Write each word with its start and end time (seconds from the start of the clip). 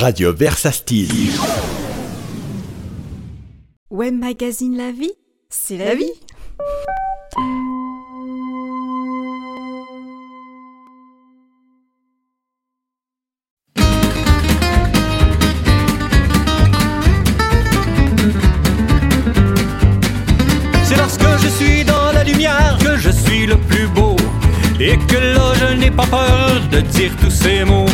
Radio 0.00 0.30
Versa 0.30 0.72
Style. 0.72 1.08
Web 3.90 4.14
Magazine 4.14 4.76
La 4.76 4.92
Vie, 4.92 5.12
c'est 5.48 5.78
la 5.78 5.94
vie. 5.94 6.04
C'est 20.84 20.96
lorsque 20.96 21.22
je 21.42 21.48
suis 21.48 21.84
dans 21.84 22.12
la 22.12 22.22
lumière 22.22 22.76
que 22.84 22.98
je 22.98 23.08
suis 23.10 23.46
le 23.46 23.56
plus 23.56 23.86
beau. 23.88 24.16
Et 24.78 24.98
que 24.98 25.16
là 25.16 25.54
je 25.54 25.74
n'ai 25.74 25.90
pas 25.90 26.06
peur 26.06 26.60
de 26.70 26.80
dire 26.80 27.12
tous 27.18 27.30
ces 27.30 27.64
mots. 27.64 27.85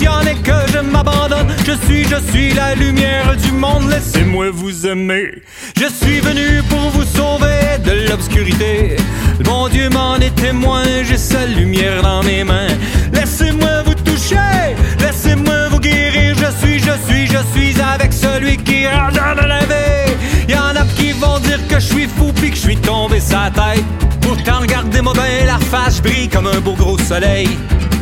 Fusionne 0.00 0.28
et 0.28 0.36
que 0.36 0.52
je 0.72 0.78
m'abandonne. 0.78 1.48
Je 1.66 1.72
suis, 1.86 2.04
je 2.04 2.16
suis 2.30 2.54
la 2.54 2.74
lumière 2.74 3.36
du 3.36 3.52
monde, 3.52 3.90
laissez-moi 3.90 4.46
vous 4.50 4.86
aimer. 4.86 5.42
Je 5.76 5.86
suis 5.86 6.20
venu 6.20 6.62
pour 6.70 6.90
vous 6.90 7.04
sauver 7.04 7.78
de 7.84 8.08
l'obscurité. 8.08 8.96
Mon 9.44 9.68
Dieu 9.68 9.90
m'en 9.90 10.16
est 10.16 10.34
témoin, 10.34 10.84
j'ai 11.02 11.18
sa 11.18 11.44
lumière 11.44 12.02
dans 12.02 12.22
mes 12.22 12.44
mains. 12.44 12.68
Laissez-moi 13.12 13.82
vous 13.84 13.94
toucher, 13.94 14.74
laissez-moi 15.00 15.68
vous 15.70 15.80
guérir. 15.80 16.34
Je 16.34 16.66
suis, 16.66 16.78
je 16.78 16.92
suis, 17.06 17.26
je 17.26 17.38
suis 17.52 17.80
avec 17.80 18.12
celui 18.12 18.56
qui 18.56 18.86
redonne 18.86 19.46
la 19.46 19.60
vie. 19.60 20.14
Y 20.48 20.54
en 20.54 20.76
a 20.76 20.84
qui 20.96 21.12
vont 21.12 21.38
dire 21.40 21.60
que 21.68 21.74
je 21.74 21.86
suis 21.86 22.06
fou 22.06 22.32
puis 22.34 22.50
que 22.50 22.56
je 22.56 22.62
suis 22.62 22.76
tombé 22.76 23.20
sa 23.20 23.50
tête. 23.50 23.84
Pourtant, 24.22 24.60
regardez-moi 24.60 25.12
bien 25.12 25.46
la 25.46 25.58
face, 25.58 26.00
brille 26.00 26.28
comme 26.28 26.46
un 26.46 26.60
beau 26.60 26.72
gros 26.72 26.98
soleil. 26.98 27.48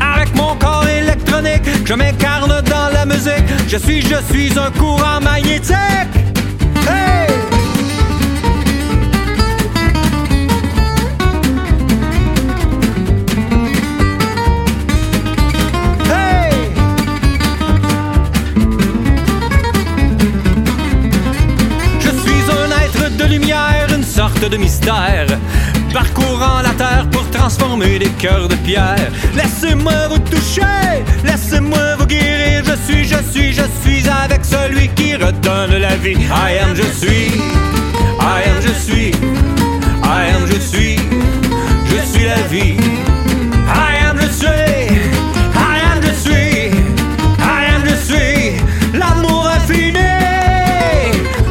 Avec 0.01 0.35
mon 0.35 0.55
corps 0.57 0.87
électronique, 0.89 1.63
je 1.85 1.95
m'incarne 1.95 2.63
dans 2.63 2.89
la 2.93 3.05
musique. 3.05 3.45
Je 3.69 3.77
suis, 3.77 4.03
je 4.03 4.17
suis 4.33 4.59
un 4.59 4.71
courant 4.71 5.21
magnétique. 5.21 5.75
Hey! 6.89 7.27
De 23.17 23.25
lumière, 23.25 23.89
une 23.93 24.05
sorte 24.05 24.49
de 24.49 24.57
mystère. 24.57 25.27
Parcourant 25.93 26.61
la 26.63 26.71
terre 26.71 27.07
pour 27.11 27.29
transformer 27.31 27.99
des 27.99 28.11
cœurs 28.11 28.49
de 28.49 28.55
pierre. 28.57 29.11
Laissez-moi 29.35 30.09
vous 30.11 30.19
toucher, 30.19 31.03
laissez-moi 31.25 31.97
vous 31.99 32.07
guérir. 32.07 32.63
Je 32.65 32.93
suis, 32.93 33.05
je 33.05 33.17
suis, 33.31 33.53
je 33.53 33.63
suis 33.83 34.09
avec 34.09 34.45
celui 34.45 34.89
qui 34.89 35.17
redonne 35.17 35.77
la 35.79 35.97
vie. 35.97 36.19
I 36.31 36.59
am, 36.63 36.75
je 36.75 36.83
suis, 36.83 37.41
I 38.21 38.43
am, 38.49 38.61
je 38.61 38.73
suis, 38.73 39.11
I 40.05 40.31
am, 40.35 40.47
je 40.47 40.61
suis, 40.61 40.97
je 41.87 42.13
suis 42.13 42.25
la 42.25 42.43
vie. 42.51 42.77
I 43.67 44.05
am, 44.05 44.19
je 44.21 44.29
suis, 44.29 44.47
I 44.47 45.81
am, 45.91 46.03
je 46.03 46.13
suis, 46.13 46.71
I 47.39 47.75
am, 47.75 47.83
je 47.85 47.97
suis, 48.05 48.99
l'amour 48.99 49.49
infini. 49.49 49.99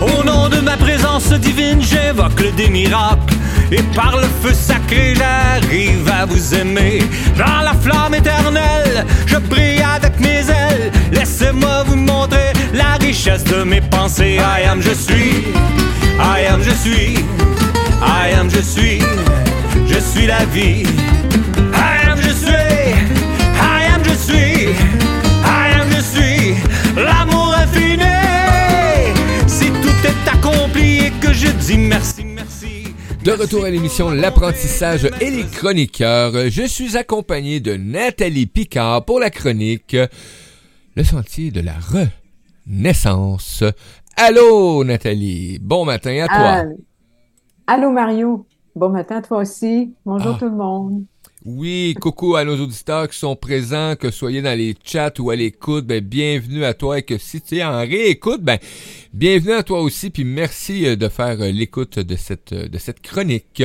Au 0.01 0.23
nom 0.23 0.47
de 0.47 0.59
ma 0.59 0.77
présence 0.77 1.31
divine, 1.33 1.81
j'évoque 1.81 2.39
le 2.39 2.51
des 2.51 2.69
miracles. 2.69 3.33
Et 3.71 3.83
par 3.93 4.15
le 4.15 4.27
feu 4.41 4.53
sacré, 4.53 5.13
j'arrive 5.15 6.09
à 6.09 6.25
vous 6.25 6.55
aimer. 6.55 6.99
Dans 7.37 7.61
la 7.63 7.73
flamme 7.73 8.15
éternelle, 8.15 9.05
je 9.25 9.37
brille 9.37 9.83
avec 9.83 10.19
mes 10.19 10.39
ailes. 10.49 10.91
Laissez-moi 11.11 11.83
vous 11.85 11.97
montrer 11.97 12.53
la 12.73 12.93
richesse 13.05 13.43
de 13.43 13.63
mes 13.63 13.81
pensées. 13.81 14.37
I 14.39 14.63
am, 14.65 14.81
je 14.81 14.93
suis. 14.93 15.43
I 16.19 16.45
am, 16.49 16.61
je 16.63 16.71
suis. 16.71 17.25
I 18.01 18.33
am, 18.39 18.49
je 18.49 18.61
suis. 18.61 19.01
Je 19.87 19.99
suis 19.99 20.27
la 20.27 20.45
vie. 20.45 20.83
Retour 33.37 33.65
à 33.65 33.69
l'émission 33.69 34.09
L'apprentissage 34.09 35.09
et 35.21 35.29
les 35.29 35.45
chroniqueurs, 35.45 36.31
je 36.49 36.63
suis 36.63 36.97
accompagné 36.97 37.59
de 37.59 37.75
Nathalie 37.75 38.47
Picard 38.47 39.05
pour 39.05 39.19
la 39.19 39.29
chronique 39.29 39.95
Le 40.95 41.03
sentier 41.03 41.51
de 41.51 41.61
la 41.61 41.73
renaissance. 42.67 43.63
Allô 44.15 44.83
Nathalie, 44.83 45.59
bon 45.61 45.85
matin 45.85 46.25
à 46.25 46.27
toi. 46.27 46.73
Allô. 47.67 47.91
Mario, 47.91 48.47
bon 48.75 48.89
matin 48.89 49.17
à 49.17 49.21
toi 49.21 49.39
aussi. 49.39 49.93
Bonjour 50.05 50.33
Ah. 50.35 50.39
tout 50.39 50.45
le 50.45 50.55
monde. 50.55 51.03
Oui, 51.49 51.95
coucou 52.01 52.35
à 52.35 52.43
nos 52.43 52.59
auditeurs 52.61 53.07
qui 53.07 53.17
sont 53.17 53.37
présents, 53.37 53.95
que 53.95 54.11
soyez 54.11 54.41
dans 54.41 54.57
les 54.57 54.75
chats 54.83 55.13
ou 55.19 55.29
à 55.29 55.35
l'écoute, 55.37 55.85
ben 55.85 56.03
bienvenue 56.03 56.65
à 56.65 56.73
toi 56.73 56.99
et 56.99 57.03
que 57.03 57.17
si 57.17 57.39
tu 57.39 57.55
es 57.55 57.63
en 57.63 57.79
réécoute, 57.79 58.41
ben 58.41 58.57
bienvenue 59.13 59.53
à 59.53 59.63
toi 59.63 59.79
aussi 59.79 60.09
puis 60.09 60.25
merci 60.25 60.85
euh, 60.85 60.97
de 60.97 61.07
faire 61.07 61.39
euh, 61.39 61.49
l'écoute 61.49 61.99
de 61.99 62.17
cette 62.17 62.51
euh, 62.51 62.67
de 62.67 62.77
cette 62.77 62.99
chronique. 62.99 63.63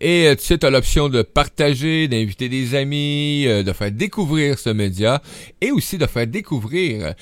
Et 0.00 0.32
tu 0.38 0.44
sais 0.44 0.56
tu 0.56 0.66
as 0.66 0.70
l'option 0.70 1.08
de 1.08 1.22
partager, 1.22 2.06
d'inviter 2.06 2.48
des 2.48 2.76
amis, 2.76 3.46
de 3.46 3.72
faire 3.72 3.90
découvrir 3.90 4.60
ce 4.60 4.70
média 4.70 5.20
et 5.60 5.72
aussi 5.72 5.98
de 5.98 6.06
faire 6.06 6.28
découvrir 6.28 7.14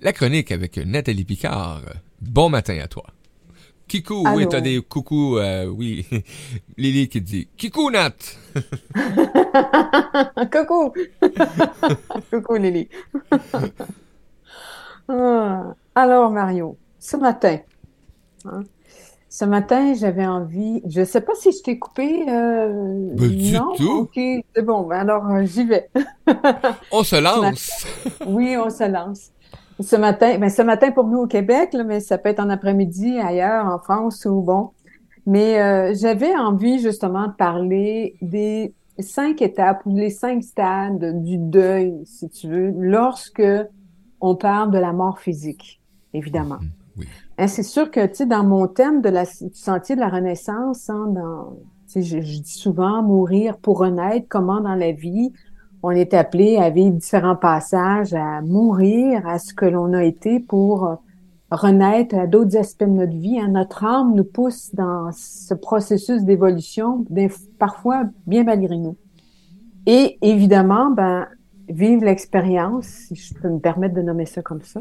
la 0.00 0.12
chronique 0.12 0.50
avec 0.50 0.76
Nathalie 0.78 1.24
Picard. 1.24 1.82
Bon 2.20 2.50
matin 2.50 2.80
à 2.82 2.88
toi. 2.88 3.04
Kikou, 3.92 4.22
oui, 4.22 4.44
Allô. 4.44 4.46
t'as 4.46 4.62
des 4.62 4.80
coucou, 4.80 5.36
euh, 5.36 5.66
oui. 5.66 6.06
Lily 6.78 7.10
qui 7.10 7.20
dit 7.20 7.48
Kikou 7.58 7.90
Nat. 7.90 8.14
Coucou. 10.50 10.94
Coucou 12.30 12.54
Lily. 12.56 12.88
Ah, 15.08 15.74
Alors 15.94 16.30
Mario, 16.30 16.78
ce 16.98 17.18
matin, 17.18 17.58
hein, 18.46 18.62
ce 19.28 19.44
matin 19.44 19.92
j'avais 19.92 20.24
envie, 20.26 20.80
je 20.86 21.04
sais 21.04 21.20
pas 21.20 21.34
si 21.34 21.52
je 21.52 21.62
t'ai 21.62 21.78
coupé. 21.78 22.24
euh, 22.30 23.10
Ben, 23.14 23.28
du 23.28 23.52
non? 23.52 23.74
tout. 23.76 24.08
Ok, 24.10 24.14
c'est 24.16 24.62
bon. 24.64 24.86
Ben 24.86 25.00
alors 25.00 25.26
euh, 25.30 25.44
j'y 25.44 25.64
vais. 25.66 25.90
On 26.90 27.02
se 27.04 27.16
lance. 27.16 27.84
Oui, 28.26 28.56
on 28.56 28.70
se 28.70 28.90
lance. 28.90 29.32
Ce 29.82 29.96
matin, 29.96 30.38
ben 30.38 30.48
ce 30.48 30.62
matin 30.62 30.90
pour 30.92 31.06
nous 31.06 31.18
au 31.18 31.26
Québec, 31.26 31.72
là, 31.72 31.84
mais 31.84 32.00
ça 32.00 32.16
peut 32.16 32.28
être 32.28 32.40
en 32.40 32.50
après-midi 32.50 33.18
ailleurs, 33.18 33.66
en 33.66 33.78
France 33.78 34.24
ou 34.24 34.40
bon. 34.40 34.70
Mais 35.26 35.60
euh, 35.60 35.94
j'avais 35.94 36.34
envie 36.34 36.78
justement 36.78 37.28
de 37.28 37.32
parler 37.32 38.16
des 38.22 38.74
cinq 38.98 39.42
étapes 39.42 39.82
ou 39.86 39.96
les 39.96 40.10
cinq 40.10 40.42
stades 40.42 41.22
du 41.22 41.38
deuil, 41.38 41.94
si 42.04 42.28
tu 42.28 42.48
veux, 42.48 42.72
lorsque 42.76 43.42
on 44.20 44.36
parle 44.36 44.70
de 44.70 44.78
la 44.78 44.92
mort 44.92 45.18
physique, 45.18 45.80
évidemment. 46.14 46.58
Oui. 46.96 47.06
Hein, 47.38 47.46
c'est 47.46 47.62
sûr 47.62 47.90
que, 47.90 48.04
tu 48.06 48.14
sais, 48.14 48.26
dans 48.26 48.44
mon 48.44 48.66
thème 48.66 49.00
de 49.00 49.08
la, 49.08 49.24
du 49.24 49.54
sentier 49.54 49.94
de 49.96 50.00
la 50.00 50.08
renaissance, 50.08 50.90
hein, 50.90 51.06
dans, 51.08 51.56
tu 51.86 51.92
sais, 51.92 52.02
je, 52.02 52.20
je 52.20 52.40
dis 52.40 52.52
souvent 52.52 53.02
mourir 53.02 53.58
pour 53.58 53.78
renaître, 53.78 54.26
comment 54.28 54.60
dans 54.60 54.74
la 54.74 54.92
vie, 54.92 55.32
on 55.82 55.90
est 55.90 56.14
appelé 56.14 56.56
à 56.56 56.70
vivre 56.70 56.96
différents 56.96 57.36
passages, 57.36 58.14
à 58.14 58.40
mourir 58.40 59.26
à 59.26 59.38
ce 59.38 59.52
que 59.52 59.66
l'on 59.66 59.92
a 59.92 60.04
été 60.04 60.38
pour 60.38 60.86
euh, 60.86 60.94
renaître 61.50 62.14
à 62.16 62.26
d'autres 62.26 62.56
aspects 62.56 62.84
de 62.84 62.90
notre 62.90 63.16
vie. 63.16 63.38
hein. 63.40 63.48
Notre 63.48 63.84
âme 63.84 64.14
nous 64.14 64.24
pousse 64.24 64.74
dans 64.74 65.10
ce 65.12 65.54
processus 65.54 66.22
d'évolution, 66.22 67.04
parfois 67.58 68.04
bien 68.26 68.44
malgré 68.44 68.76
nous. 68.76 68.96
Et 69.86 70.18
évidemment, 70.22 70.90
ben, 70.90 71.26
vivre 71.68 72.04
l'expérience, 72.04 72.86
si 72.86 73.16
je 73.16 73.34
peux 73.34 73.48
me 73.48 73.58
permettre 73.58 73.94
de 73.94 74.02
nommer 74.02 74.26
ça 74.26 74.40
comme 74.40 74.62
ça, 74.62 74.80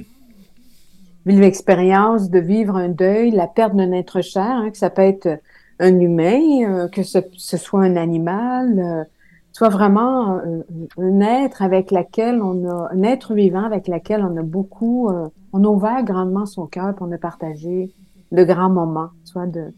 vivre 1.26 1.42
l'expérience 1.42 2.30
de 2.30 2.40
vivre 2.40 2.76
un 2.76 2.90
deuil, 2.90 3.32
la 3.32 3.48
perte 3.48 3.76
d'un 3.76 3.92
être 3.92 4.22
cher, 4.22 4.44
hein, 4.44 4.70
que 4.70 4.78
ça 4.78 4.90
peut 4.90 5.02
être 5.02 5.40
un 5.80 6.00
humain, 6.00 6.42
euh, 6.68 6.88
que 6.88 7.02
ce, 7.02 7.20
ce 7.38 7.58
soit 7.58 7.82
un 7.82 7.96
animal, 7.96 8.80
euh, 8.80 9.04
soit 9.52 9.70
vraiment 9.70 10.38
un, 10.38 10.64
un 10.98 11.20
être 11.22 11.62
avec 11.62 11.92
laquelle 11.92 12.42
on 12.42 12.68
a, 12.70 12.90
un 12.92 13.04
être 13.04 13.34
vivant 13.34 13.64
avec 13.64 13.88
laquelle 13.88 14.24
on 14.24 14.38
a 14.38 14.44
beaucoup, 14.44 15.10
euh, 15.10 15.28
on 15.54 15.64
a 15.64 15.68
ouvert 15.68 16.04
grandement 16.04 16.46
son 16.46 16.68
cœur, 16.68 16.96
puis 16.96 17.06
on 17.08 17.12
a 17.12 17.18
partagé 17.18 17.94
de 18.32 18.44
grands 18.44 18.70
moments, 18.70 19.10
soit 19.24 19.48
de 19.48 19.74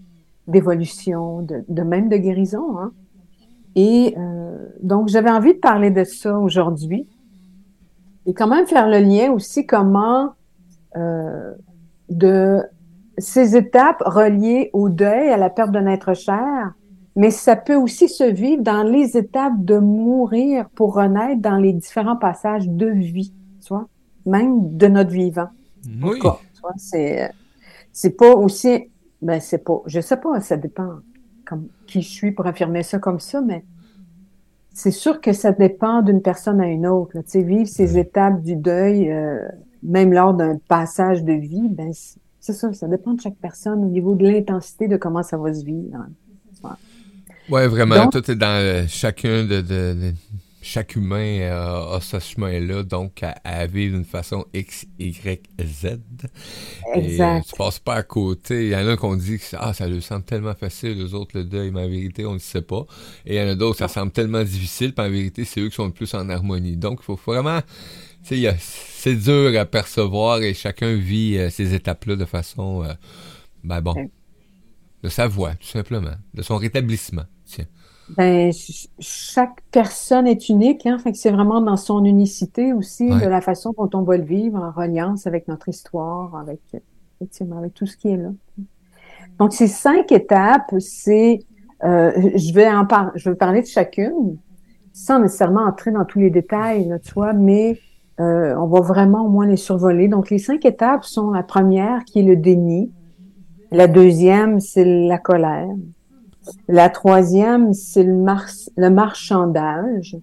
d'évolution, 0.47 1.41
de, 1.41 1.63
de 1.67 1.81
même 1.83 2.09
de 2.09 2.17
guérison. 2.17 2.77
Hein. 2.77 2.91
Et 3.75 4.15
euh, 4.17 4.67
donc, 4.81 5.07
j'avais 5.07 5.31
envie 5.31 5.53
de 5.53 5.59
parler 5.59 5.89
de 5.89 6.03
ça 6.03 6.37
aujourd'hui. 6.37 7.07
Et 8.25 8.33
quand 8.33 8.47
même 8.47 8.67
faire 8.67 8.87
le 8.87 8.99
lien 8.99 9.31
aussi 9.31 9.65
comment 9.65 10.33
euh, 10.95 11.53
de 12.09 12.61
ces 13.17 13.55
étapes 13.55 14.01
reliées 14.05 14.69
au 14.73 14.89
deuil, 14.89 15.29
à 15.29 15.37
la 15.37 15.49
perte 15.49 15.71
d'un 15.71 15.87
être 15.87 16.13
cher, 16.13 16.73
mais 17.15 17.31
ça 17.31 17.55
peut 17.55 17.75
aussi 17.75 18.09
se 18.09 18.23
vivre 18.23 18.63
dans 18.63 18.83
les 18.83 19.17
étapes 19.17 19.63
de 19.63 19.77
mourir 19.77 20.69
pour 20.69 20.95
renaître 20.95 21.41
dans 21.41 21.57
les 21.57 21.73
différents 21.73 22.17
passages 22.17 22.67
de 22.67 22.87
vie, 22.87 23.33
tu 23.61 23.69
vois. 23.69 23.87
même 24.25 24.75
de 24.75 24.87
notre 24.87 25.11
vivant. 25.11 25.49
Oui. 26.01 26.19
C'est, 26.77 27.29
c'est 27.91 28.17
pas 28.17 28.35
aussi, 28.35 28.89
ben 29.21 29.39
c'est 29.39 29.63
pas, 29.63 29.81
je 29.85 29.99
sais 29.99 30.17
pas, 30.17 30.39
ça 30.39 30.57
dépend 30.57 30.99
comme 31.45 31.67
qui 31.87 32.01
je 32.01 32.09
suis 32.09 32.31
pour 32.31 32.47
affirmer 32.47 32.83
ça 32.83 32.99
comme 32.99 33.19
ça, 33.19 33.41
mais 33.41 33.65
c'est 34.73 34.91
sûr 34.91 35.21
que 35.21 35.33
ça 35.33 35.51
dépend 35.51 36.01
d'une 36.01 36.21
personne 36.21 36.59
à 36.61 36.67
une 36.67 36.87
autre. 36.87 37.19
Tu 37.21 37.23
sais, 37.27 37.41
vivre 37.43 37.67
ces 37.67 37.97
étapes 37.97 38.41
du 38.41 38.55
deuil, 38.55 39.11
euh, 39.11 39.47
même 39.83 40.13
lors 40.13 40.33
d'un 40.33 40.57
passage 40.67 41.23
de 41.23 41.33
vie, 41.33 41.67
ben 41.69 41.91
c'est 42.39 42.53
ça, 42.53 42.73
ça 42.73 42.87
dépend 42.87 43.13
de 43.13 43.21
chaque 43.21 43.35
personne 43.35 43.83
au 43.83 43.89
niveau 43.89 44.15
de 44.15 44.27
l'intensité 44.27 44.87
de 44.87 44.97
comment 44.97 45.21
ça 45.21 45.37
va 45.37 45.53
se 45.53 45.63
vivre. 45.63 45.97
Ouais, 46.63 46.69
ouais 47.49 47.67
vraiment, 47.67 48.09
tout 48.09 48.29
est 48.29 48.35
dans 48.35 48.47
euh, 48.47 48.85
chacun 48.87 49.43
de, 49.43 49.61
de, 49.61 50.13
chaque 50.63 50.95
humain 50.95 51.41
a, 51.51 51.99
ce 52.01 52.19
chemin-là, 52.19 52.83
donc 52.83 53.21
à, 53.43 53.67
vivre 53.67 53.95
d'une 53.95 54.05
façon 54.05 54.45
X, 54.53 54.85
Y, 54.97 55.43
Z. 55.61 55.99
Exact. 56.95 57.45
Et, 57.45 57.49
tu 57.49 57.55
passes 57.57 57.79
pas 57.79 57.95
à 57.95 58.03
côté. 58.03 58.67
Il 58.67 58.71
y 58.71 58.75
en 58.75 58.87
a 58.87 58.95
qu'on 58.95 59.15
dit 59.15 59.37
que 59.37 59.43
ah, 59.53 59.73
ça 59.73 59.87
leur 59.87 60.01
semble 60.01 60.23
tellement 60.23 60.55
facile, 60.55 60.97
les 60.97 61.13
autres, 61.13 61.37
le 61.37 61.43
deuil, 61.43 61.71
mais 61.71 61.81
en 61.81 61.89
vérité, 61.89 62.25
on 62.25 62.33
ne 62.33 62.39
sait 62.39 62.61
pas. 62.61 62.85
Et 63.25 63.35
il 63.35 63.41
y 63.41 63.43
en 63.43 63.49
a 63.49 63.55
d'autres, 63.55 63.79
ça 63.79 63.89
semble 63.89 64.11
tellement 64.11 64.43
difficile, 64.43 64.93
puis 64.93 65.05
en 65.05 65.09
vérité, 65.09 65.43
c'est 65.43 65.59
eux 65.59 65.69
qui 65.69 65.75
sont 65.75 65.85
le 65.85 65.91
plus 65.91 66.13
en 66.13 66.29
harmonie. 66.29 66.77
Donc, 66.77 66.99
il 67.01 67.05
faut 67.05 67.19
vraiment... 67.25 67.59
C'est 68.23 69.15
dur 69.15 69.59
à 69.59 69.65
percevoir 69.65 70.41
et 70.41 70.53
chacun 70.53 70.95
vit 70.95 71.37
euh, 71.37 71.49
ces 71.49 71.73
étapes-là 71.73 72.15
de 72.15 72.25
façon... 72.25 72.85
Euh, 72.85 72.93
ben 73.65 73.81
bon, 73.81 74.09
de 75.03 75.09
sa 75.09 75.27
voix, 75.27 75.55
tout 75.55 75.67
simplement, 75.67 76.15
de 76.33 76.41
son 76.41 76.57
rétablissement. 76.57 77.25
Tiens. 77.55 77.65
Ben, 78.17 78.51
chaque 78.99 79.61
personne 79.71 80.27
est 80.27 80.49
unique, 80.49 80.85
hein, 80.85 80.97
fait 80.99 81.13
que 81.13 81.17
c'est 81.17 81.31
vraiment 81.31 81.61
dans 81.61 81.77
son 81.77 82.03
unicité 82.03 82.73
aussi, 82.73 83.07
de 83.07 83.27
la 83.27 83.41
façon 83.41 83.73
dont 83.77 83.89
on 83.93 84.01
va 84.01 84.17
le 84.17 84.23
vivre, 84.23 84.61
en 84.61 84.71
reliance 84.71 85.25
avec 85.25 85.47
notre 85.47 85.69
histoire, 85.69 86.35
avec, 86.35 86.59
effectivement, 87.15 87.57
avec 87.57 87.73
tout 87.73 87.85
ce 87.85 87.95
qui 87.95 88.09
est 88.09 88.17
là. 88.17 88.29
Donc, 89.39 89.53
ces 89.53 89.67
cinq 89.67 90.11
étapes, 90.11 90.73
c'est, 90.79 91.39
euh, 91.83 92.11
je 92.35 92.53
vais 92.53 92.69
en 92.69 92.85
parler, 92.85 93.11
je 93.15 93.29
vais 93.29 93.35
parler 93.35 93.61
de 93.61 93.67
chacune, 93.67 94.37
sans 94.91 95.19
nécessairement 95.19 95.65
entrer 95.65 95.91
dans 95.91 96.05
tous 96.05 96.19
les 96.19 96.29
détails, 96.29 96.87
là, 96.89 96.99
tu 96.99 97.13
vois, 97.13 97.33
mais 97.33 97.79
euh, 98.19 98.53
on 98.57 98.67
va 98.67 98.81
vraiment 98.81 99.25
au 99.25 99.29
moins 99.29 99.47
les 99.47 99.57
survoler. 99.57 100.07
Donc, 100.07 100.29
les 100.29 100.39
cinq 100.39 100.65
étapes 100.65 101.05
sont 101.05 101.31
la 101.31 101.41
première, 101.41 102.03
qui 102.03 102.19
est 102.19 102.23
le 102.23 102.35
déni. 102.35 102.91
La 103.71 103.87
deuxième, 103.87 104.59
c'est 104.59 104.85
la 104.85 105.17
colère. 105.17 105.69
La 106.67 106.89
troisième, 106.89 107.73
c'est 107.73 108.03
le, 108.03 108.23
le 108.77 108.89
marchandage. 108.89 110.17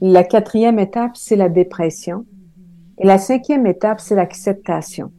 La 0.00 0.24
quatrième 0.24 0.78
étape, 0.78 1.12
c'est 1.16 1.36
la 1.36 1.48
dépression. 1.48 2.24
Et 2.98 3.06
la 3.06 3.18
cinquième 3.18 3.66
étape, 3.66 4.00
c'est 4.00 4.14
l'acceptation. 4.14 5.12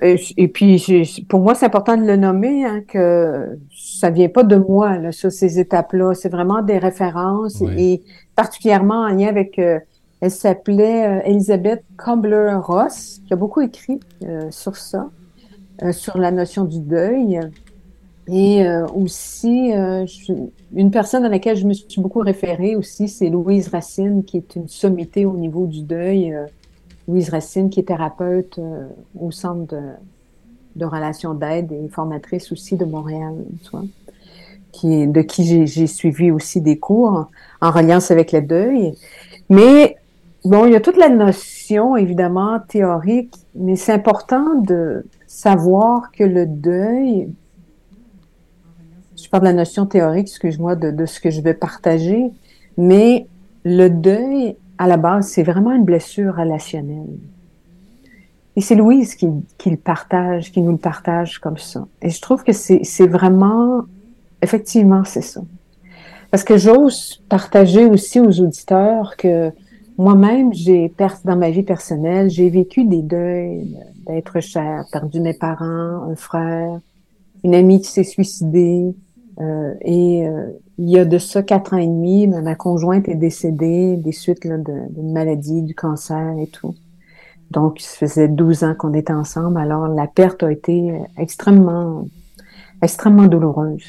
Et, 0.00 0.48
puis, 0.48 1.24
pour 1.28 1.40
moi, 1.40 1.54
c'est 1.54 1.66
important 1.66 1.98
de 1.98 2.06
le 2.06 2.16
nommer, 2.16 2.64
hein, 2.64 2.80
que 2.88 3.58
ça 3.76 4.08
vient 4.08 4.30
pas 4.30 4.42
de 4.42 4.56
moi, 4.56 4.96
là, 4.96 5.12
sur 5.12 5.30
ces 5.30 5.58
étapes-là. 5.58 6.14
C'est 6.14 6.30
vraiment 6.30 6.62
des 6.62 6.78
références 6.78 7.62
et 7.76 8.02
particulièrement 8.34 9.02
en 9.02 9.08
lien 9.08 9.28
avec, 9.28 9.58
euh, 9.58 9.78
elle 10.22 10.30
s'appelait 10.30 11.06
euh, 11.06 11.20
Elisabeth 11.26 11.84
Combler-Ross, 11.98 13.20
qui 13.26 13.34
a 13.34 13.36
beaucoup 13.36 13.60
écrit 13.60 14.00
euh, 14.24 14.50
sur 14.50 14.76
ça, 14.76 15.10
sur 15.90 16.16
la 16.16 16.30
notion 16.30 16.64
du 16.64 16.80
deuil. 16.80 17.38
Et 18.28 18.64
euh, 18.64 18.86
aussi, 18.88 19.72
euh, 19.74 20.06
une 20.74 20.90
personne 20.90 21.24
à 21.24 21.28
laquelle 21.28 21.56
je 21.56 21.66
me 21.66 21.72
suis 21.72 22.00
beaucoup 22.00 22.20
référée 22.20 22.76
aussi, 22.76 23.08
c'est 23.08 23.28
Louise 23.28 23.68
Racine, 23.68 24.22
qui 24.24 24.36
est 24.36 24.54
une 24.54 24.68
sommité 24.68 25.26
au 25.26 25.36
niveau 25.36 25.66
du 25.66 25.82
deuil. 25.82 26.32
Euh, 26.32 26.46
Louise 27.08 27.30
Racine, 27.30 27.68
qui 27.68 27.80
est 27.80 27.84
thérapeute 27.84 28.60
au 29.18 29.32
centre 29.32 29.66
de, 29.74 29.80
de 30.76 30.84
relations 30.84 31.34
d'aide 31.34 31.72
et 31.72 31.88
formatrice 31.88 32.52
aussi 32.52 32.76
de 32.76 32.84
Montréal, 32.84 33.34
tu 33.64 33.70
vois, 33.70 33.82
qui, 34.70 35.08
de 35.08 35.20
qui 35.20 35.66
j'ai 35.66 35.86
suivi 35.88 36.30
aussi 36.30 36.60
des 36.60 36.78
cours 36.78 37.26
en, 37.60 37.70
reliance 37.72 38.12
avec 38.12 38.30
le 38.30 38.40
deuil. 38.40 38.94
Mais 39.50 39.96
bon, 40.44 40.64
il 40.66 40.72
y 40.72 40.76
a 40.76 40.80
toute 40.80 40.96
la 40.96 41.08
notion, 41.08 41.96
évidemment, 41.96 42.60
théorique, 42.68 43.34
mais 43.56 43.74
c'est 43.74 43.92
important 43.92 44.60
de 44.60 45.04
savoir 45.26 46.12
que 46.12 46.22
le 46.22 46.46
deuil, 46.46 47.24
je 47.24 47.41
parle 49.32 49.44
de 49.44 49.48
la 49.48 49.54
notion 49.54 49.86
théorique, 49.86 50.28
excuse-moi, 50.28 50.76
de, 50.76 51.06
ce 51.06 51.18
que 51.18 51.30
je 51.30 51.40
vais 51.40 51.54
partager, 51.54 52.30
mais 52.76 53.26
le 53.64 53.88
deuil, 53.88 54.56
à 54.76 54.86
la 54.86 54.98
base, 54.98 55.26
c'est 55.28 55.42
vraiment 55.42 55.72
une 55.72 55.84
blessure 55.84 56.36
relationnelle. 56.36 57.18
Et 58.54 58.60
c'est 58.60 58.74
Louise 58.74 59.14
qui, 59.14 59.26
le 59.70 59.76
partage, 59.76 60.52
qui 60.52 60.60
nous 60.60 60.72
le 60.72 60.78
partage 60.78 61.38
comme 61.38 61.56
ça. 61.56 61.86
Et 62.02 62.10
je 62.10 62.20
trouve 62.20 62.44
que 62.44 62.52
c'est 62.52 63.06
vraiment, 63.06 63.84
effectivement, 64.42 65.02
c'est 65.04 65.22
ça. 65.22 65.40
Parce 66.30 66.44
que 66.44 66.58
j'ose 66.58 67.22
partager 67.30 67.86
aussi 67.86 68.20
aux 68.20 68.40
auditeurs 68.40 69.16
que 69.16 69.50
moi-même, 69.96 70.52
j'ai 70.52 70.92
dans 71.24 71.36
ma 71.36 71.48
vie 71.48 71.62
personnelle, 71.62 72.28
j'ai 72.28 72.50
vécu 72.50 72.84
des 72.84 73.00
deuils 73.00 73.78
d'être 74.06 74.40
cher, 74.40 74.84
perdu 74.92 75.20
mes 75.20 75.34
parents, 75.34 76.10
un 76.10 76.16
frère, 76.16 76.80
une 77.44 77.54
amie 77.54 77.80
qui 77.80 77.88
s'est 77.88 78.04
suicidée, 78.04 78.94
euh, 79.40 79.74
et 79.80 80.26
euh, 80.28 80.48
il 80.78 80.90
y 80.90 80.98
a 80.98 81.04
de 81.04 81.18
ça 81.18 81.42
quatre 81.42 81.74
ans 81.74 81.78
et 81.78 81.86
demi, 81.86 82.26
ma 82.26 82.54
conjointe 82.54 83.08
est 83.08 83.14
décédée 83.14 83.96
des 83.96 84.12
suites 84.12 84.42
d'une 84.42 85.12
maladie, 85.12 85.62
du 85.62 85.74
cancer 85.74 86.36
et 86.38 86.46
tout. 86.46 86.74
Donc, 87.50 87.80
ça 87.80 87.96
faisait 87.96 88.28
12 88.28 88.64
ans 88.64 88.74
qu'on 88.74 88.94
était 88.94 89.12
ensemble. 89.12 89.58
Alors, 89.58 89.86
la 89.86 90.06
perte 90.06 90.42
a 90.42 90.50
été 90.50 91.00
extrêmement, 91.18 92.08
extrêmement 92.80 93.26
douloureuse. 93.26 93.84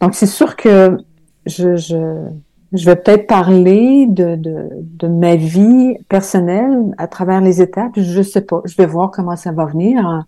Donc, 0.00 0.14
c'est 0.14 0.26
sûr 0.26 0.54
que 0.56 0.98
je, 1.46 1.76
je, 1.76 2.28
je 2.72 2.84
vais 2.84 2.96
peut-être 2.96 3.26
parler 3.26 4.06
de, 4.06 4.36
de, 4.36 4.68
de, 4.72 5.08
ma 5.08 5.36
vie 5.36 5.96
personnelle 6.08 6.94
à 6.98 7.06
travers 7.06 7.40
les 7.40 7.62
étapes. 7.62 7.92
Je 7.96 8.22
sais 8.22 8.42
pas. 8.42 8.62
Je 8.64 8.76
vais 8.76 8.86
voir 8.86 9.10
comment 9.10 9.36
ça 9.36 9.52
va 9.52 9.64
venir. 9.64 10.24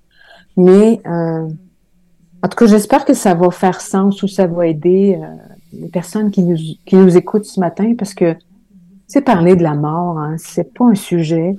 Mais 0.56 1.00
euh, 1.06 1.48
en 2.46 2.48
tout 2.48 2.58
cas, 2.58 2.66
j'espère 2.66 3.04
que 3.04 3.12
ça 3.12 3.34
va 3.34 3.50
faire 3.50 3.80
sens 3.80 4.22
ou 4.22 4.28
ça 4.28 4.46
va 4.46 4.68
aider 4.68 5.18
euh, 5.20 5.26
les 5.72 5.88
personnes 5.88 6.30
qui 6.30 6.44
nous, 6.44 6.56
qui 6.86 6.94
nous 6.94 7.16
écoutent 7.16 7.44
ce 7.44 7.58
matin 7.58 7.94
parce 7.98 8.14
que, 8.14 8.36
c'est 9.08 9.20
parler 9.20 9.56
de 9.56 9.64
la 9.64 9.74
mort, 9.74 10.16
hein, 10.20 10.36
c'est 10.38 10.72
pas 10.72 10.84
un 10.84 10.94
sujet. 10.94 11.56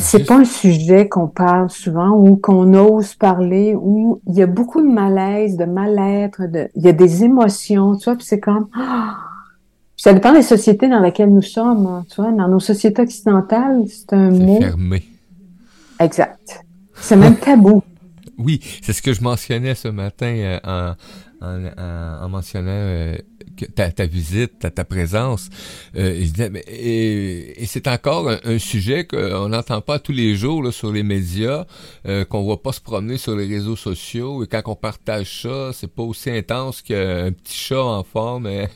C'est 0.00 0.24
pas 0.24 0.38
un 0.38 0.44
sujet 0.44 1.08
qu'on 1.08 1.28
parle 1.28 1.70
souvent 1.70 2.10
ou 2.10 2.36
qu'on 2.36 2.74
ose 2.74 3.14
parler 3.14 3.76
où 3.76 4.20
il 4.26 4.34
y 4.34 4.42
a 4.42 4.46
beaucoup 4.46 4.80
de 4.80 4.88
malaise, 4.88 5.56
de 5.56 5.64
mal-être, 5.64 6.46
de, 6.46 6.68
il 6.74 6.82
y 6.82 6.88
a 6.88 6.92
des 6.92 7.22
émotions, 7.22 7.96
tu 7.96 8.04
vois, 8.04 8.16
puis 8.16 8.26
c'est 8.26 8.40
comme, 8.40 8.66
ah! 8.74 9.16
ça 9.96 10.12
dépend 10.12 10.32
des 10.32 10.42
sociétés 10.42 10.88
dans 10.88 11.00
lesquelles 11.00 11.32
nous 11.32 11.42
sommes, 11.42 11.86
hein, 11.86 12.04
tu 12.08 12.20
vois, 12.20 12.32
dans 12.32 12.48
nos 12.48 12.60
sociétés 12.60 13.02
occidentales, 13.02 13.84
c'est 13.86 14.12
un 14.12 14.30
mot. 14.30 14.58
fermé. 14.60 15.04
Exact. 16.00 16.64
C'est 16.94 17.16
même 17.16 17.36
tabou. 17.36 17.82
Oui, 18.40 18.60
c'est 18.80 18.94
ce 18.94 19.02
que 19.02 19.12
je 19.12 19.22
mentionnais 19.22 19.74
ce 19.74 19.88
matin 19.88 20.26
euh, 20.26 20.94
en, 21.42 22.24
en, 22.24 22.28
mentionnant 22.30 22.70
euh, 22.70 23.18
ta, 23.74 23.92
ta, 23.92 24.06
visite, 24.06 24.60
ta, 24.60 24.70
ta 24.70 24.84
présence. 24.86 25.50
Euh, 25.94 26.24
et, 26.66 27.66
c'est 27.66 27.86
encore 27.86 28.30
un, 28.42 28.58
sujet 28.58 29.04
qu'on 29.04 29.50
n'entend 29.50 29.82
pas 29.82 29.98
tous 29.98 30.12
les 30.12 30.36
jours 30.36 30.62
là, 30.62 30.72
sur 30.72 30.90
les 30.90 31.02
médias, 31.02 31.66
qu'on 32.30 32.42
voit 32.42 32.62
pas 32.62 32.72
se 32.72 32.80
promener 32.80 33.18
sur 33.18 33.36
les 33.36 33.46
réseaux 33.46 33.76
sociaux. 33.76 34.42
Et 34.42 34.46
quand 34.46 34.62
on 34.66 34.74
partage 34.74 35.42
ça, 35.42 35.70
c'est 35.74 35.92
pas 35.92 36.02
aussi 36.02 36.30
intense 36.30 36.80
qu'un 36.80 37.32
petit 37.32 37.58
chat 37.58 37.82
en 37.82 38.04
forme. 38.04 38.46
Hein. 38.46 38.66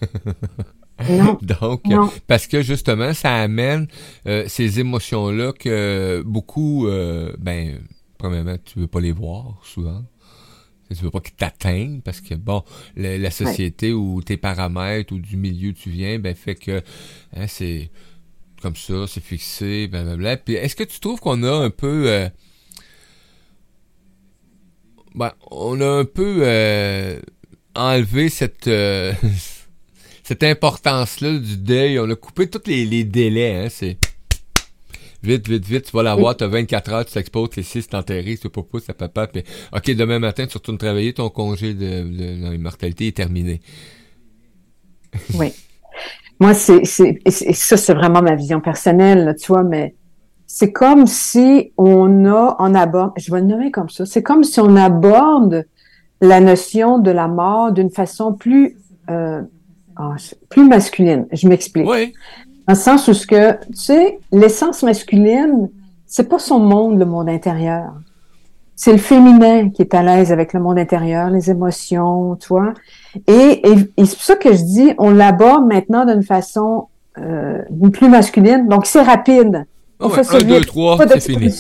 Non. 1.08 1.38
Donc, 1.42 1.82
parce 2.26 2.46
que 2.46 2.60
justement, 2.60 3.14
ça 3.14 3.34
amène 3.34 3.88
ces 4.46 4.78
émotions-là 4.78 5.52
que 5.52 6.22
beaucoup, 6.24 6.86
ben, 7.38 7.78
premièrement, 8.24 8.56
tu 8.64 8.78
veux 8.78 8.86
pas 8.86 9.00
les 9.00 9.12
voir 9.12 9.60
souvent. 9.64 10.02
Tu 10.88 11.02
veux 11.02 11.10
pas 11.10 11.20
qu'ils 11.20 11.34
t'atteignent 11.34 12.00
parce 12.00 12.22
que 12.22 12.34
bon, 12.34 12.62
la, 12.96 13.30
société 13.30 13.92
ou 13.92 14.22
tes 14.22 14.38
paramètres 14.38 15.12
ou 15.12 15.18
du 15.18 15.36
milieu 15.36 15.70
où 15.70 15.72
tu 15.72 15.90
viens, 15.90 16.18
ben 16.18 16.34
fait 16.34 16.54
que 16.54 16.82
hein, 17.36 17.46
c'est 17.48 17.90
comme 18.62 18.76
ça, 18.76 19.06
c'est 19.06 19.22
fixé, 19.22 19.88
blablabla. 19.88 20.38
Puis 20.38 20.54
est-ce 20.54 20.74
que 20.74 20.84
tu 20.84 21.00
trouves 21.00 21.20
qu'on 21.20 21.42
a 21.42 21.52
un 21.52 21.68
peu 21.68 22.04
euh, 22.08 22.28
ben, 25.14 25.32
on 25.50 25.78
a 25.82 25.86
un 25.86 26.04
peu 26.06 26.38
euh, 26.42 27.20
enlevé 27.74 28.30
cette 28.30 28.68
euh, 28.68 29.12
cette 30.22 30.44
importance-là 30.44 31.38
du 31.38 31.58
deuil? 31.58 31.98
On 31.98 32.08
a 32.08 32.16
coupé 32.16 32.48
tous 32.48 32.62
les, 32.66 32.86
les 32.86 33.04
délais, 33.04 33.64
hein, 33.64 33.68
c'est 33.68 33.98
Vite, 35.24 35.48
vite, 35.48 35.64
vite, 35.64 35.84
tu 35.86 35.96
vas 35.96 36.02
l'avoir, 36.02 36.36
tu 36.36 36.44
as 36.44 36.48
24 36.48 36.92
heures, 36.92 37.04
tu 37.06 37.14
t'exposes, 37.14 37.56
les 37.56 37.62
6, 37.62 37.88
t'enterres, 37.88 38.24
tu 38.40 38.50
pas 38.50 38.62
ta 38.86 38.92
papa, 38.92 39.26
puis 39.26 39.42
OK, 39.74 39.90
demain 39.94 40.18
matin, 40.18 40.46
tu 40.46 40.58
retournes 40.58 40.76
travailler, 40.76 41.14
ton 41.14 41.30
congé 41.30 41.72
de, 41.72 42.02
de, 42.02 43.04
est 43.04 43.16
terminé. 43.16 43.62
oui. 45.38 45.52
moi, 46.38 46.52
c'est, 46.52 46.84
c'est, 46.84 47.22
ça, 47.26 47.78
c'est 47.78 47.94
vraiment 47.94 48.20
ma 48.20 48.34
vision 48.34 48.60
personnelle, 48.60 49.34
tu 49.40 49.46
vois, 49.46 49.64
mais 49.64 49.94
c'est 50.46 50.72
comme 50.72 51.06
si 51.06 51.72
on 51.78 52.26
a, 52.26 52.56
on 52.58 52.74
aborde, 52.74 53.12
je 53.16 53.32
vais 53.32 53.40
le 53.40 53.46
nommer 53.46 53.70
comme 53.70 53.88
ça, 53.88 54.04
c'est 54.04 54.22
comme 54.22 54.44
si 54.44 54.60
on 54.60 54.76
aborde 54.76 55.66
la 56.20 56.40
notion 56.40 56.98
de 56.98 57.10
la 57.10 57.28
mort 57.28 57.72
d'une 57.72 57.90
façon 57.90 58.34
plus, 58.34 58.76
euh, 59.08 59.40
ah, 59.96 60.16
plus 60.50 60.68
masculine. 60.68 61.26
Je 61.32 61.48
m'explique. 61.48 61.88
Oui. 61.88 62.12
Dans 62.66 62.74
le 62.74 62.78
sens 62.78 63.08
où 63.08 63.14
ce 63.14 63.26
que, 63.26 63.52
tu 63.66 63.74
sais, 63.74 64.18
l'essence 64.32 64.82
masculine, 64.82 65.68
c'est 66.06 66.28
pas 66.28 66.38
son 66.38 66.60
monde, 66.60 66.98
le 66.98 67.04
monde 67.04 67.28
intérieur. 67.28 67.92
C'est 68.76 68.92
le 68.92 68.98
féminin 68.98 69.70
qui 69.70 69.82
est 69.82 69.94
à 69.94 70.02
l'aise 70.02 70.32
avec 70.32 70.52
le 70.52 70.60
monde 70.60 70.78
intérieur, 70.78 71.30
les 71.30 71.50
émotions, 71.50 72.36
tu 72.36 72.48
vois. 72.48 72.74
Et, 73.28 73.62
et, 73.96 74.04
c'est 74.04 74.16
pour 74.16 74.24
ça 74.24 74.36
que 74.36 74.52
je 74.52 74.62
dis, 74.62 74.94
on 74.98 75.10
l'aborde 75.10 75.66
maintenant 75.66 76.04
d'une 76.04 76.22
façon 76.24 76.88
euh, 77.18 77.62
plus 77.92 78.08
masculine. 78.08 78.66
Donc, 78.66 78.86
c'est 78.86 79.02
rapide. 79.02 79.66
On 80.00 80.08
fait 80.08 80.24
ça 80.24 80.38
un, 80.38 80.40
deux, 80.40 80.60
trois, 80.62 80.98
c'est 80.98 81.20
fini. 81.20 81.52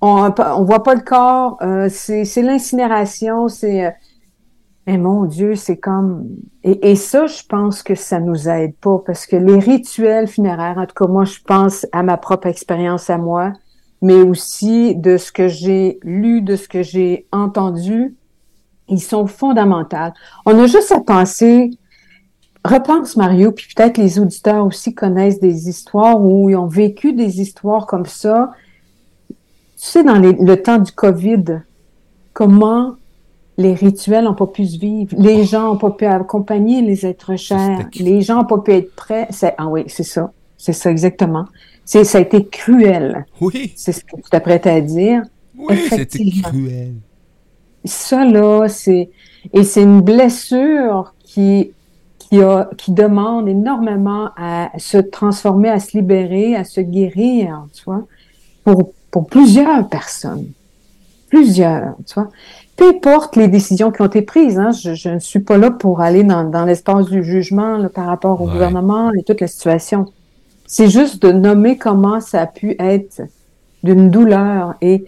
On, 0.00 0.32
on 0.36 0.64
voit 0.64 0.82
pas 0.82 0.94
le 0.94 1.00
corps. 1.00 1.58
Euh, 1.62 1.88
c'est 1.90 2.42
l'incinération. 2.42 3.48
C'est... 3.48 3.94
Mais 4.86 4.98
mon 4.98 5.24
Dieu, 5.24 5.54
c'est 5.54 5.76
comme... 5.76 6.26
Et, 6.64 6.90
et, 6.90 6.96
ça, 6.96 7.26
je 7.26 7.42
pense 7.48 7.82
que 7.82 7.94
ça 7.94 8.18
nous 8.18 8.48
aide 8.48 8.74
pas 8.76 8.98
parce 9.06 9.26
que 9.26 9.36
les 9.36 9.58
rituels 9.58 10.26
funéraires, 10.26 10.78
en 10.78 10.86
tout 10.86 10.94
cas, 10.94 11.06
moi, 11.06 11.24
je 11.24 11.38
pense 11.46 11.86
à 11.92 12.02
ma 12.02 12.16
propre 12.16 12.48
expérience 12.48 13.08
à 13.08 13.16
moi, 13.16 13.52
mais 14.00 14.20
aussi 14.20 14.96
de 14.96 15.16
ce 15.16 15.30
que 15.30 15.46
j'ai 15.46 16.00
lu, 16.02 16.42
de 16.42 16.56
ce 16.56 16.66
que 16.66 16.82
j'ai 16.82 17.26
entendu, 17.30 18.16
ils 18.88 19.00
sont 19.00 19.28
fondamentaux. 19.28 20.12
On 20.44 20.58
a 20.58 20.66
juste 20.66 20.90
à 20.90 21.00
penser, 21.00 21.70
repense 22.64 23.16
Mario, 23.16 23.52
puis 23.52 23.68
peut-être 23.74 23.98
les 23.98 24.18
auditeurs 24.18 24.66
aussi 24.66 24.94
connaissent 24.94 25.38
des 25.38 25.68
histoires 25.68 26.20
où 26.20 26.50
ils 26.50 26.56
ont 26.56 26.66
vécu 26.66 27.12
des 27.12 27.40
histoires 27.40 27.86
comme 27.86 28.06
ça. 28.06 28.50
Tu 29.28 29.36
sais, 29.76 30.02
dans 30.02 30.18
le 30.18 30.54
temps 30.56 30.78
du 30.78 30.90
COVID, 30.90 31.62
comment 32.32 32.96
les 33.58 33.74
rituels 33.74 34.24
n'ont 34.24 34.34
pas 34.34 34.46
pu 34.46 34.66
se 34.66 34.78
vivre, 34.78 35.14
les 35.18 35.44
gens 35.44 35.68
n'ont 35.68 35.78
pas 35.78 35.90
pu 35.90 36.06
accompagner 36.06 36.82
les 36.82 37.04
êtres 37.04 37.36
chers, 37.36 37.88
les 37.94 38.22
gens 38.22 38.38
n'ont 38.38 38.46
pas 38.46 38.58
pu 38.58 38.72
être 38.72 38.94
prêts. 38.94 39.28
Ah 39.58 39.68
oui, 39.68 39.84
c'est 39.88 40.04
ça, 40.04 40.32
c'est 40.56 40.72
ça 40.72 40.90
exactement. 40.90 41.46
C'est, 41.84 42.04
ça 42.04 42.18
a 42.18 42.20
été 42.20 42.46
cruel. 42.46 43.26
Oui. 43.40 43.72
C'est 43.76 43.92
ce 43.92 44.04
que 44.04 44.16
tu 44.16 44.30
t'apprêtes 44.30 44.66
à 44.66 44.80
dire. 44.80 45.22
Oui, 45.58 45.76
c'était 45.90 46.30
cruel. 46.42 46.94
Ça, 47.84 48.24
là, 48.24 48.68
c'est, 48.68 49.10
et 49.52 49.64
c'est 49.64 49.82
une 49.82 50.00
blessure 50.00 51.14
qui, 51.24 51.72
qui 52.18 52.40
a, 52.40 52.70
qui 52.78 52.92
demande 52.92 53.48
énormément 53.48 54.30
à 54.36 54.70
se 54.78 54.98
transformer, 54.98 55.68
à 55.68 55.80
se 55.80 55.96
libérer, 55.96 56.54
à 56.54 56.64
se 56.64 56.80
guérir, 56.80 57.66
tu 57.74 57.82
vois, 57.84 58.06
pour, 58.64 58.92
pour 59.10 59.26
plusieurs 59.26 59.88
personnes. 59.88 60.46
Plusieurs, 61.28 61.96
tu 62.06 62.14
vois. 62.14 62.28
Peu 62.76 62.88
importe 62.88 63.36
les 63.36 63.48
décisions 63.48 63.90
qui 63.90 64.02
ont 64.02 64.06
été 64.06 64.22
prises, 64.22 64.58
hein, 64.58 64.70
je, 64.72 64.94
je 64.94 65.10
ne 65.10 65.18
suis 65.18 65.40
pas 65.40 65.58
là 65.58 65.70
pour 65.70 66.00
aller 66.00 66.24
dans, 66.24 66.44
dans 66.44 66.64
l'espace 66.64 67.06
du 67.06 67.22
jugement 67.22 67.76
là, 67.76 67.88
par 67.88 68.06
rapport 68.06 68.40
au 68.40 68.46
gouvernement 68.46 69.12
et 69.12 69.22
toute 69.22 69.40
la 69.40 69.46
situation. 69.46 70.06
C'est 70.66 70.88
juste 70.88 71.22
de 71.22 71.32
nommer 71.32 71.76
comment 71.76 72.20
ça 72.20 72.40
a 72.40 72.46
pu 72.46 72.76
être 72.78 73.22
d'une 73.82 74.10
douleur. 74.10 74.74
Et 74.80 75.04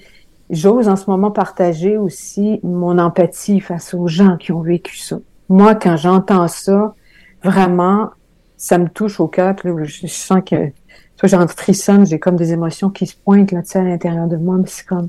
j'ose 0.51 0.89
en 0.89 0.97
ce 0.97 1.09
moment 1.11 1.31
partager 1.31 1.97
aussi 1.97 2.61
mon 2.63 2.99
empathie 2.99 3.61
face 3.61 3.95
aux 3.95 4.07
gens 4.07 4.37
qui 4.37 4.53
ont 4.53 4.61
vécu 4.61 4.99
ça. 4.99 5.19
Moi, 5.49 5.75
quand 5.75 5.97
j'entends 5.97 6.49
ça, 6.49 6.95
vraiment, 7.43 8.11
ça 8.57 8.79
me 8.79 8.89
touche 8.89 9.21
au 9.21 9.29
cœur. 9.29 9.55
Je, 9.65 10.07
sens 10.07 10.43
que, 10.45 10.71
toi, 11.17 11.29
j'en 11.29 11.47
frissonne, 11.49 12.07
j'ai 12.07 12.19
comme 12.19 12.37
des 12.37 12.53
émotions 12.53 12.91
qui 12.91 13.07
se 13.07 13.15
pointent 13.17 13.53
là, 13.53 13.61
à 13.75 13.83
l'intérieur 13.83 14.27
de 14.27 14.37
moi, 14.37 14.57
mais 14.59 14.67
c'est 14.67 14.87
comme, 14.87 15.09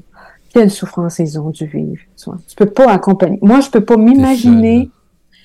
quelle 0.55 0.71
souffrance 0.71 1.19
ils 1.19 1.37
ont 1.37 1.49
dû 1.49 1.65
vivre. 1.65 2.01
Tu, 2.15 2.29
vois. 2.29 2.37
peux 2.55 2.65
pas 2.65 2.89
accompagner. 2.89 3.37
Moi, 3.41 3.59
je 3.59 3.69
peux 3.69 3.83
pas 3.83 3.97
m'imaginer. 3.97 4.89
Tu 5.33 5.41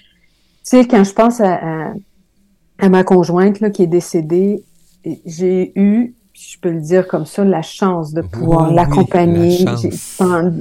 sais, 0.62 0.86
quand 0.86 1.02
je 1.02 1.12
pense 1.12 1.40
à, 1.40 1.94
à 2.78 2.88
ma 2.88 3.02
conjointe 3.02 3.58
là, 3.58 3.70
qui 3.70 3.82
est 3.82 3.88
décédée, 3.88 4.62
j'ai 5.26 5.72
eu, 5.74 6.14
je 6.32 6.58
peux 6.60 6.70
le 6.70 6.80
dire 6.80 7.08
comme 7.08 7.26
ça, 7.26 7.44
la 7.44 7.60
chance 7.60 8.12
de 8.12 8.22
pouvoir 8.22 8.72
l'accompagner. 8.72 9.64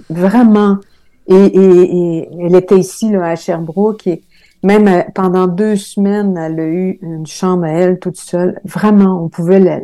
Vraiment. 0.10 0.80
Et, 1.28 1.36
et, 1.36 2.30
elle 2.42 2.56
était 2.56 2.80
ici 2.80 3.12
là, 3.12 3.26
à 3.26 3.36
Sherbrooke 3.36 4.08
et 4.08 4.24
même 4.64 4.88
euh, 4.88 5.04
pendant 5.14 5.46
deux 5.46 5.76
semaines, 5.76 6.36
elle 6.38 6.60
a 6.60 6.66
eu 6.66 6.98
une 7.04 7.28
chambre 7.28 7.66
à 7.66 7.70
elle 7.70 8.00
toute 8.00 8.18
seule. 8.18 8.60
Vraiment, 8.66 9.24
on 9.24 9.30
pouvait 9.30 9.60
la, 9.60 9.80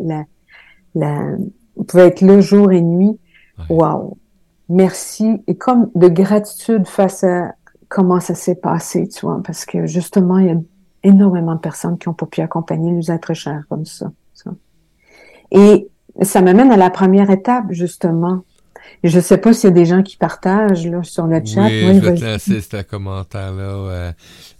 la, 0.95 1.21
on 1.77 1.83
pouvait 1.83 2.07
être 2.07 2.21
là 2.21 2.41
jour 2.41 2.71
et 2.71 2.81
nuit. 2.81 3.19
Wow. 3.69 4.17
Merci. 4.69 5.41
Et 5.47 5.55
comme 5.55 5.89
de 5.95 6.07
gratitude 6.07 6.87
face 6.87 7.23
à 7.23 7.53
comment 7.89 8.19
ça 8.19 8.35
s'est 8.35 8.55
passé, 8.55 9.07
tu 9.07 9.25
vois, 9.25 9.41
parce 9.45 9.65
que 9.65 9.85
justement, 9.85 10.37
il 10.39 10.47
y 10.47 10.49
a 10.49 10.57
énormément 11.03 11.55
de 11.55 11.59
personnes 11.59 11.97
qui 11.97 12.09
n'ont 12.09 12.15
pas 12.15 12.25
pu 12.25 12.41
accompagner 12.41 12.91
les 12.91 13.11
êtres 13.11 13.33
chers 13.33 13.63
comme 13.69 13.85
ça. 13.85 14.11
Et 15.51 15.89
ça 16.21 16.41
m'amène 16.41 16.71
à 16.71 16.77
la 16.77 16.89
première 16.89 17.29
étape, 17.29 17.65
justement. 17.69 18.43
Je 19.03 19.17
ne 19.17 19.21
sais 19.21 19.37
pas 19.37 19.53
s'il 19.53 19.69
y 19.69 19.71
a 19.71 19.75
des 19.75 19.85
gens 19.85 20.03
qui 20.03 20.17
partagent 20.17 20.87
là, 20.87 21.03
sur 21.03 21.27
le 21.27 21.43
chat. 21.45 21.65
Oui, 21.65 21.95
je 21.95 21.99
vais 21.99 22.15
te 22.15 22.23
laisser 22.23 22.61
ce 22.61 22.81
commentaire-là. 22.81 23.63
Euh, 23.63 24.11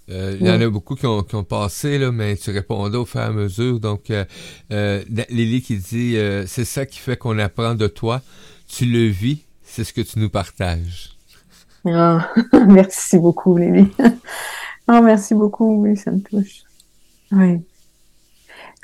euh, 0.09 0.38
il 0.39 0.45
y 0.45 0.50
en 0.50 0.62
a 0.62 0.69
beaucoup 0.69 0.95
qui 0.95 1.05
ont, 1.05 1.24
qui 1.24 1.35
ont 1.35 1.43
passé, 1.43 1.97
là, 1.97 2.12
mais 2.12 2.35
tu 2.35 2.51
répondais 2.51 2.97
au 2.97 3.05
fur 3.05 3.21
et 3.21 3.24
à 3.24 3.31
mesure. 3.31 3.79
Donc, 3.79 4.09
euh, 4.09 4.25
euh 4.71 5.03
Lily 5.29 5.62
qui 5.62 5.77
dit 5.77 6.17
C'est 6.45 6.65
ça 6.65 6.85
qui 6.85 7.00
fait 7.00 7.17
qu'on 7.17 7.39
apprend 7.39 7.75
de 7.75 7.88
toi. 7.88 8.21
Tu 8.67 8.85
le 8.85 9.07
vis, 9.07 9.44
c'est 9.75 9.84
ce 9.84 9.91
que 9.91 10.00
tu 10.00 10.20
nous 10.20 10.29
partages. 10.29 11.17
Ah, 11.86 12.32
merci 12.67 13.20
beaucoup, 13.20 13.58
Lily. 13.58 13.91
oh, 14.88 15.01
merci 15.03 15.36
beaucoup, 15.36 15.82
oui, 15.82 15.98
ça 15.98 16.12
me 16.12 16.22
touche. 16.22 16.63
Oui. 17.34 17.62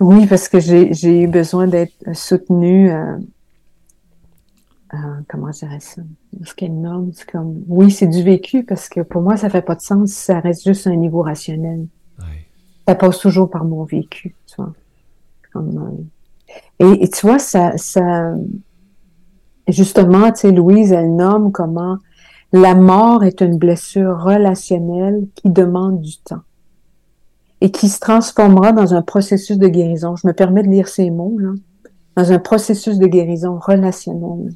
Oui, 0.02 0.28
parce 0.28 0.50
que 0.50 0.60
j'ai 0.60 1.22
eu 1.22 1.28
besoin 1.28 1.68
d'être 1.68 2.14
soutenue. 2.14 2.92
Euh, 2.92 3.16
euh, 4.94 4.98
comment 5.30 5.52
dirais 5.52 5.80
ça? 5.80 6.02
Ce 6.44 6.54
qu'elle 6.54 6.78
nomme, 6.82 7.12
c'est 7.14 7.30
comme, 7.30 7.64
oui, 7.68 7.90
c'est 7.90 8.08
du 8.08 8.22
vécu 8.22 8.66
parce 8.66 8.90
que 8.90 9.00
pour 9.00 9.22
moi, 9.22 9.38
ça 9.38 9.50
fait 9.50 9.62
pas 9.62 9.76
de 9.76 9.82
sens 9.82 10.10
si 10.10 10.26
ça 10.26 10.42
reste 10.42 10.66
juste 10.66 10.88
un 10.88 10.96
niveau 10.96 11.22
rationnel. 11.22 11.88
Ça 12.86 12.96
passe 12.96 13.20
toujours 13.20 13.50
par 13.50 13.64
mon 13.64 13.86
vécu, 13.86 14.36
tu 14.46 14.56
vois. 14.58 14.74
Euh, 15.56 16.04
et, 16.80 17.10
tu 17.10 17.26
vois, 17.26 17.40
ça, 17.40 17.78
ça, 17.78 18.34
justement, 19.72 20.32
tu 20.32 20.42
sais, 20.42 20.52
Louise, 20.52 20.92
elle 20.92 21.16
nomme 21.16 21.52
comment 21.52 21.98
la 22.54 22.76
mort 22.76 23.24
est 23.24 23.42
une 23.42 23.58
blessure 23.58 24.22
relationnelle 24.22 25.28
qui 25.36 25.50
demande 25.50 26.02
du 26.02 26.18
temps 26.18 26.42
et 27.62 27.72
qui 27.72 27.88
se 27.90 28.00
transformera 28.00 28.74
dans 28.74 28.94
un 28.94 29.02
processus 29.02 29.58
de 29.58 29.68
guérison. 29.68 30.16
Je 30.16 30.28
me 30.28 30.34
permets 30.34 30.64
de 30.64 30.70
lire 30.70 30.88
ces 30.88 31.10
mots, 31.10 31.38
là. 31.40 31.52
Dans 32.18 32.32
un 32.34 32.40
processus 32.40 32.98
de 32.98 33.08
guérison 33.08 33.58
relationnelle. 33.58 34.54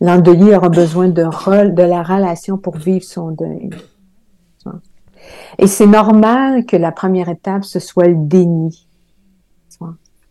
L'endeuillé 0.00 0.56
aura 0.56 0.68
besoin 0.68 1.08
de, 1.08 1.22
de 1.22 1.82
la 1.82 2.02
relation 2.02 2.58
pour 2.58 2.76
vivre 2.76 3.04
son 3.04 3.30
deuil. 3.30 3.70
Et 5.58 5.66
c'est 5.66 5.86
normal 5.86 6.66
que 6.66 6.76
la 6.76 6.90
première 6.90 7.28
étape, 7.28 7.64
ce 7.64 7.78
soit 7.78 8.08
le 8.08 8.16
déni. 8.16 8.86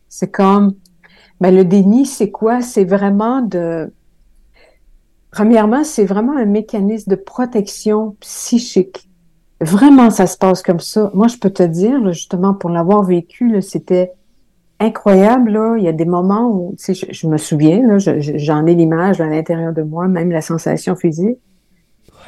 C'est 0.09 0.31
comme, 0.31 0.73
ben 1.41 1.55
le 1.55 1.65
déni, 1.65 2.05
c'est 2.05 2.31
quoi? 2.31 2.61
C'est 2.61 2.85
vraiment 2.85 3.41
de, 3.41 3.91
premièrement, 5.31 5.83
c'est 5.83 6.05
vraiment 6.05 6.35
un 6.35 6.45
mécanisme 6.45 7.11
de 7.11 7.15
protection 7.15 8.15
psychique 8.19 9.07
Vraiment, 9.59 10.11
ça 10.11 10.27
se 10.27 10.37
passe 10.37 10.61
comme 10.61 10.79
ça. 10.79 11.09
Moi, 11.15 11.27
je 11.27 11.37
peux 11.37 11.49
te 11.49 11.63
dire, 11.63 12.11
justement, 12.13 12.53
pour 12.53 12.69
l'avoir 12.69 13.03
vécu, 13.03 13.59
c'était 13.61 14.11
incroyable. 14.79 15.51
Là. 15.51 15.75
Il 15.77 15.83
y 15.83 15.87
a 15.87 15.93
des 15.93 16.05
moments 16.05 16.51
où, 16.51 16.75
tu 16.77 16.93
sais, 16.93 17.07
je, 17.09 17.27
me 17.27 17.37
souviens, 17.37 17.97
j'en 17.97 18.65
ai 18.67 18.75
l'image 18.75 19.19
à 19.19 19.25
l'intérieur 19.25 19.73
de 19.73 19.81
moi, 19.81 20.07
même 20.07 20.29
la 20.29 20.41
sensation 20.41 20.95
physique. 20.95 21.39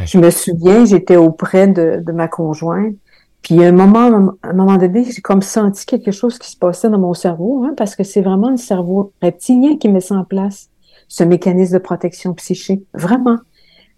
Je 0.05 0.17
me 0.17 0.31
souviens, 0.31 0.85
j'étais 0.85 1.17
auprès 1.17 1.67
de, 1.67 2.01
de 2.03 2.11
ma 2.11 2.27
conjointe. 2.27 2.95
Puis 3.41 3.63
un 3.63 3.71
moment, 3.71 4.35
à 4.43 4.49
un 4.49 4.53
moment 4.53 4.77
donné, 4.77 5.05
j'ai 5.05 5.21
comme 5.21 5.41
senti 5.41 5.85
quelque 5.85 6.11
chose 6.11 6.37
qui 6.37 6.51
se 6.51 6.57
passait 6.57 6.89
dans 6.89 6.99
mon 6.99 7.13
cerveau, 7.13 7.63
hein, 7.63 7.73
parce 7.77 7.95
que 7.95 8.03
c'est 8.03 8.21
vraiment 8.21 8.49
le 8.49 8.57
cerveau 8.57 9.13
reptilien 9.21 9.77
qui 9.77 9.89
met 9.89 10.01
ça 10.01 10.15
en 10.15 10.23
place, 10.25 10.69
ce 11.07 11.23
mécanisme 11.23 11.73
de 11.73 11.79
protection 11.79 12.33
psychique. 12.33 12.83
Vraiment. 12.93 13.37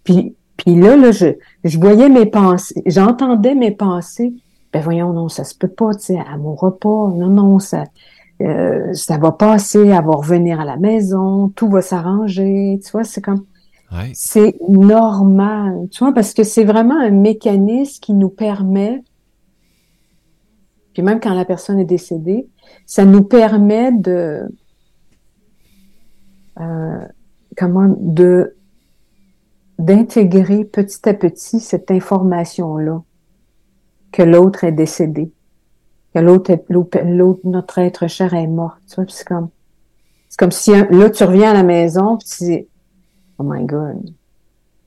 Puis 0.03 0.35
puis 0.63 0.75
là, 0.75 0.95
là, 0.95 1.11
je, 1.11 1.25
je 1.63 1.79
voyais 1.79 2.07
mes 2.07 2.27
pensées, 2.27 2.83
j'entendais 2.85 3.55
mes 3.55 3.71
pensées. 3.71 4.33
Ben 4.71 4.81
voyons, 4.81 5.11
non, 5.11 5.27
ça 5.27 5.43
se 5.43 5.55
peut 5.55 5.67
pas, 5.67 5.93
tu 5.95 6.01
sais, 6.01 6.19
à 6.19 6.37
mon 6.37 6.53
repas, 6.53 7.09
non, 7.15 7.29
non, 7.29 7.59
ça, 7.59 7.85
euh, 8.41 8.93
ça 8.93 9.17
va 9.17 9.31
passer, 9.31 9.79
elle 9.79 10.05
va 10.05 10.11
revenir 10.11 10.59
à 10.59 10.65
la 10.65 10.77
maison, 10.77 11.49
tout 11.49 11.67
va 11.67 11.81
s'arranger, 11.81 12.79
tu 12.83 12.91
vois, 12.91 13.03
c'est 13.03 13.21
comme, 13.21 13.43
c'est 14.13 14.55
normal, 14.69 15.87
tu 15.91 16.03
vois, 16.03 16.13
parce 16.13 16.33
que 16.33 16.43
c'est 16.43 16.63
vraiment 16.63 16.97
un 16.97 17.09
mécanisme 17.09 17.99
qui 17.99 18.13
nous 18.13 18.29
permet 18.29 19.03
puis 20.93 21.03
même 21.03 21.19
quand 21.19 21.33
la 21.33 21.45
personne 21.45 21.79
est 21.79 21.85
décédée, 21.85 22.47
ça 22.85 23.05
nous 23.05 23.23
permet 23.23 23.91
de 23.91 24.43
euh, 26.59 27.05
comment 27.57 27.95
de 27.97 28.55
d'intégrer 29.79 30.63
petit 30.65 31.09
à 31.09 31.13
petit 31.13 31.59
cette 31.59 31.89
information-là 31.89 33.01
que 34.11 34.21
l'autre 34.21 34.63
est 34.63 34.71
décédé, 34.71 35.31
que 36.13 36.19
l'autre 36.19 36.53
l'autre 37.03 37.39
notre 37.45 37.79
être 37.79 38.07
cher 38.07 38.33
est 38.33 38.47
mort. 38.47 38.77
Tu 38.87 38.95
vois, 38.95 39.05
c'est 39.07 39.27
comme 39.27 39.49
c'est 40.29 40.37
comme 40.37 40.51
si 40.51 40.71
là 40.71 41.09
tu 41.09 41.23
reviens 41.23 41.51
à 41.51 41.53
la 41.53 41.63
maison 41.63 42.17
puis 42.17 42.27
tu 42.27 42.43
dis 42.43 42.67
oh 43.37 43.43
my 43.43 43.65
god, 43.65 44.13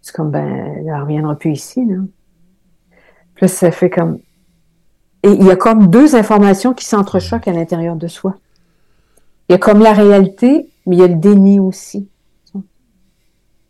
c'est 0.02 0.14
comme 0.14 0.30
ben 0.30 0.84
elle 0.86 1.00
reviendra 1.00 1.34
plus 1.34 1.52
ici 1.52 1.84
là. 1.86 1.96
Puis 3.34 3.46
là 3.46 3.48
ça 3.48 3.70
fait 3.70 3.90
comme 3.90 4.20
et 5.24 5.28
il 5.30 5.46
y 5.46 5.50
a 5.50 5.56
comme 5.56 5.88
deux 5.88 6.14
informations 6.16 6.74
qui 6.74 6.84
s'entrechoquent 6.84 7.48
à 7.48 7.52
l'intérieur 7.52 7.96
de 7.96 8.08
soi. 8.08 8.36
Il 9.48 9.52
y 9.52 9.54
a 9.54 9.58
comme 9.58 9.80
la 9.80 9.94
réalité, 9.94 10.68
mais 10.84 10.96
il 10.96 10.98
y 10.98 11.02
a 11.02 11.06
le 11.06 11.14
déni 11.14 11.58
aussi. 11.58 12.08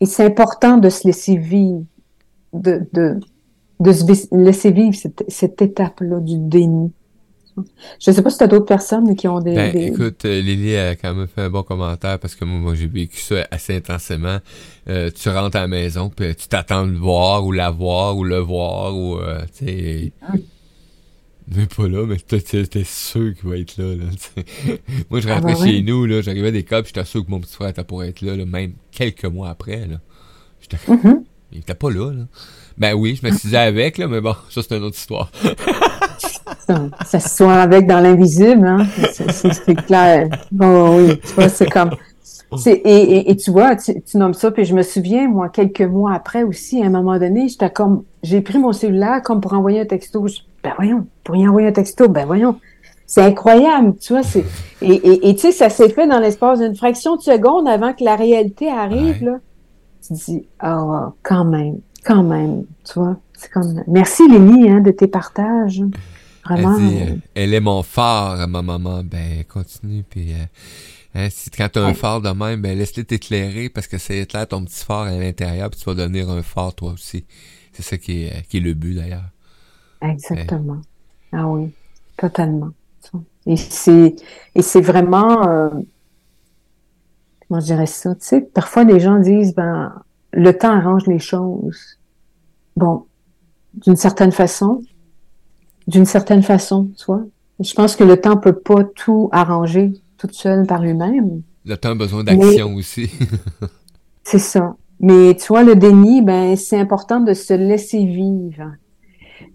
Et 0.01 0.05
c'est 0.05 0.25
important 0.25 0.77
de 0.77 0.89
se 0.89 1.07
laisser 1.07 1.37
vivre, 1.37 1.83
de, 2.51 2.85
de, 2.91 3.21
de 3.79 3.93
se 3.93 4.35
laisser 4.35 4.71
vivre 4.71 4.95
cette, 4.95 5.23
cette 5.29 5.61
étape-là 5.61 6.19
du 6.19 6.37
déni. 6.37 6.91
Je 8.01 8.11
ne 8.11 8.15
sais 8.15 8.21
pas 8.21 8.29
si 8.29 8.37
tu 8.37 8.43
as 8.43 8.47
d'autres 8.47 8.65
personnes 8.65 9.15
qui 9.15 9.29
ont 9.29 9.39
des, 9.39 9.55
ben, 9.55 9.77
Écoute, 9.77 10.25
euh, 10.25 10.41
Lily 10.41 10.75
a 10.75 10.95
quand 10.97 11.13
même 11.13 11.27
fait 11.27 11.43
un 11.43 11.49
bon 11.49 11.63
commentaire 11.63 12.19
parce 12.19 12.35
que 12.35 12.43
moi, 12.43 12.59
moi 12.59 12.75
j'ai 12.75 12.87
vécu 12.87 13.21
ça 13.21 13.47
assez 13.49 13.73
intensément. 13.73 14.39
Euh, 14.89 15.09
tu 15.09 15.29
rentres 15.29 15.55
à 15.55 15.61
la 15.61 15.67
maison, 15.69 16.09
puis 16.09 16.35
tu 16.35 16.49
t'attends 16.49 16.85
de 16.85 16.97
voir 16.97 17.45
ou 17.45 17.53
la 17.53 17.69
voir 17.69 18.17
ou 18.17 18.25
le 18.25 18.39
voir 18.39 18.93
ou 18.93 19.15
euh, 19.19 19.39
tu 19.57 19.67
sais. 19.67 20.13
Mais 21.47 21.67
pas 21.67 21.87
là, 21.87 22.05
mais 22.07 22.17
t'es 22.17 22.83
sûr 22.83 23.35
qu'il 23.35 23.49
va 23.49 23.57
être 23.57 23.77
là. 23.77 23.95
là 23.95 24.05
Moi, 25.11 25.19
je 25.19 25.29
ah, 25.29 25.35
rentrais 25.35 25.53
bah 25.53 25.65
chez 25.65 25.81
nous, 25.83 26.05
là, 26.05 26.21
j'arrivais 26.21 26.51
des 26.51 26.63
puis 26.63 26.81
j'étais 26.85 27.05
sûr 27.05 27.23
que 27.23 27.29
mon 27.29 27.39
petit 27.39 27.53
frère 27.53 27.69
était 27.69 27.83
pour 27.83 28.03
être 28.03 28.21
là, 28.21 28.35
là, 28.35 28.45
même 28.45 28.73
quelques 28.91 29.25
mois 29.25 29.49
après. 29.49 29.85
Là. 29.85 29.97
Mm-hmm. 30.71 31.23
Il 31.51 31.59
était 31.59 31.75
pas 31.75 31.91
là, 31.91 32.11
là. 32.11 32.23
Ben 32.77 32.93
oui, 32.93 33.19
je 33.21 33.27
m'assisais 33.27 33.57
avec, 33.57 33.97
là, 33.97 34.07
mais 34.07 34.21
bon, 34.21 34.33
ça, 34.49 34.61
c'est 34.61 34.75
une 34.75 34.83
autre 34.83 34.97
histoire. 34.97 35.31
ça, 37.05 37.19
se 37.19 37.29
soit 37.29 37.53
avec 37.53 37.85
dans 37.85 37.99
l'invisible, 37.99 38.65
hein. 38.65 38.85
C'est, 39.11 39.75
clair. 39.85 40.29
Bon, 40.51 40.97
oui, 40.97 41.19
tu 41.19 41.33
vois, 41.33 41.49
c'est 41.49 41.69
comme... 41.69 41.91
Et, 42.65 42.69
et, 42.69 43.31
et, 43.31 43.35
tu 43.35 43.51
vois, 43.51 43.75
tu, 43.75 44.01
tu, 44.01 44.17
nommes 44.17 44.33
ça, 44.33 44.49
puis 44.49 44.65
je 44.65 44.73
me 44.73 44.81
souviens, 44.81 45.27
moi, 45.27 45.49
quelques 45.49 45.81
mois 45.81 46.13
après 46.13 46.43
aussi, 46.43 46.81
à 46.81 46.85
un 46.85 46.89
moment 46.89 47.19
donné, 47.19 47.49
j'étais 47.49 47.69
comme, 47.69 48.03
j'ai 48.23 48.39
pris 48.39 48.59
mon 48.59 48.71
cellulaire 48.71 49.21
comme 49.23 49.41
pour 49.41 49.53
envoyer 49.53 49.81
un 49.81 49.85
texto. 49.85 50.25
Ben 50.65 50.73
voyons, 50.77 51.07
pour 51.23 51.35
y 51.35 51.47
envoyer 51.47 51.67
un 51.67 51.71
texto, 51.71 52.09
ben 52.09 52.25
voyons. 52.25 52.59
C'est 53.07 53.21
incroyable, 53.21 53.95
tu 53.99 54.13
vois. 54.13 54.23
C'est, 54.23 54.43
et, 54.81 55.29
et, 55.29 55.35
tu 55.35 55.41
sais, 55.41 55.51
ça 55.51 55.69
s'est 55.69 55.89
fait 55.89 56.07
dans 56.07 56.19
l'espace 56.19 56.59
d'une 56.59 56.75
fraction 56.75 57.17
de 57.17 57.21
seconde 57.21 57.67
avant 57.67 57.93
que 57.93 58.03
la 58.03 58.15
réalité 58.15 58.67
arrive, 58.69 59.23
là. 59.23 59.39
Tu 60.05 60.13
dis, 60.13 60.47
oh, 60.63 61.13
quand 61.21 61.45
même, 61.45 61.79
quand 62.03 62.23
même, 62.23 62.65
tu 62.83 62.99
vois. 62.99 63.17
C'est 63.37 63.51
comme, 63.51 63.83
merci 63.87 64.27
Lénie, 64.27 64.69
hein, 64.69 64.81
de 64.81 64.91
tes 64.91 65.07
partages. 65.07 65.83
Vraiment. 66.45 66.77
Elle, 66.77 66.87
dit, 66.87 67.01
euh, 67.01 67.15
elle 67.35 67.53
est 67.53 67.59
mon 67.59 67.83
phare, 67.83 68.47
ma 68.47 68.61
maman. 68.61 69.01
Ben, 69.03 69.43
continue, 69.47 70.03
puis... 70.09 70.33
Euh, 70.33 70.45
Hein, 71.15 71.29
si 71.31 71.49
quand 71.49 71.69
tu 71.69 71.79
as 71.79 71.85
un 71.85 71.93
phare 71.93 72.19
de 72.19 72.29
même, 72.29 72.61
ben 72.61 72.77
laisse-le 72.77 73.05
t'éclairer 73.05 73.69
parce 73.69 73.87
que 73.87 73.97
c'est 73.97 74.19
éclaire 74.19 74.45
ton 74.49 74.65
petit 74.65 74.83
phare 74.83 75.03
à 75.03 75.17
l'intérieur, 75.17 75.69
puis 75.69 75.79
tu 75.79 75.85
vas 75.85 75.95
devenir 75.95 76.29
un 76.29 76.43
phare 76.43 76.75
toi 76.75 76.91
aussi. 76.91 77.25
C'est 77.71 77.83
ça 77.83 77.97
qui 77.97 78.25
est, 78.25 78.45
qui 78.49 78.57
est 78.57 78.59
le 78.59 78.73
but 78.73 78.95
d'ailleurs. 78.95 79.29
Exactement. 80.11 80.81
Ah 81.31 81.47
oui, 81.47 81.71
totalement. 82.17 82.71
Et 83.45 83.57
c'est 83.57 84.15
et 84.55 84.61
c'est 84.61 84.81
vraiment 84.81 85.47
euh, 85.47 85.69
comment 87.47 87.59
je 87.59 87.65
dirais 87.65 87.85
ça, 87.85 88.15
tu 88.15 88.25
sais, 88.25 88.41
parfois 88.41 88.83
les 88.83 88.99
gens 88.99 89.19
disent 89.19 89.53
ben 89.53 89.93
le 90.33 90.51
temps 90.57 90.71
arrange 90.71 91.05
les 91.07 91.19
choses. 91.19 91.99
Bon, 92.75 93.05
d'une 93.73 93.95
certaine 93.95 94.31
façon, 94.31 94.81
d'une 95.87 96.05
certaine 96.05 96.43
façon, 96.43 96.89
tu 96.97 97.05
vois. 97.05 97.23
Je 97.59 97.73
pense 97.73 97.95
que 97.95 98.03
le 98.03 98.19
temps 98.19 98.35
peut 98.35 98.59
pas 98.59 98.83
tout 98.83 99.29
arranger 99.31 99.93
toute 100.17 100.33
seule 100.33 100.65
par 100.65 100.81
lui-même. 100.81 101.41
Le 101.65 101.77
temps 101.77 101.91
a 101.91 101.95
besoin 101.95 102.23
d'action 102.23 102.75
aussi. 102.75 103.11
c'est 104.23 104.39
ça. 104.39 104.75
Mais 104.99 105.35
tu 105.35 105.47
vois, 105.47 105.63
le 105.63 105.75
déni, 105.75 106.21
ben, 106.21 106.55
c'est 106.55 106.79
important 106.79 107.19
de 107.19 107.33
se 107.33 107.53
laisser 107.53 108.05
vivre, 108.05 108.73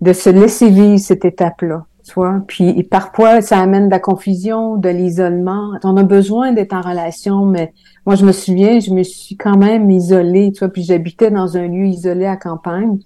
de 0.00 0.12
se 0.12 0.30
laisser 0.30 0.70
vivre 0.70 0.98
cette 0.98 1.24
étape-là. 1.24 1.86
Tu 2.04 2.14
vois? 2.14 2.42
Puis 2.46 2.82
parfois, 2.84 3.42
ça 3.42 3.58
amène 3.58 3.86
de 3.86 3.90
la 3.90 4.00
confusion, 4.00 4.76
de 4.76 4.88
l'isolement. 4.88 5.72
On 5.84 5.96
a 5.96 6.02
besoin 6.02 6.52
d'être 6.52 6.72
en 6.72 6.80
relation, 6.80 7.44
mais 7.44 7.72
moi, 8.06 8.16
je 8.16 8.24
me 8.24 8.32
souviens, 8.32 8.80
je 8.80 8.90
me 8.90 9.02
suis 9.02 9.36
quand 9.36 9.56
même 9.56 9.90
isolée, 9.90 10.52
tu 10.52 10.60
vois, 10.60 10.70
puis 10.70 10.82
j'habitais 10.82 11.30
dans 11.30 11.56
un 11.56 11.68
lieu 11.68 11.86
isolé 11.86 12.26
à 12.26 12.36
campagne. 12.36 12.98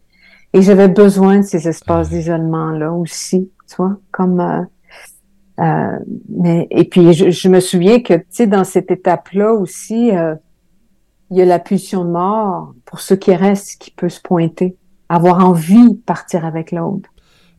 Et 0.53 0.63
j'avais 0.63 0.89
besoin 0.89 1.39
de 1.39 1.43
ces 1.43 1.67
espaces 1.67 2.11
d'isolement-là 2.11 2.93
aussi, 2.93 3.51
tu 3.69 3.77
vois, 3.77 3.99
comme 4.13 4.39
euh, 4.39 4.63
euh, 5.61 5.99
mais 6.29 6.67
et 6.71 6.85
puis 6.85 7.13
je, 7.13 7.49
me 7.49 7.61
souviens 7.61 8.01
que 8.01 8.15
tu 8.15 8.25
sais 8.31 8.47
dans 8.47 8.65
cette 8.65 8.91
étape-là 8.91 9.53
aussi, 9.53 10.11
euh, 10.11 10.35
il 11.31 11.37
y 11.39 11.43
a 11.43 11.45
la 11.45 11.61
pulsion 11.61 12.05
de 12.05 12.11
mort 12.11 12.75
pour 12.85 13.01
ceux 13.01 13.17
qui 13.17 13.35
restent 13.35 13.81
qui 13.81 13.91
peut 13.93 14.09
se 14.09 14.21
pointer, 14.21 14.77
avoir 15.09 15.45
envie 15.45 15.95
de 15.95 15.99
partir 15.99 16.45
avec 16.45 16.73
l'autre. 16.73 17.09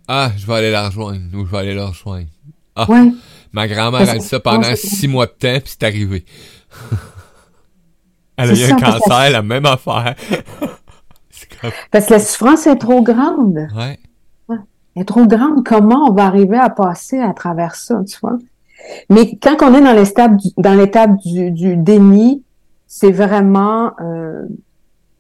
Ah, 0.08 0.31
je 0.38 0.45
vais 0.45 0.53
aller 0.53 0.71
la 0.71 0.88
rejoindre 0.88 1.21
ou 1.34 1.45
je 1.45 1.51
vais 1.51 1.58
aller 1.58 1.75
la 1.75 1.88
rejoindre. 1.88 2.27
Ah, 2.75 2.89
ouais. 2.89 3.12
ma 3.53 3.67
grand-mère 3.67 4.10
a 4.10 4.17
dit 4.17 4.25
ça 4.25 4.39
pendant 4.39 4.75
six 4.75 5.08
mois 5.08 5.27
de 5.27 5.31
temps 5.31 5.60
puis 5.60 5.63
c'est 5.65 5.84
arrivé. 5.84 6.25
Elle 8.38 8.49
a 8.49 8.53
eu 8.53 8.71
un 8.71 8.75
cancer, 8.75 9.31
la 9.31 9.41
même 9.41 9.65
affaire. 9.65 10.15
Parce 11.89 12.08
que 12.08 12.13
la 12.13 12.19
souffrance 12.19 12.67
est 12.67 12.75
trop 12.75 13.01
grande. 13.01 13.67
Ouais 13.75 13.97
est 14.95 15.05
trop 15.05 15.25
grande. 15.25 15.65
Comment 15.65 16.10
on 16.10 16.13
va 16.13 16.25
arriver 16.25 16.58
à 16.58 16.69
passer 16.69 17.19
à 17.19 17.34
travers 17.34 17.75
ça, 17.75 18.01
tu 18.08 18.17
vois? 18.21 18.38
Mais 19.10 19.38
quand 19.41 19.58
on 19.62 19.73
est 19.73 19.81
dans 19.81 19.93
l'étape 19.93 20.38
du, 20.38 20.49
dans 20.58 20.75
l'étape 20.75 21.17
du, 21.17 21.51
du 21.51 21.75
déni, 21.75 22.43
c'est 22.88 23.12
vraiment, 23.12 23.93
euh, 23.99 24.43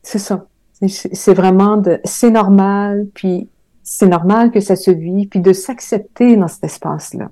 c'est 0.03 0.19
ça. 0.19 0.45
C'est 0.81 1.33
vraiment 1.33 1.77
de, 1.77 1.99
c'est 2.03 2.31
normal, 2.31 3.07
puis 3.13 3.49
c'est 3.83 4.07
normal 4.07 4.51
que 4.51 4.59
ça 4.59 4.75
se 4.75 4.91
vit, 4.91 5.27
puis 5.27 5.39
de 5.39 5.53
s'accepter 5.53 6.35
dans 6.35 6.47
cet 6.47 6.65
espace-là. 6.65 7.29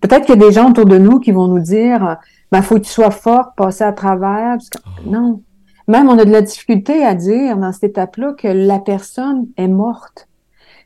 Peut-être 0.00 0.26
qu'il 0.26 0.34
y 0.34 0.44
a 0.44 0.46
des 0.46 0.52
gens 0.52 0.70
autour 0.70 0.84
de 0.84 0.98
nous 0.98 1.18
qui 1.18 1.32
vont 1.32 1.48
nous 1.48 1.60
dire, 1.60 2.18
ben, 2.52 2.62
faut 2.62 2.76
que 2.76 2.80
tu 2.80 2.90
sois 2.90 3.10
fort, 3.10 3.54
passer 3.56 3.84
à 3.84 3.92
travers. 3.92 4.56
Parce 4.56 4.68
que, 4.68 4.78
oh. 4.84 5.10
Non. 5.10 5.42
Même 5.88 6.08
on 6.08 6.18
a 6.18 6.24
de 6.24 6.32
la 6.32 6.42
difficulté 6.42 7.04
à 7.04 7.14
dire 7.14 7.56
dans 7.56 7.72
cette 7.72 7.84
étape-là 7.84 8.34
que 8.36 8.48
la 8.48 8.78
personne 8.78 9.46
est 9.56 9.68
morte. 9.68 10.28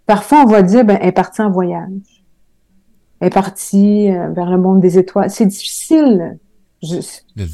Parfois, 0.07 0.43
on 0.43 0.47
va 0.47 0.63
dire, 0.63 0.85
ben, 0.85 0.99
elle 1.01 1.09
est 1.09 1.13
partie 1.13 1.41
en 1.41 1.51
voyage. 1.51 2.25
Elle 3.21 3.29
est 3.29 3.31
partie 3.31 4.11
euh, 4.11 4.29
vers 4.31 4.51
le 4.51 4.59
monde 4.59 4.81
des 4.81 4.99
étoiles. 4.99 5.31
C'est 5.31 5.47
difficile. 5.47 6.39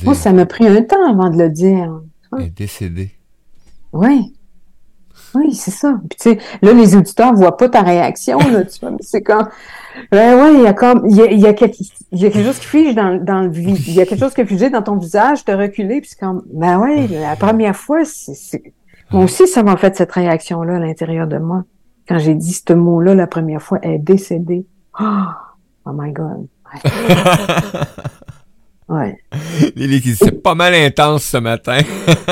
moi, 0.05 0.15
ça 0.15 0.33
m'a 0.33 0.47
pris 0.47 0.67
un 0.67 0.83
temps 0.83 1.09
avant 1.09 1.31
de 1.31 1.39
le 1.39 1.51
dire. 1.51 2.01
Elle 2.37 2.47
est 2.47 2.51
décédée. 2.57 3.16
Oui. 3.97 4.33
Oui, 5.35 5.55
c'est 5.55 5.71
ça. 5.71 5.99
Puis, 6.09 6.19
tu 6.19 6.31
sais, 6.31 6.39
là, 6.63 6.73
les 6.73 6.97
auditeurs 6.97 7.35
voient 7.35 7.57
pas 7.57 7.69
ta 7.69 7.83
réaction, 7.83 8.39
là, 8.39 8.65
tu 8.65 8.81
vois, 8.81 8.97
c'est 9.01 9.23
comme, 9.23 9.49
ben 10.11 10.41
ouais, 10.41 10.55
il 10.55 10.63
y 10.63 10.67
a 10.67 10.73
comme, 10.73 11.07
il 11.11 11.17
y 11.17 11.47
a, 11.47 11.53
quelque, 11.53 11.77
y 12.13 12.25
a 12.25 12.31
quelque 12.31 12.47
chose 12.47 12.59
qui 12.59 12.67
fige 12.67 12.95
dans, 12.95 13.23
dans 13.23 13.43
le 13.43 13.51
vide. 13.51 13.79
Il 13.87 13.95
y 13.95 14.01
a 14.01 14.07
quelque 14.07 14.21
chose 14.21 14.35
qui 14.35 14.41
est 14.41 14.47
figé 14.47 14.71
dans 14.71 14.83
ton 14.83 14.97
visage, 14.97 15.45
te 15.45 15.53
reculé, 15.53 16.01
puis 16.01 16.11
c'est 16.11 16.21
comme, 16.21 16.43
ben 16.53 16.79
ouais, 16.79 17.07
la 17.09 17.37
première 17.37 17.77
fois, 17.77 18.05
c'est, 18.05 18.63
moi 19.11 19.25
aussi, 19.25 19.47
ça 19.47 19.63
m'a 19.63 19.77
fait 19.77 19.95
cette 19.97 20.13
réaction-là 20.13 20.77
à 20.77 20.79
l'intérieur 20.79 21.27
de 21.27 21.39
moi 21.39 21.65
quand 22.09 22.19
j'ai 22.19 22.35
dit 22.35 22.53
ce 22.53 22.73
mot-là 22.73 23.15
la 23.15 23.27
première 23.27 23.63
fois, 23.63 23.79
elle 23.83 23.93
est 23.93 23.99
décédée. 23.99 24.67
Oh, 25.01 25.25
oh 25.85 25.93
my 25.93 26.13
God. 26.13 26.47
Lily 29.77 30.01
qui 30.01 30.15
c'est 30.15 30.43
pas 30.43 30.55
mal 30.55 30.75
intense 30.75 31.25
ce 31.25 31.39
matin. 31.39 31.79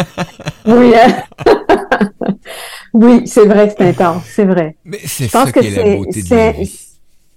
oui, 0.66 0.92
hein? 0.94 1.24
oui, 2.92 3.26
c'est 3.26 3.46
vrai 3.46 3.68
que 3.68 3.74
c'est 3.76 3.88
intense, 3.88 4.24
c'est 4.26 4.44
vrai. 4.44 4.76
Mais 4.84 5.00
c'est 5.04 5.28
ça 5.28 5.50
qui 5.50 5.66
est, 5.66 5.70
la 5.70 5.96
beauté 5.96 6.22
de 6.22 6.30
la 6.30 6.52
vie. 6.52 6.80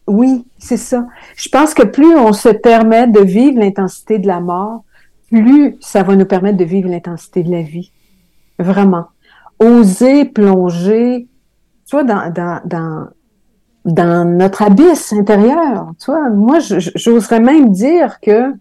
Oui, 0.05 0.45
c'est 0.57 0.77
ça. 0.77 1.07
Je 1.35 1.49
pense 1.49 1.73
que 1.73 1.83
plus 1.83 2.15
on 2.15 2.31
se 2.31 2.49
permet 2.49 3.07
de 3.07 3.19
vivre 3.19 3.59
l'intensité 3.59 4.19
de 4.19 4.27
la 4.27 4.39
mort, 4.39 4.83
plus 5.31 5.75
ça 5.81 6.03
va 6.03 6.15
nous 6.15 6.25
permettre 6.25 6.57
de 6.57 6.63
vivre 6.63 6.89
l'intensité 6.89 7.43
de 7.43 7.51
la 7.51 7.61
vie. 7.61 7.91
Vraiment. 8.59 9.07
Oser 9.59 10.25
plonger 10.25 11.27
tu 11.87 11.95
vois, 11.95 12.03
dans, 12.03 12.31
dans, 12.31 12.61
dans, 12.65 13.07
dans 13.85 14.25
notre 14.25 14.61
abysse 14.61 15.13
intérieur. 15.13 15.91
Tu 15.99 16.11
vois, 16.11 16.29
moi, 16.29 16.59
j'oserais 16.59 17.39
même 17.39 17.71
dire 17.71 18.19
que 18.19 18.53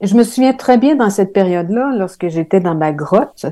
je 0.00 0.14
me 0.14 0.22
souviens 0.22 0.52
très 0.52 0.78
bien 0.78 0.94
dans 0.94 1.10
cette 1.10 1.32
période-là, 1.32 1.92
lorsque 1.96 2.28
j'étais 2.28 2.60
dans 2.60 2.74
ma 2.74 2.92
grotte, 2.92 3.46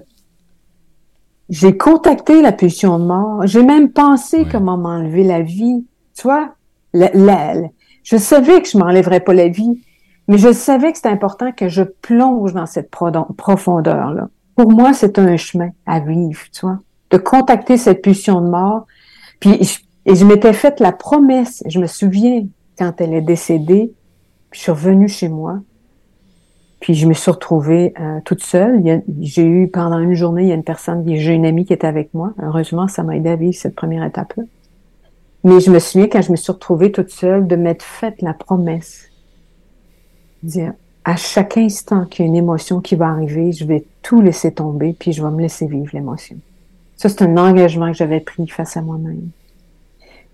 j'ai 1.48 1.76
contacté 1.76 2.42
la 2.42 2.52
pulsion 2.52 2.98
de 2.98 3.04
mort. 3.04 3.46
J'ai 3.46 3.62
même 3.62 3.90
pensé 3.90 4.46
comment 4.50 4.76
m'enlever 4.76 5.24
la 5.24 5.42
vie. 5.42 5.84
Tu 6.14 6.22
vois, 6.22 6.54
je 6.94 8.16
savais 8.16 8.62
que 8.62 8.68
je 8.68 8.78
m'enlèverais 8.78 9.20
pas 9.20 9.34
la 9.34 9.48
vie, 9.48 9.82
mais 10.28 10.38
je 10.38 10.52
savais 10.52 10.90
que 10.90 10.96
c'était 10.96 11.08
important 11.08 11.52
que 11.52 11.68
je 11.68 11.82
plonge 11.82 12.52
dans 12.52 12.66
cette 12.66 12.90
profondeur-là. 12.90 14.28
Pour 14.56 14.70
moi, 14.70 14.92
c'est 14.92 15.18
un 15.18 15.36
chemin 15.36 15.70
à 15.84 16.00
vivre, 16.00 16.40
tu 16.52 16.62
vois, 16.62 16.78
de 17.10 17.18
contacter 17.18 17.76
cette 17.76 18.02
pulsion 18.02 18.40
de 18.40 18.48
mort. 18.48 18.86
Puis, 19.40 19.78
et 20.06 20.14
je 20.14 20.24
m'étais 20.24 20.52
faite 20.52 20.80
la 20.80 20.92
promesse, 20.92 21.62
je 21.66 21.78
me 21.78 21.86
souviens 21.86 22.46
quand 22.78 23.00
elle 23.00 23.12
est 23.12 23.22
décédée, 23.22 23.92
puis 24.50 24.58
je 24.58 24.62
suis 24.62 24.72
revenue 24.72 25.08
chez 25.08 25.28
moi, 25.28 25.60
puis 26.80 26.94
je 26.94 27.06
me 27.06 27.14
suis 27.14 27.30
retrouvée 27.30 27.94
euh, 27.98 28.20
toute 28.24 28.42
seule. 28.42 29.02
J'ai 29.20 29.46
eu 29.46 29.68
pendant 29.68 29.98
une 29.98 30.14
journée, 30.14 30.42
il 30.42 30.48
y 30.48 30.52
a 30.52 30.54
une 30.54 30.64
personne, 30.64 31.04
j'ai 31.06 31.32
une 31.32 31.46
amie 31.46 31.64
qui 31.64 31.72
était 31.72 31.86
avec 31.86 32.12
moi. 32.14 32.32
Heureusement, 32.42 32.88
ça 32.88 33.02
m'a 33.02 33.16
aidé 33.16 33.30
à 33.30 33.36
vivre 33.36 33.54
cette 33.54 33.74
première 33.74 34.04
étape-là. 34.04 34.44
Mais 35.44 35.60
je 35.60 35.70
me 35.70 35.78
souviens 35.78 36.08
quand 36.08 36.22
je 36.22 36.32
me 36.32 36.36
suis 36.36 36.52
retrouvée 36.52 36.92
toute 36.92 37.10
seule 37.10 37.46
de 37.46 37.56
m'être 37.56 37.84
faite 37.84 38.20
la 38.20 38.34
promesse, 38.34 39.08
dire 40.42 40.72
à 41.04 41.14
chaque 41.14 41.56
instant 41.56 42.04
qu'il 42.04 42.24
y 42.24 42.28
a 42.28 42.30
une 42.30 42.36
émotion 42.36 42.80
qui 42.80 42.96
va 42.96 43.08
arriver, 43.08 43.52
je 43.52 43.64
vais 43.64 43.84
tout 44.02 44.20
laisser 44.20 44.52
tomber, 44.52 44.92
puis 44.92 45.12
je 45.12 45.22
vais 45.22 45.30
me 45.30 45.40
laisser 45.40 45.66
vivre 45.66 45.88
l'émotion. 45.92 46.36
Ça, 46.96 47.08
c'est 47.08 47.22
un 47.22 47.36
engagement 47.36 47.92
que 47.92 47.96
j'avais 47.96 48.18
pris 48.18 48.48
face 48.48 48.76
à 48.76 48.82
moi-même. 48.82 49.28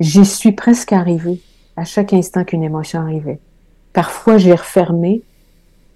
J'y 0.00 0.24
suis 0.24 0.52
presque 0.52 0.92
arrivée 0.92 1.40
à 1.76 1.84
chaque 1.84 2.14
instant 2.14 2.44
qu'une 2.44 2.62
émotion 2.62 3.00
arrivait. 3.00 3.38
Parfois, 3.92 4.38
j'ai 4.38 4.54
refermé, 4.54 5.22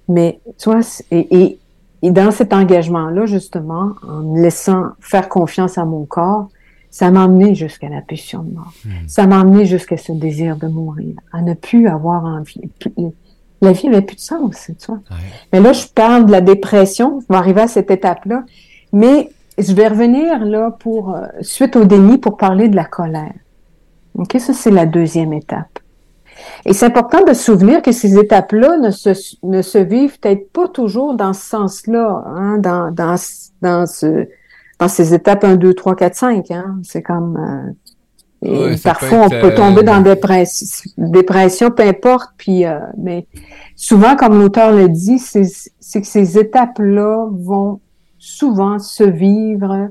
mais 0.09 0.41
tu 0.59 0.71
vois, 0.71 0.81
et, 1.11 1.59
et, 2.03 2.11
dans 2.11 2.31
cet 2.31 2.53
engagement-là, 2.53 3.27
justement, 3.27 3.93
en 4.07 4.23
me 4.23 4.41
laissant 4.41 4.85
faire 5.01 5.29
confiance 5.29 5.77
à 5.79 5.85
mon 5.85 6.05
corps, 6.05 6.49
ça 6.91 7.11
m'a 7.11 7.25
amené 7.25 7.55
jusqu'à 7.55 7.89
la 7.89 8.01
pulsion 8.01 8.43
de 8.43 8.55
mort. 8.55 8.73
Hmm. 8.85 9.09
Ça 9.09 9.27
m'a 9.27 9.41
amené 9.41 9.67
jusqu'à 9.67 9.97
ce 9.97 10.13
désir 10.13 10.57
de 10.57 10.67
mourir, 10.67 11.15
à 11.33 11.43
ne 11.43 11.55
plus 11.55 11.89
avoir 11.89 12.25
envie. 12.25 12.61
La 13.61 13.73
vie 13.73 13.89
n'avait 13.89 14.03
plus 14.03 14.17
de 14.17 14.21
sens, 14.21 14.71
tu 14.79 14.87
vois. 14.87 15.01
Mais 15.53 15.61
là, 15.61 15.73
je 15.73 15.87
parle 15.89 16.27
de 16.27 16.33
la 16.33 16.41
dépression. 16.41 17.21
Je 17.21 17.27
vais 17.29 17.39
arriver 17.39 17.63
à 17.63 17.69
cette 17.69 17.91
étape-là. 17.91 18.45
Mais 18.93 19.31
je 19.59 19.73
vais 19.73 19.89
revenir 19.89 20.45
là 20.45 20.71
pour, 20.71 21.15
euh, 21.15 21.27
suite 21.41 21.77
au 21.77 21.85
déni, 21.85 22.19
pour 22.19 22.37
parler 22.37 22.69
de 22.69 22.77
la 22.77 22.85
colère. 22.85 23.35
OK? 24.15 24.37
Ça, 24.39 24.53
c'est 24.53 24.71
la 24.71 24.87
deuxième 24.87 25.33
étape. 25.33 25.79
Et 26.65 26.73
c'est 26.73 26.87
important 26.87 27.25
de 27.25 27.33
se 27.33 27.45
souvenir 27.45 27.83
que 27.83 27.93
ces 27.93 28.19
étapes-là 28.19 28.79
ne 28.79 28.91
se, 28.91 29.11
ne 29.43 29.63
se 29.63 29.79
vivent 29.79 30.19
peut-être 30.19 30.51
pas 30.53 30.69
toujours 30.69 31.15
dans 31.15 31.33
ce 31.33 31.43
sens-là, 31.43 32.25
hein, 32.27 32.59
dans, 32.59 32.91
dans, 32.91 33.17
dans, 33.63 33.87
ce, 33.87 34.27
dans 34.79 34.89
ces 34.89 35.15
étapes 35.15 35.45
1, 35.45 35.57
2, 35.57 35.75
3, 35.75 35.97
4, 35.97 36.15
5. 36.15 36.51
Hein. 36.51 36.79
C'est 36.83 37.03
comme... 37.03 37.37
Euh, 38.45 38.77
parfois, 38.85 39.27
on 39.27 39.29
peut 39.29 39.55
tomber 39.55 39.83
dans 39.83 40.01
euh, 40.01 40.15
dépression, 40.15 40.91
dépression, 40.99 41.71
peu 41.71 41.83
importe. 41.83 42.31
Puis, 42.37 42.65
euh, 42.65 42.79
mais 42.99 43.27
souvent, 43.75 44.15
comme 44.15 44.39
l'auteur 44.39 44.73
le 44.73 44.89
dit, 44.89 45.19
c'est 45.19 46.01
que 46.01 46.07
ces 46.07 46.39
étapes-là 46.39 47.29
vont 47.33 47.81
souvent 48.19 48.79
se 48.79 49.05
vivre, 49.05 49.89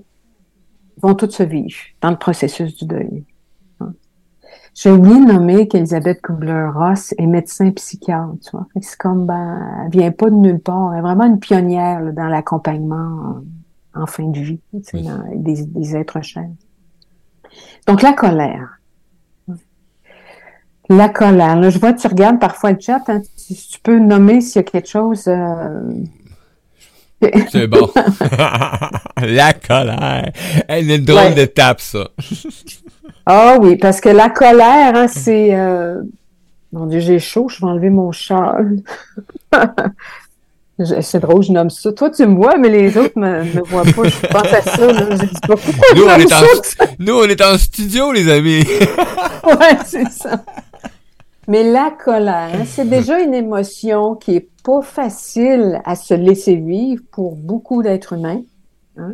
vont 1.01 1.15
toutes 1.15 1.31
se 1.31 1.43
vivre 1.43 1.75
dans 2.01 2.11
le 2.11 2.17
processus 2.17 2.77
du 2.77 2.85
deuil. 2.85 3.23
J'ai 4.75 4.91
oublié 4.91 5.15
de 5.15 5.31
nommer 5.31 5.69
qu'Elisabeth 5.69 6.21
Kubler-Ross 6.21 7.13
est 7.17 7.25
médecin 7.25 7.71
psychiatre, 7.71 8.33
tu 8.43 8.51
vois. 8.51 8.67
C'est 8.81 8.97
comme, 8.97 9.25
ben, 9.25 9.85
elle 9.85 9.91
vient 9.91 10.11
pas 10.11 10.29
de 10.29 10.35
nulle 10.35 10.59
part. 10.59 10.91
Elle 10.91 10.99
est 10.99 11.01
vraiment 11.01 11.23
une 11.23 11.39
pionnière 11.39 12.11
dans 12.11 12.27
l'accompagnement 12.27 13.41
en, 13.93 14.05
fin 14.05 14.27
de 14.27 14.37
vie, 14.37 14.59
tu 14.73 14.99
sais, 14.99 15.03
des, 15.33 15.95
êtres 15.95 16.21
chers. 16.21 16.49
Donc, 17.87 18.01
la 18.01 18.11
colère. 18.11 18.79
La 20.89 21.07
colère. 21.07 21.55
Là, 21.55 21.69
je 21.69 21.79
vois, 21.79 21.93
tu 21.93 22.07
regardes 22.07 22.41
parfois 22.41 22.73
le 22.73 22.79
chat. 22.79 23.01
Hein, 23.07 23.21
tu, 23.47 23.79
peux 23.81 23.97
nommer 23.97 24.41
s'il 24.41 24.57
y 24.57 24.59
a 24.59 24.63
quelque 24.63 24.89
chose. 24.89 25.23
Euh, 25.27 25.89
C'est 27.49 27.67
bon. 27.67 27.89
la 29.21 29.53
colère. 29.53 30.33
Elle 30.67 30.91
est 30.91 30.97
une 30.97 31.05
drôle 31.05 31.33
d'étape, 31.33 31.79
ça. 31.79 32.09
Ah 33.25 33.57
oui, 33.59 33.75
parce 33.75 34.01
que 34.01 34.09
la 34.09 34.29
colère, 34.29 34.95
hein, 34.95 35.07
c'est... 35.07 35.55
Euh... 35.55 36.01
Mon 36.71 36.87
Dieu, 36.87 36.99
j'ai 36.99 37.19
chaud, 37.19 37.47
je 37.47 37.61
vais 37.61 37.67
enlever 37.67 37.89
mon 37.89 38.11
châle. 38.11 38.81
c'est 41.01 41.19
drôle, 41.19 41.41
je 41.41 41.51
nomme 41.53 41.69
ça. 41.69 41.93
Toi, 41.93 42.09
tu 42.09 42.25
me 42.25 42.35
vois, 42.35 42.57
mais 42.57 42.69
les 42.69 42.97
autres 42.97 43.17
me, 43.17 43.43
me 43.43 43.61
voient 43.63 43.83
pas. 43.83 44.09
Je 44.09 44.27
pense 44.27 44.53
à 44.53 44.61
ça. 44.61 44.91
Là. 44.91 45.07
Je 45.11 45.25
dis 45.25 45.39
pas 45.47 45.55
pourquoi 45.55 45.95
nous, 45.95 46.03
on 46.03 46.19
est 46.19 46.33
en, 46.33 46.43
nous, 46.99 47.13
on 47.13 47.23
est 47.23 47.41
en 47.41 47.57
studio, 47.57 48.11
les 48.11 48.29
amis. 48.29 48.59
ouais, 49.45 49.77
c'est 49.85 50.11
ça. 50.11 50.43
Mais 51.47 51.63
la 51.63 51.91
colère, 51.91 52.49
hein, 52.53 52.65
c'est 52.65 52.89
déjà 52.89 53.19
une 53.19 53.33
émotion 53.33 54.15
qui 54.15 54.35
est 54.35 54.49
pas 54.63 54.81
facile 54.81 55.81
à 55.85 55.95
se 55.95 56.13
laisser 56.13 56.55
vivre 56.55 57.03
pour 57.11 57.35
beaucoup 57.35 57.83
d'êtres 57.83 58.13
humains. 58.13 58.41
Hein. 58.97 59.13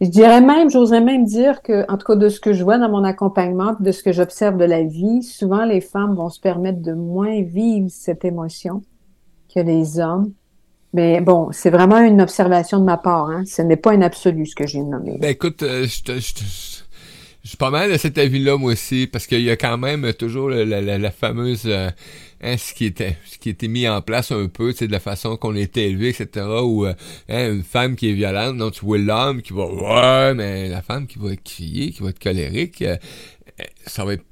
Je 0.00 0.08
dirais 0.08 0.42
même, 0.42 0.70
j'oserais 0.70 1.00
même 1.00 1.24
dire 1.24 1.62
que, 1.62 1.90
en 1.90 1.96
tout 1.96 2.06
cas 2.06 2.16
de 2.16 2.28
ce 2.28 2.38
que 2.38 2.52
je 2.52 2.62
vois 2.62 2.78
dans 2.78 2.90
mon 2.90 3.02
accompagnement, 3.02 3.76
de 3.80 3.92
ce 3.92 4.02
que 4.02 4.12
j'observe 4.12 4.58
de 4.58 4.64
la 4.64 4.82
vie, 4.82 5.22
souvent 5.22 5.64
les 5.64 5.80
femmes 5.80 6.14
vont 6.14 6.28
se 6.28 6.38
permettre 6.38 6.82
de 6.82 6.92
moins 6.92 7.42
vivre 7.42 7.88
cette 7.88 8.24
émotion 8.24 8.82
que 9.54 9.60
les 9.60 9.98
hommes. 9.98 10.32
Mais 10.92 11.20
bon, 11.20 11.48
c'est 11.50 11.70
vraiment 11.70 11.98
une 11.98 12.20
observation 12.20 12.78
de 12.78 12.84
ma 12.84 12.98
part. 12.98 13.30
Hein. 13.30 13.44
Ce 13.46 13.62
n'est 13.62 13.76
pas 13.76 13.92
un 13.92 14.02
absolu 14.02 14.46
ce 14.46 14.54
que 14.54 14.66
j'ai 14.66 14.82
nommé. 14.82 15.18
Ben 15.18 15.30
écoute, 15.30 15.62
euh, 15.62 15.86
je, 15.86 16.02
te, 16.02 16.12
je, 16.12 16.34
je, 17.42 17.48
suis 17.48 17.56
pas 17.56 17.70
mal 17.70 17.90
de 17.90 17.96
cet 17.96 18.18
avis-là 18.18 18.56
moi 18.58 18.72
aussi, 18.72 19.06
parce 19.06 19.26
qu'il 19.26 19.42
y 19.42 19.50
a 19.50 19.56
quand 19.56 19.78
même 19.78 20.12
toujours 20.12 20.50
la, 20.50 20.64
la, 20.64 20.98
la 20.98 21.10
fameuse 21.10 21.64
euh, 21.66 21.90
hein, 22.42 22.56
ce 22.56 22.74
qui 22.74 22.86
était 22.86 23.16
ce 23.24 23.38
qui 23.38 23.50
était 23.50 23.68
mis 23.68 23.88
en 23.88 24.02
place 24.02 24.32
un 24.32 24.48
peu, 24.48 24.72
sais, 24.72 24.86
de 24.86 24.92
la 24.92 25.00
façon 25.00 25.36
qu'on 25.36 25.54
était 25.54 25.88
élevé, 25.88 26.08
etc. 26.08 26.46
Ou 26.62 26.86
euh, 26.86 26.94
hein, 27.28 27.52
une 27.52 27.62
femme 27.62 27.96
qui 27.96 28.10
est 28.10 28.14
violente, 28.14 28.56
donc 28.56 28.72
tu 28.74 28.84
vois 28.84 28.98
l'homme 28.98 29.42
qui 29.42 29.52
va 29.52 29.66
ouais, 29.66 30.34
mais 30.34 30.68
la 30.68 30.82
femme 30.82 31.06
qui 31.06 31.18
va 31.18 31.34
crier, 31.36 31.92
qui 31.92 32.02
va 32.02 32.10
être 32.10 32.22
colérique, 32.22 32.82
euh, 32.82 32.96
euh, 33.60 33.64
ça 33.86 34.04
va 34.04 34.14
être 34.14 34.24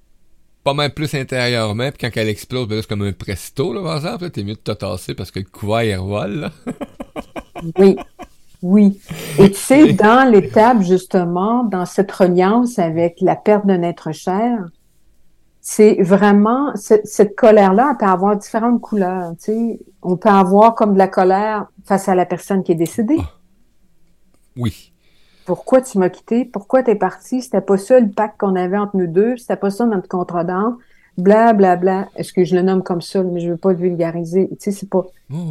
pas 0.62 0.74
mal 0.74 0.94
plus 0.94 1.14
intérieurement, 1.14 1.90
puis 1.90 1.98
quand 2.00 2.16
elle 2.18 2.28
explose, 2.28 2.66
ben 2.66 2.80
c'est 2.80 2.88
comme 2.88 3.02
un 3.02 3.12
presto, 3.12 3.74
là, 3.74 3.82
par 3.82 3.96
exemple, 3.96 4.30
t'es 4.30 4.42
mieux 4.42 4.54
de 4.54 4.58
te 4.58 4.72
tasser 4.72 5.14
parce 5.14 5.30
que 5.30 5.40
le 5.40 5.44
couvert 5.44 6.02
revole, 6.02 6.40
là. 6.40 6.52
oui. 7.78 7.96
Oui. 8.64 8.98
Et 9.38 9.50
tu 9.50 9.60
sais, 9.60 9.92
dans 9.92 10.30
l'étape, 10.30 10.80
justement, 10.80 11.64
dans 11.64 11.84
cette 11.84 12.10
reliance 12.10 12.78
avec 12.78 13.18
la 13.20 13.36
perte 13.36 13.66
d'un 13.66 13.82
être 13.82 14.12
cher, 14.12 14.58
c'est 15.66 16.03
vraiment 16.03 16.77
cette, 16.77 17.35
colère-là, 17.37 17.92
elle 17.92 17.96
peut 17.96 18.12
avoir 18.12 18.37
différentes 18.37 18.83
couleurs. 18.83 19.33
Tu 19.38 19.44
sais. 19.44 19.81
On 20.03 20.18
peut 20.18 20.29
avoir 20.29 20.74
comme 20.74 20.92
de 20.92 20.98
la 20.98 21.09
colère 21.09 21.68
face 21.87 22.07
à 22.07 22.14
la 22.14 22.27
personne 22.27 22.62
qui 22.62 22.72
est 22.72 22.74
décédée. 22.74 23.16
Ah. 23.18 23.31
Oui. 24.59 24.92
Pourquoi 25.46 25.81
tu 25.81 25.96
m'as 25.96 26.11
quitté? 26.11 26.44
Pourquoi 26.44 26.83
tu 26.83 26.90
es 26.90 26.94
parti? 26.94 27.40
C'était 27.40 27.62
pas 27.62 27.79
ça 27.79 27.98
le 27.98 28.11
pacte 28.11 28.38
qu'on 28.38 28.57
avait 28.57 28.77
entre 28.77 28.98
nous 28.98 29.07
deux. 29.07 29.38
C'était 29.38 29.57
pas 29.57 29.70
ça 29.70 29.87
notre 29.87 30.07
contrat 30.07 30.44
d'âme. 30.44 30.77
Bla, 31.16 31.55
bla, 31.55 31.77
bla. 31.77 32.09
Est-ce 32.14 32.35
que 32.35 32.44
je 32.44 32.55
le 32.55 32.61
nomme 32.61 32.83
comme 32.83 33.00
ça, 33.00 33.22
mais 33.22 33.40
je 33.40 33.48
veux 33.48 33.57
pas 33.57 33.72
le 33.72 33.79
vulgariser. 33.79 34.50
Tu 34.50 34.57
sais, 34.59 34.70
c'est 34.70 34.90
pas, 34.90 35.07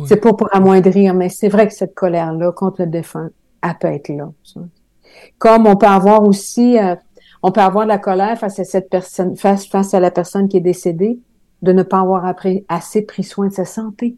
c'est 0.05 0.17
pas 0.17 0.33
pour 0.33 0.47
amoindrir, 0.55 1.15
mais 1.15 1.29
c'est 1.29 1.49
vrai 1.49 1.67
que 1.67 1.73
cette 1.73 1.95
colère-là 1.95 2.51
contre 2.51 2.83
le 2.83 2.87
défunt, 2.87 3.31
elle 3.63 3.77
peut 3.79 3.87
être 3.87 4.09
là. 4.09 4.31
Comme 5.39 5.65
on 5.65 5.75
peut 5.75 5.87
avoir 5.87 6.23
aussi, 6.23 6.77
euh, 6.77 6.95
on 7.43 7.51
peut 7.51 7.61
avoir 7.61 7.83
de 7.83 7.89
la 7.89 7.97
colère 7.97 8.39
face 8.39 8.57
à 8.59 8.63
cette 8.63 8.89
personne, 8.89 9.35
face, 9.35 9.67
face 9.67 9.93
à 9.93 9.99
la 9.99 10.11
personne 10.11 10.47
qui 10.47 10.57
est 10.57 10.61
décédée, 10.61 11.19
de 11.61 11.73
ne 11.73 11.83
pas 11.83 11.99
avoir 11.99 12.33
assez 12.69 13.01
pris 13.01 13.23
soin 13.23 13.47
de 13.47 13.53
sa 13.53 13.65
santé. 13.65 14.17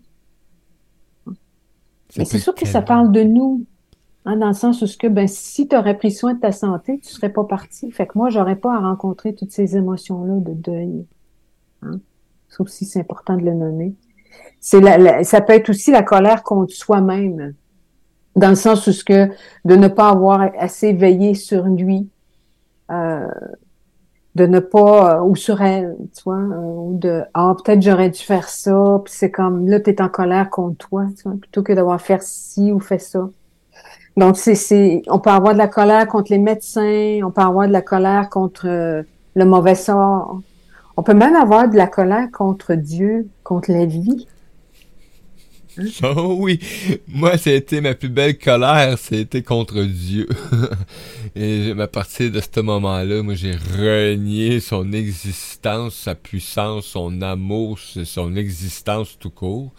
Mais 2.18 2.26
c'est 2.26 2.40
sûr 2.40 2.54
que 2.54 2.68
ça 2.68 2.82
parle 2.82 3.12
de 3.12 3.24
nous, 3.24 3.66
hein, 4.26 4.38
dans 4.38 4.48
le 4.48 4.54
sens 4.54 4.82
où 4.84 4.88
ce 4.88 4.96
que, 4.96 5.08
ben, 5.08 5.28
si 5.28 5.68
tu 5.68 5.76
aurais 5.76 5.98
pris 5.98 6.12
soin 6.12 6.36
de 6.36 6.40
ta 6.40 6.52
santé, 6.52 7.00
tu 7.00 7.10
serais 7.10 7.34
pas 7.34 7.44
parti. 7.44 7.92
Fait 7.92 8.06
que 8.06 8.14
moi, 8.16 8.30
j'aurais 8.30 8.56
pas 8.56 8.76
à 8.76 8.80
rencontrer 8.80 9.34
toutes 9.34 9.52
ces 9.52 9.76
émotions-là 9.76 10.36
de 10.40 10.54
deuil. 10.54 11.06
Hein? 11.82 12.00
Sauf 12.48 12.70
si 12.70 12.86
c'est 12.86 13.00
important 13.00 13.36
de 13.36 13.44
le 13.44 13.54
nommer. 13.54 13.96
C'est 14.60 14.82
la, 14.82 15.24
ça 15.24 15.42
peut 15.42 15.54
être 15.54 15.70
aussi 15.70 15.92
la 15.92 16.04
colère 16.04 16.44
contre 16.44 16.74
soi-même, 16.74 17.54
dans 18.36 18.50
le 18.50 18.56
sens 18.56 18.86
où 18.88 18.92
ce 18.92 19.04
que 19.04 19.30
de 19.66 19.76
ne 19.76 19.88
pas 19.88 20.10
avoir 20.10 20.42
assez 20.60 20.94
veillé 20.94 21.34
sur 21.34 21.66
lui, 21.66 22.10
euh, 22.92 23.28
de 24.36 24.46
ne 24.46 24.60
pas, 24.60 25.18
euh, 25.18 25.24
ou 25.24 25.36
sur 25.36 25.62
elle, 25.62 25.96
tu 26.16 26.24
vois, 26.24 26.38
euh, 26.38 26.58
ou 26.58 26.98
de, 26.98 27.24
ah, 27.34 27.56
peut-être 27.64 27.82
j'aurais 27.82 28.10
dû 28.10 28.20
faire 28.20 28.50
ça, 28.50 29.02
puis 29.04 29.14
c'est 29.16 29.32
comme, 29.32 29.68
là, 29.68 29.80
t'es 29.80 30.02
en 30.02 30.10
colère 30.10 30.50
contre 30.50 30.88
toi, 30.88 31.06
tu 31.18 31.30
plutôt 31.38 31.64
que 31.64 31.74
d'avoir 31.74 32.02
fait 32.02 32.22
ci 32.22 32.72
ou 32.72 32.80
fait 32.80 33.00
ça. 33.00 33.30
Donc, 34.18 34.38
c'est, 34.38 34.56
c'est, 34.56 35.02
on 35.08 35.20
peut 35.20 35.30
avoir 35.30 35.54
de 35.54 35.58
la 35.58 35.68
colère 35.68 36.08
contre 36.08 36.32
les 36.32 36.38
médecins, 36.38 37.20
on 37.24 37.32
peut 37.32 37.42
avoir 37.42 37.68
de 37.68 37.74
la 37.74 37.82
colère 37.82 38.30
contre 38.30 38.68
le 38.68 39.46
mauvais 39.46 39.76
sort, 39.76 40.42
on 40.98 41.04
peut 41.04 41.14
même 41.14 41.36
avoir 41.36 41.70
de 41.70 41.76
la 41.76 41.88
colère 41.88 42.30
contre 42.32 42.74
Dieu, 42.74 43.28
contre 43.44 43.72
la 43.72 43.86
vie. 43.86 44.28
Oh 46.04 46.38
oui, 46.40 46.60
moi, 47.08 47.38
c'était 47.38 47.82
ma 47.82 47.96
plus 47.96 48.10
belle 48.10 48.38
colère, 48.38 48.98
c'était 48.98 49.42
contre 49.44 49.82
Dieu. 49.84 50.28
Et 51.36 51.74
à 51.78 51.88
partir 51.88 52.32
de 52.32 52.40
ce 52.40 52.60
moment-là, 52.62 53.22
moi, 53.24 53.34
j'ai 53.36 53.56
renié 53.56 54.60
son 54.60 54.94
existence, 54.94 55.96
sa 55.96 56.16
puissance, 56.16 56.86
son 56.86 57.22
amour, 57.22 57.80
son 57.80 58.36
existence 58.36 59.18
tout 59.20 59.30
court. 59.30 59.74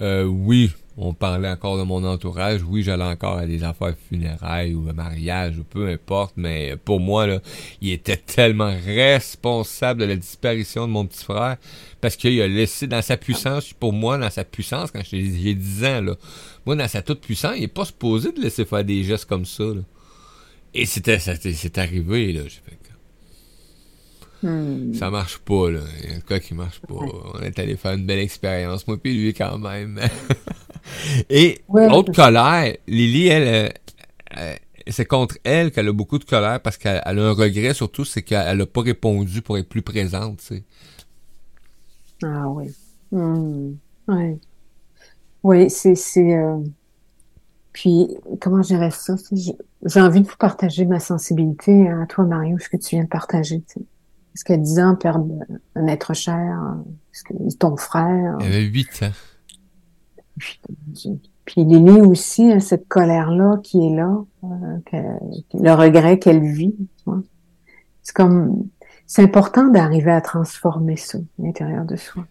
Euh, 0.00 0.24
oui, 0.24 0.70
on 0.96 1.12
parlait 1.12 1.48
encore 1.48 1.78
de 1.78 1.82
mon 1.82 2.04
entourage. 2.04 2.62
Oui, 2.62 2.82
j'allais 2.82 3.04
encore 3.04 3.38
à 3.38 3.46
des 3.46 3.64
affaires 3.64 3.94
funérailles 4.08 4.74
ou 4.74 4.88
à 4.88 4.92
mariage 4.92 5.58
ou 5.58 5.64
peu 5.64 5.88
importe, 5.88 6.34
mais 6.36 6.76
pour 6.76 7.00
moi, 7.00 7.26
là, 7.26 7.40
il 7.80 7.90
était 7.90 8.16
tellement 8.16 8.72
responsable 8.84 10.00
de 10.00 10.06
la 10.06 10.16
disparition 10.16 10.86
de 10.86 10.92
mon 10.92 11.06
petit 11.06 11.24
frère 11.24 11.56
parce 12.00 12.16
qu'il 12.16 12.40
a 12.40 12.46
laissé 12.46 12.86
dans 12.86 13.02
sa 13.02 13.16
puissance, 13.16 13.72
pour 13.72 13.92
moi, 13.92 14.18
dans 14.18 14.30
sa 14.30 14.44
puissance, 14.44 14.90
quand 14.90 15.02
j'ai 15.04 15.54
10 15.54 15.84
ans, 15.84 16.00
là, 16.00 16.14
moi, 16.66 16.76
dans 16.76 16.88
sa 16.88 17.02
toute 17.02 17.20
puissance, 17.20 17.54
il 17.56 17.64
est 17.64 17.68
pas 17.68 17.84
supposé 17.84 18.32
de 18.32 18.40
laisser 18.40 18.64
faire 18.64 18.84
des 18.84 19.02
gestes 19.02 19.26
comme 19.26 19.44
ça. 19.44 19.64
Là. 19.64 19.82
Et 20.74 20.86
c'était, 20.86 21.18
c'est 21.18 21.78
arrivé, 21.78 22.32
là. 22.32 22.42
J'ai 22.44 22.60
fait 22.64 22.78
Hmm. 24.44 24.92
Ça 24.92 25.10
marche 25.10 25.38
pas, 25.38 25.70
là. 25.70 25.80
Il 26.02 26.10
y 26.10 26.14
a 26.14 26.20
quoi 26.20 26.38
qui 26.38 26.52
marche 26.52 26.80
pas. 26.80 26.94
On 26.94 27.40
est 27.40 27.58
allé 27.58 27.76
faire 27.76 27.92
une 27.92 28.04
belle 28.04 28.18
expérience, 28.18 28.86
moi 28.86 28.98
puis 29.02 29.16
lui 29.16 29.32
quand 29.32 29.56
même. 29.58 29.98
Et 31.30 31.60
autre 31.68 32.12
colère, 32.12 32.76
Lily, 32.86 33.26
elle, 33.28 33.72
c'est 34.88 35.06
contre 35.06 35.38
elle 35.44 35.70
qu'elle 35.70 35.88
a 35.88 35.92
beaucoup 35.92 36.18
de 36.18 36.24
colère 36.24 36.60
parce 36.60 36.76
qu'elle 36.76 37.00
a 37.04 37.10
un 37.10 37.32
regret 37.32 37.74
surtout, 37.74 38.04
c'est 38.04 38.22
qu'elle 38.22 38.58
n'a 38.58 38.66
pas 38.66 38.82
répondu 38.82 39.42
pour 39.42 39.58
être 39.58 39.68
plus 39.68 39.82
présente, 39.82 40.38
tu 40.38 40.46
sais. 40.46 40.64
Ah 42.22 42.48
oui. 42.48 42.74
Hmm. 43.10 43.74
Oui. 44.08 44.40
Oui, 45.42 45.70
c'est. 45.70 45.94
Euh, 46.18 46.58
puis, 47.72 48.16
comment 48.40 48.62
je 48.62 48.68
dirais 48.68 48.90
ça? 48.90 49.14
J'ai 49.84 50.00
envie 50.00 50.20
de 50.22 50.26
vous 50.26 50.36
partager 50.36 50.86
ma 50.86 51.00
sensibilité 51.00 51.88
à 51.88 52.06
toi, 52.06 52.24
Mario, 52.24 52.58
ce 52.58 52.68
que 52.68 52.76
tu 52.76 52.96
viens 52.96 53.04
de 53.04 53.08
partager. 53.08 53.60
Tu 53.62 53.74
sais. 53.74 53.80
Est-ce 54.34 54.44
qu'à 54.44 54.56
10 54.56 54.78
ans, 54.80 54.96
perdre 54.96 55.28
un 55.76 55.86
être 55.86 56.14
cher, 56.14 56.76
est-ce 57.12 57.22
que 57.22 57.56
ton 57.56 57.76
frère. 57.76 58.36
Il 58.40 58.46
avait 58.46 58.62
8 58.62 59.02
ans. 59.04 59.12
Puis 60.38 61.64
Lily 61.64 62.00
aussi, 62.00 62.50
hein, 62.50 62.60
cette 62.60 62.88
colère-là 62.88 63.58
qui 63.62 63.86
est 63.86 63.94
là, 63.94 64.24
euh, 64.44 65.18
le 65.52 65.72
regret 65.72 66.18
qu'elle 66.18 66.42
vit. 66.42 66.74
C'est 68.02 68.14
comme, 68.14 68.68
c'est 69.06 69.22
important 69.22 69.68
d'arriver 69.68 70.10
à 70.10 70.20
transformer 70.20 70.96
ça 70.96 71.18
à 71.18 71.42
l'intérieur 71.42 71.84
de 71.84 71.96
soi. 71.96 72.24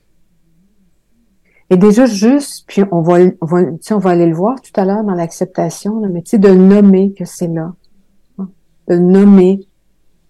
Et 1.69 1.77
déjà 1.77 2.05
juste, 2.05 2.65
puis 2.67 2.83
on 2.91 3.01
va, 3.01 3.19
on 3.41 3.45
va, 3.45 3.61
on 3.91 3.97
va 3.97 4.09
aller 4.09 4.27
le 4.27 4.35
voir 4.35 4.61
tout 4.61 4.79
à 4.79 4.85
l'heure 4.85 5.03
dans 5.03 5.15
l'acceptation, 5.15 5.99
mais 6.11 6.21
tu 6.21 6.31
sais, 6.31 6.37
de 6.37 6.49
nommer 6.49 7.13
que 7.13 7.25
c'est 7.25 7.47
là, 7.47 7.73
de 8.87 8.97
nommer 8.97 9.67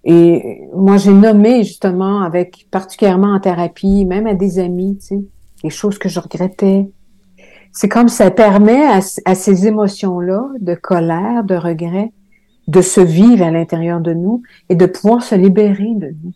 et 0.04 0.68
moi, 0.76 0.98
j'ai 0.98 1.14
nommé 1.14 1.64
justement 1.64 2.22
avec 2.22 2.68
particulièrement 2.72 3.34
en 3.34 3.40
thérapie, 3.40 4.06
même 4.06 4.28
à 4.28 4.34
des 4.34 4.60
amis, 4.60 4.98
tu 4.98 5.06
sais, 5.06 5.22
les 5.64 5.70
choses 5.70 5.98
que 5.98 6.10
je 6.10 6.20
regrettais. 6.20 6.90
C'est 7.74 7.90
comme 7.90 8.08
ça 8.08 8.30
permet 8.30 8.86
à, 8.86 9.02
ces 9.02 9.68
émotions-là 9.68 10.48
de 10.60 10.76
colère, 10.76 11.44
de 11.44 11.56
regret, 11.56 12.12
de 12.68 12.82
se 12.82 13.02
vivre 13.02 13.44
à 13.44 13.52
l'intérieur 13.52 14.00
de 14.00 14.14
nous 14.14 14.44
et 14.70 14.76
de 14.76 14.86
pouvoir 14.86 15.24
se 15.24 15.34
libérer 15.34 15.96
de 15.96 16.16
nous. 16.24 16.34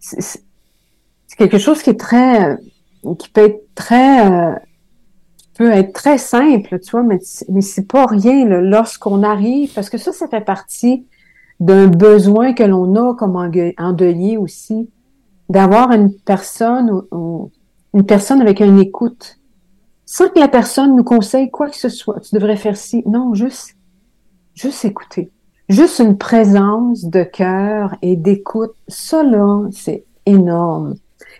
C'est 0.00 0.40
quelque 1.36 1.58
chose 1.58 1.82
qui 1.82 1.90
est 1.90 2.00
très, 2.00 2.56
qui 3.18 3.28
peut 3.28 3.42
être 3.42 3.62
très, 3.74 4.30
euh, 4.30 4.54
peut 5.54 5.70
être 5.70 5.92
très 5.92 6.16
simple, 6.16 6.80
tu 6.80 6.90
vois, 6.90 7.02
mais, 7.02 7.20
mais 7.50 7.60
c'est 7.60 7.86
pas 7.86 8.06
rien 8.06 8.46
lorsqu'on 8.46 9.22
arrive, 9.22 9.72
parce 9.74 9.90
que 9.90 9.98
ça, 9.98 10.12
ça 10.12 10.28
fait 10.28 10.40
partie 10.40 11.06
d'un 11.60 11.88
besoin 11.88 12.54
que 12.54 12.62
l'on 12.62 12.96
a 12.96 13.14
comme 13.14 13.36
endeuillé 13.78 14.38
aussi, 14.38 14.88
d'avoir 15.50 15.92
une 15.92 16.12
personne 16.24 17.02
ou, 17.12 17.50
une 17.94 18.06
personne 18.06 18.40
avec 18.40 18.60
une 18.60 18.78
écoute, 18.78 19.38
sans 20.12 20.28
que 20.28 20.38
la 20.38 20.48
personne 20.48 20.94
nous 20.94 21.04
conseille 21.04 21.50
quoi 21.50 21.70
que 21.70 21.76
ce 21.76 21.88
soit. 21.88 22.20
Tu 22.20 22.34
devrais 22.34 22.58
faire 22.58 22.76
ci. 22.76 23.02
Non, 23.06 23.32
juste, 23.32 23.78
juste 24.52 24.84
écouter. 24.84 25.30
Juste 25.70 26.00
une 26.00 26.18
présence 26.18 27.06
de 27.06 27.22
cœur 27.22 27.96
et 28.02 28.14
d'écoute. 28.16 28.74
Ça, 28.88 29.22
là, 29.22 29.62
c'est 29.70 30.04
énorme. 30.26 30.96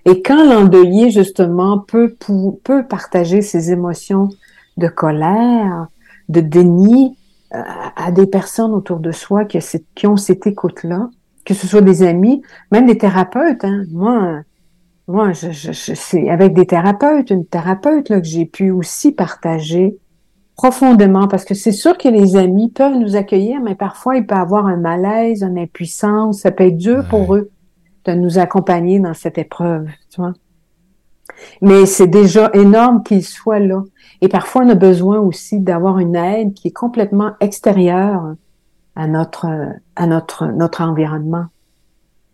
Et 0.06 0.22
quand 0.22 0.42
l'endeuillé, 0.42 1.10
justement, 1.10 1.80
peut, 1.80 2.16
peut 2.64 2.86
partager 2.86 3.42
ses 3.42 3.72
émotions 3.72 4.30
de 4.78 4.88
colère, 4.88 5.88
de 6.30 6.40
déni, 6.40 7.18
à, 7.50 8.10
des 8.10 8.26
personnes 8.26 8.72
autour 8.72 9.00
de 9.00 9.12
soi 9.12 9.44
qui, 9.44 9.58
qui 9.94 10.06
ont 10.06 10.16
cette 10.16 10.46
écoute-là, 10.46 11.10
que 11.44 11.52
ce 11.52 11.66
soit 11.66 11.82
des 11.82 12.04
amis, 12.04 12.40
même 12.70 12.86
des 12.86 12.96
thérapeutes. 12.96 13.66
Hein. 13.66 13.84
Moi, 13.90 14.40
moi, 15.08 15.32
je, 15.32 15.50
je, 15.50 15.72
c'est 15.72 16.28
avec 16.30 16.54
des 16.54 16.66
thérapeutes, 16.66 17.30
une 17.30 17.44
thérapeute 17.44 18.08
là, 18.08 18.20
que 18.20 18.26
j'ai 18.26 18.46
pu 18.46 18.70
aussi 18.70 19.12
partager 19.12 19.98
profondément, 20.54 21.28
parce 21.28 21.44
que 21.44 21.54
c'est 21.54 21.72
sûr 21.72 21.98
que 21.98 22.08
les 22.08 22.36
amis 22.36 22.70
peuvent 22.70 22.96
nous 22.96 23.16
accueillir, 23.16 23.60
mais 23.62 23.74
parfois 23.74 24.16
il 24.16 24.26
peut 24.26 24.34
avoir 24.34 24.66
un 24.66 24.76
malaise, 24.76 25.42
une 25.42 25.58
impuissance, 25.58 26.40
ça 26.40 26.50
peut 26.50 26.64
être 26.64 26.76
dur 26.76 27.04
pour 27.08 27.34
eux 27.34 27.50
de 28.04 28.12
nous 28.12 28.38
accompagner 28.38 29.00
dans 29.00 29.14
cette 29.14 29.38
épreuve, 29.38 29.86
tu 30.10 30.20
vois. 30.20 30.34
Mais 31.60 31.86
c'est 31.86 32.06
déjà 32.06 32.50
énorme 32.52 33.02
qu'ils 33.02 33.24
soient 33.24 33.58
là. 33.58 33.82
Et 34.20 34.28
parfois, 34.28 34.62
on 34.64 34.68
a 34.68 34.74
besoin 34.74 35.18
aussi 35.18 35.58
d'avoir 35.58 35.98
une 35.98 36.14
aide 36.14 36.54
qui 36.54 36.68
est 36.68 36.72
complètement 36.72 37.32
extérieure 37.40 38.34
à 38.94 39.06
notre, 39.08 39.48
à 39.96 40.06
notre, 40.06 40.46
notre 40.46 40.82
environnement 40.82 41.46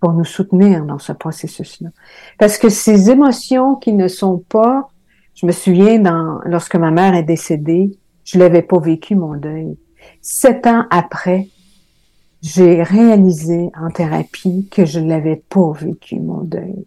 pour 0.00 0.12
nous 0.12 0.24
soutenir 0.24 0.84
dans 0.84 0.98
ce 0.98 1.12
processus-là. 1.12 1.90
Parce 2.38 2.58
que 2.58 2.68
ces 2.68 3.10
émotions 3.10 3.76
qui 3.76 3.92
ne 3.92 4.08
sont 4.08 4.38
pas, 4.38 4.90
je 5.34 5.46
me 5.46 5.52
souviens 5.52 5.98
dans, 5.98 6.40
lorsque 6.44 6.76
ma 6.76 6.90
mère 6.90 7.14
est 7.14 7.24
décédée, 7.24 7.98
je 8.24 8.38
l'avais 8.38 8.62
pas 8.62 8.78
vécu 8.78 9.14
mon 9.14 9.34
deuil. 9.34 9.76
Sept 10.20 10.66
ans 10.66 10.84
après, 10.90 11.48
j'ai 12.42 12.82
réalisé 12.82 13.70
en 13.80 13.90
thérapie 13.90 14.68
que 14.70 14.84
je 14.84 15.00
l'avais 15.00 15.42
pas 15.48 15.72
vécu 15.72 16.20
mon 16.20 16.42
deuil 16.42 16.84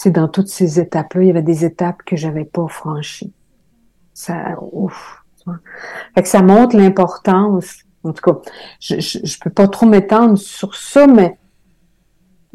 c'est 0.00 0.10
dans 0.10 0.28
toutes 0.28 0.48
ces 0.48 0.80
étapes-là, 0.80 1.22
il 1.22 1.26
y 1.26 1.30
avait 1.30 1.42
des 1.42 1.66
étapes 1.66 2.02
que 2.06 2.16
j'avais 2.16 2.46
pas 2.46 2.66
franchies. 2.68 3.34
Ça, 4.14 4.56
ouf. 4.72 5.22
Fait 6.14 6.22
que 6.22 6.28
ça 6.28 6.40
montre 6.40 6.74
l'importance. 6.74 7.80
En 8.02 8.14
tout 8.14 8.22
cas, 8.22 8.40
je, 8.80 8.98
je, 8.98 9.38
peux 9.40 9.50
pas 9.50 9.68
trop 9.68 9.84
m'étendre 9.84 10.38
sur 10.38 10.74
ça, 10.74 11.06
mais 11.06 11.36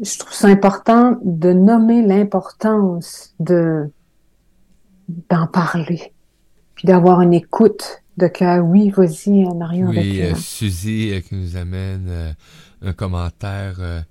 je 0.00 0.18
trouve 0.18 0.32
ça 0.32 0.48
important 0.48 1.18
de 1.24 1.52
nommer 1.52 2.02
l'importance 2.02 3.34
de 3.40 3.90
d'en 5.30 5.46
parler, 5.46 6.12
puis 6.74 6.86
d'avoir 6.86 7.20
une 7.20 7.32
écoute 7.32 8.02
de 8.16 8.26
cœur. 8.26 8.64
Oui, 8.64 8.90
vas-y, 8.90 9.44
Marion. 9.54 9.88
Oui, 9.88 10.20
euh, 10.20 10.34
Suzy 10.34 11.12
euh, 11.12 11.20
qui 11.20 11.36
nous 11.36 11.56
amène 11.56 12.06
euh, 12.08 12.32
un 12.82 12.92
commentaire 12.92 14.04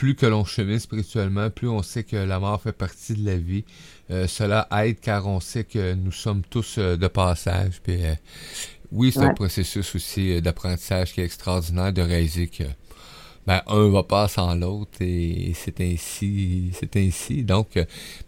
plus 0.00 0.14
que 0.14 0.24
l'on 0.24 0.46
chemine 0.46 0.78
spirituellement, 0.78 1.50
plus 1.50 1.68
on 1.68 1.82
sait 1.82 2.04
que 2.04 2.16
la 2.16 2.40
mort 2.40 2.62
fait 2.62 2.72
partie 2.72 3.12
de 3.12 3.26
la 3.26 3.36
vie. 3.36 3.66
Euh, 4.10 4.26
cela 4.26 4.66
aide 4.72 4.98
car 4.98 5.26
on 5.26 5.40
sait 5.40 5.64
que 5.64 5.92
nous 5.92 6.10
sommes 6.10 6.40
tous 6.48 6.78
euh, 6.78 6.96
de 6.96 7.06
passage. 7.06 7.82
Puis, 7.82 8.06
euh, 8.06 8.14
oui, 8.92 9.12
c'est 9.12 9.20
un 9.20 9.34
processus 9.34 9.94
aussi 9.94 10.40
d'apprentissage 10.40 11.12
qui 11.12 11.20
est 11.20 11.24
extraordinaire 11.24 11.92
de 11.92 12.00
réaliser 12.00 12.48
que 12.48 12.64
ben, 13.46 13.62
un 13.66 13.88
va 13.88 14.02
pas 14.02 14.28
sans 14.28 14.54
l'autre 14.54 15.00
et 15.00 15.52
c'est 15.54 15.80
ainsi, 15.80 16.70
c'est 16.72 16.96
ainsi. 16.96 17.42
Donc, 17.42 17.78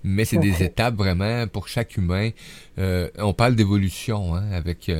mais 0.02 0.24
c'est 0.24 0.38
des 0.38 0.62
étapes 0.62 0.94
vraiment 0.94 1.46
pour 1.46 1.68
chaque 1.68 1.96
humain. 1.96 2.30
on 2.76 3.32
parle 3.32 3.54
d'évolution 3.54 4.34
hein, 4.34 4.50
avec 4.52 4.90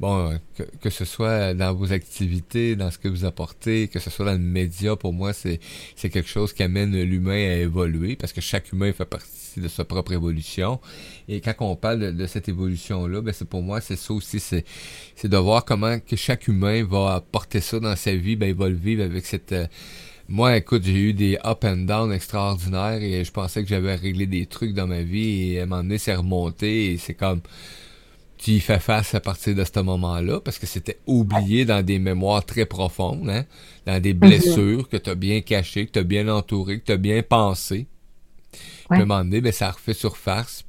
bon, 0.00 0.38
que, 0.56 0.62
que, 0.80 0.90
ce 0.90 1.04
soit 1.04 1.54
dans 1.54 1.72
vos 1.74 1.92
activités, 1.92 2.76
dans 2.76 2.90
ce 2.90 2.98
que 2.98 3.08
vous 3.08 3.24
apportez, 3.24 3.88
que 3.88 3.98
ce 3.98 4.10
soit 4.10 4.24
dans 4.26 4.32
le 4.32 4.38
média, 4.38 4.96
pour 4.96 5.12
moi, 5.12 5.32
c'est, 5.32 5.60
c'est 5.96 6.10
quelque 6.10 6.28
chose 6.28 6.52
qui 6.52 6.62
amène 6.62 7.00
l'humain 7.02 7.32
à 7.32 7.56
évoluer 7.56 8.16
parce 8.16 8.32
que 8.32 8.40
chaque 8.40 8.72
humain 8.72 8.92
fait 8.92 9.04
partie 9.04 9.60
de 9.60 9.68
sa 9.68 9.84
propre 9.84 10.12
évolution. 10.12 10.80
Et 11.28 11.40
quand 11.40 11.54
on 11.60 11.76
parle 11.76 12.14
de, 12.14 12.26
cette 12.26 12.48
évolution-là, 12.48 13.20
ben 13.20 13.32
c'est 13.32 13.48
pour 13.48 13.62
moi, 13.62 13.80
c'est 13.80 13.96
ça 13.96 14.12
aussi, 14.12 14.40
c'est, 14.40 14.64
c'est 15.14 15.28
de 15.28 15.36
voir 15.36 15.64
comment 15.64 15.98
que 15.98 16.16
chaque 16.16 16.48
humain 16.48 16.84
va 16.84 17.14
apporter 17.14 17.60
ça 17.60 17.80
dans 17.80 17.96
sa 17.96 18.14
vie, 18.14 18.36
ben 18.36 18.48
il 18.48 18.54
va 18.54 18.68
le 18.68 18.76
vivre 18.76 19.04
avec 19.04 19.24
cette... 19.26 19.52
Euh, 19.52 19.66
moi, 20.26 20.56
écoute, 20.56 20.84
j'ai 20.84 20.98
eu 20.98 21.12
des 21.12 21.36
up 21.44 21.64
and 21.64 21.84
down 21.84 22.10
extraordinaires 22.10 23.02
et 23.02 23.22
je 23.24 23.30
pensais 23.30 23.62
que 23.62 23.68
j'avais 23.68 23.94
réglé 23.94 24.26
des 24.26 24.46
trucs 24.46 24.72
dans 24.72 24.86
ma 24.86 25.02
vie 25.02 25.52
et 25.52 25.60
à 25.60 25.64
un 25.64 25.66
moment 25.66 25.82
donné, 25.82 25.98
c'est 25.98 26.14
remonté 26.14 26.92
et 26.92 26.96
c'est 26.96 27.12
comme 27.12 27.42
tu 28.44 28.50
y 28.50 28.60
fais 28.60 28.78
face 28.78 29.14
à 29.14 29.20
partir 29.20 29.54
de 29.54 29.64
ce 29.64 29.80
moment-là, 29.80 30.38
parce 30.38 30.58
que 30.58 30.66
c'était 30.66 30.98
oublié 31.06 31.64
dans 31.64 31.82
des 31.82 31.98
mémoires 31.98 32.44
très 32.44 32.66
profondes, 32.66 33.30
hein, 33.30 33.44
dans 33.86 33.98
des 34.02 34.12
blessures 34.12 34.86
que 34.90 34.98
tu 34.98 35.08
as 35.08 35.14
bien 35.14 35.40
cachées, 35.40 35.86
que 35.86 35.92
tu 35.92 35.98
as 36.00 36.02
bien 36.02 36.28
entourées, 36.28 36.80
que 36.80 36.84
tu 36.84 36.92
as 36.92 36.98
bien 36.98 37.22
pensé. 37.22 37.86
Ouais. 38.90 38.98
À 38.98 39.00
un 39.00 39.06
moment 39.06 39.24
donné, 39.24 39.40
ben, 39.40 39.50
ça 39.50 39.70
refait 39.70 39.94
surface. 39.94 40.64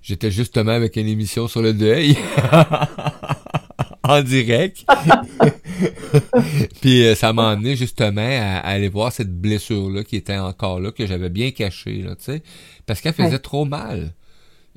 j'étais 0.00 0.30
justement 0.30 0.72
avec 0.72 0.96
une 0.96 1.06
émission 1.06 1.46
sur 1.46 1.60
le 1.60 1.74
deuil. 1.74 2.16
en 4.02 4.22
direct. 4.22 4.86
Puis 6.80 7.04
euh, 7.04 7.14
ça 7.14 7.34
m'a 7.34 7.50
amené 7.50 7.76
justement 7.76 8.22
à, 8.22 8.60
aller 8.60 8.88
voir 8.88 9.12
cette 9.12 9.38
blessure-là 9.42 10.04
qui 10.04 10.16
était 10.16 10.38
encore 10.38 10.80
là, 10.80 10.90
que 10.90 11.06
j'avais 11.06 11.28
bien 11.28 11.50
cachée, 11.50 12.00
là, 12.00 12.16
tu 12.16 12.24
sais, 12.24 12.42
parce 12.86 13.02
qu'elle 13.02 13.12
faisait 13.12 13.38
trop 13.40 13.66
mal. 13.66 14.14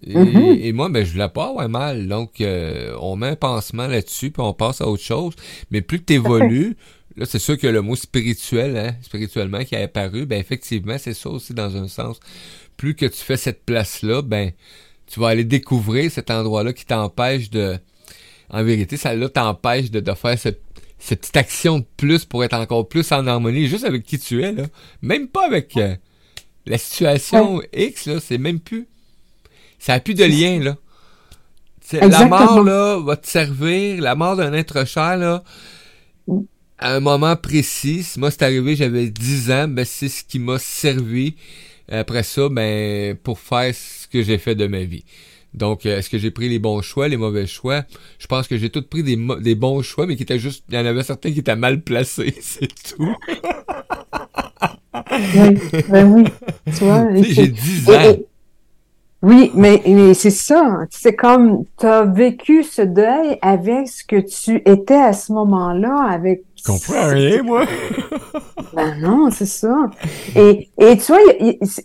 Mm-hmm. 0.06 0.60
Et, 0.62 0.74
moi, 0.74 0.90
ben, 0.90 1.06
je 1.06 1.12
voulais 1.12 1.30
pas 1.30 1.50
avoir 1.50 1.68
mal. 1.70 2.08
Donc, 2.08 2.42
euh, 2.42 2.96
on 3.02 3.16
met 3.16 3.28
un 3.28 3.36
pansement 3.36 3.88
là-dessus, 3.88 4.32
puis 4.32 4.42
on 4.42 4.54
passe 4.54 4.82
à 4.82 4.88
autre 4.88 5.04
chose. 5.04 5.34
Mais 5.72 5.82
plus 5.82 6.00
que 6.00 6.06
tu 6.06 6.14
évolues, 6.14 6.78
là, 7.16 7.26
c'est 7.26 7.40
sûr 7.40 7.58
que 7.58 7.68
le 7.68 7.82
mot 7.82 7.96
spirituel, 7.96 8.78
hein, 8.78 8.96
spirituellement, 9.02 9.64
qui 9.64 9.76
est 9.76 9.84
apparu, 9.84 10.26
ben, 10.26 10.40
effectivement, 10.40 10.98
c'est 10.98 11.14
ça 11.14 11.30
aussi 11.30 11.54
dans 11.54 11.76
un 11.76 11.88
sens. 11.88 12.20
Plus 12.78 12.96
que 12.96 13.06
tu 13.06 13.20
fais 13.20 13.38
cette 13.38 13.66
place-là, 13.66 14.22
ben, 14.22 14.52
tu 15.08 15.20
vas 15.20 15.30
aller 15.30 15.46
découvrir 15.46 16.12
cet 16.12 16.30
endroit-là 16.30 16.74
qui 16.74 16.86
t'empêche 16.86 17.50
de, 17.50 17.78
en 18.50 18.64
vérité, 18.64 18.98
ça 18.98 19.16
là 19.16 19.30
t'empêche 19.30 19.90
de, 19.90 20.00
de 20.00 20.14
faire 20.14 20.38
cette, 20.38 20.62
cette 21.00 21.22
petite 21.22 21.38
action 21.38 21.80
de 21.80 21.86
plus 21.96 22.26
pour 22.26 22.44
être 22.44 22.54
encore 22.54 22.88
plus 22.88 23.12
en 23.12 23.26
harmonie, 23.26 23.68
juste 23.68 23.86
avec 23.86 24.04
qui 24.04 24.20
tu 24.20 24.44
es, 24.44 24.52
là. 24.52 24.64
Même 25.02 25.28
pas 25.28 25.46
avec 25.46 25.76
euh, 25.78 25.96
la 26.66 26.78
situation 26.78 27.62
X, 27.74 28.06
là, 28.06 28.20
c'est 28.20 28.38
même 28.38 28.60
plus. 28.60 28.88
Ça 29.80 29.94
n'a 29.94 30.00
plus 30.00 30.14
de 30.14 30.24
lien, 30.24 30.60
là. 30.60 30.78
la 31.92 32.26
mort, 32.26 32.64
là, 32.64 33.00
va 33.00 33.16
te 33.16 33.28
servir, 33.28 34.02
la 34.02 34.16
mort 34.16 34.36
d'un 34.36 34.54
être 34.54 34.86
cher, 34.86 35.18
là, 35.18 35.44
à 36.78 36.96
un 36.96 37.00
moment 37.00 37.36
précis. 37.36 38.06
Moi, 38.18 38.32
c'est 38.32 38.44
arrivé, 38.44 38.76
j'avais 38.76 39.10
10 39.10 39.52
ans, 39.52 39.68
ben, 39.68 39.86
c'est 39.86 40.10
ce 40.10 40.24
qui 40.24 40.40
m'a 40.40 40.60
servi 40.60 41.36
après 41.90 42.24
ça, 42.24 42.50
ben, 42.50 43.16
pour 43.16 43.40
faire 43.40 43.74
ce 43.74 44.08
que 44.08 44.22
j'ai 44.22 44.38
fait 44.38 44.56
de 44.56 44.68
ma 44.68 44.84
vie. 44.84 45.06
Donc, 45.54 45.86
euh, 45.86 45.98
est-ce 45.98 46.10
que 46.10 46.18
j'ai 46.18 46.32
pris 46.32 46.50
les 46.50 46.60
bons 46.60 46.82
choix, 46.82 47.08
les 47.08 47.18
mauvais 47.18 47.48
choix? 47.48 47.84
Je 48.20 48.28
pense 48.28 48.48
que 48.48 48.58
j'ai 48.58 48.70
tout 48.70 48.84
pris 48.84 49.04
des, 49.04 49.18
des 49.42 49.56
bons 49.56 49.82
choix, 49.82 50.06
mais 50.06 50.16
qui 50.16 50.24
étaient 50.24 50.40
juste, 50.40 50.66
il 50.70 50.76
y 50.76 50.78
en 50.78 50.86
avait 50.86 51.04
certains 51.04 51.32
qui 51.32 51.40
étaient 51.40 51.56
mal 51.56 51.82
placés, 51.82 52.36
c'est 52.42 52.68
tout. 52.68 53.16
oui, 54.94 55.58
ben 55.90 56.06
oui. 56.06 56.24
Tu 56.66 56.84
vois, 56.84 57.08
j'ai 57.24 57.48
10 57.48 57.90
ans. 57.90 58.18
Oui, 59.24 59.52
mais, 59.56 59.82
mais 59.88 60.14
c'est 60.14 60.30
ça. 60.30 60.82
C'est 60.92 61.16
comme, 61.16 61.64
tu 61.80 61.86
as 61.88 62.04
vécu 62.04 62.64
ce 62.64 62.84
deuil 62.84 63.40
avec 63.42 63.88
ce 63.88 64.04
que 64.04 64.20
tu 64.20 64.62
étais 64.66 64.94
à 64.94 65.14
ce 65.14 65.32
moment-là, 65.34 66.08
avec... 66.10 66.44
Je 66.56 66.72
comprends 66.72 67.08
rien, 67.08 67.42
moi. 67.42 67.66
ben 68.76 68.96
non, 69.00 69.30
c'est 69.32 69.48
ça. 69.48 69.90
Et, 70.36 70.70
et 70.78 70.98
tu 70.98 71.12
vois, 71.12 71.22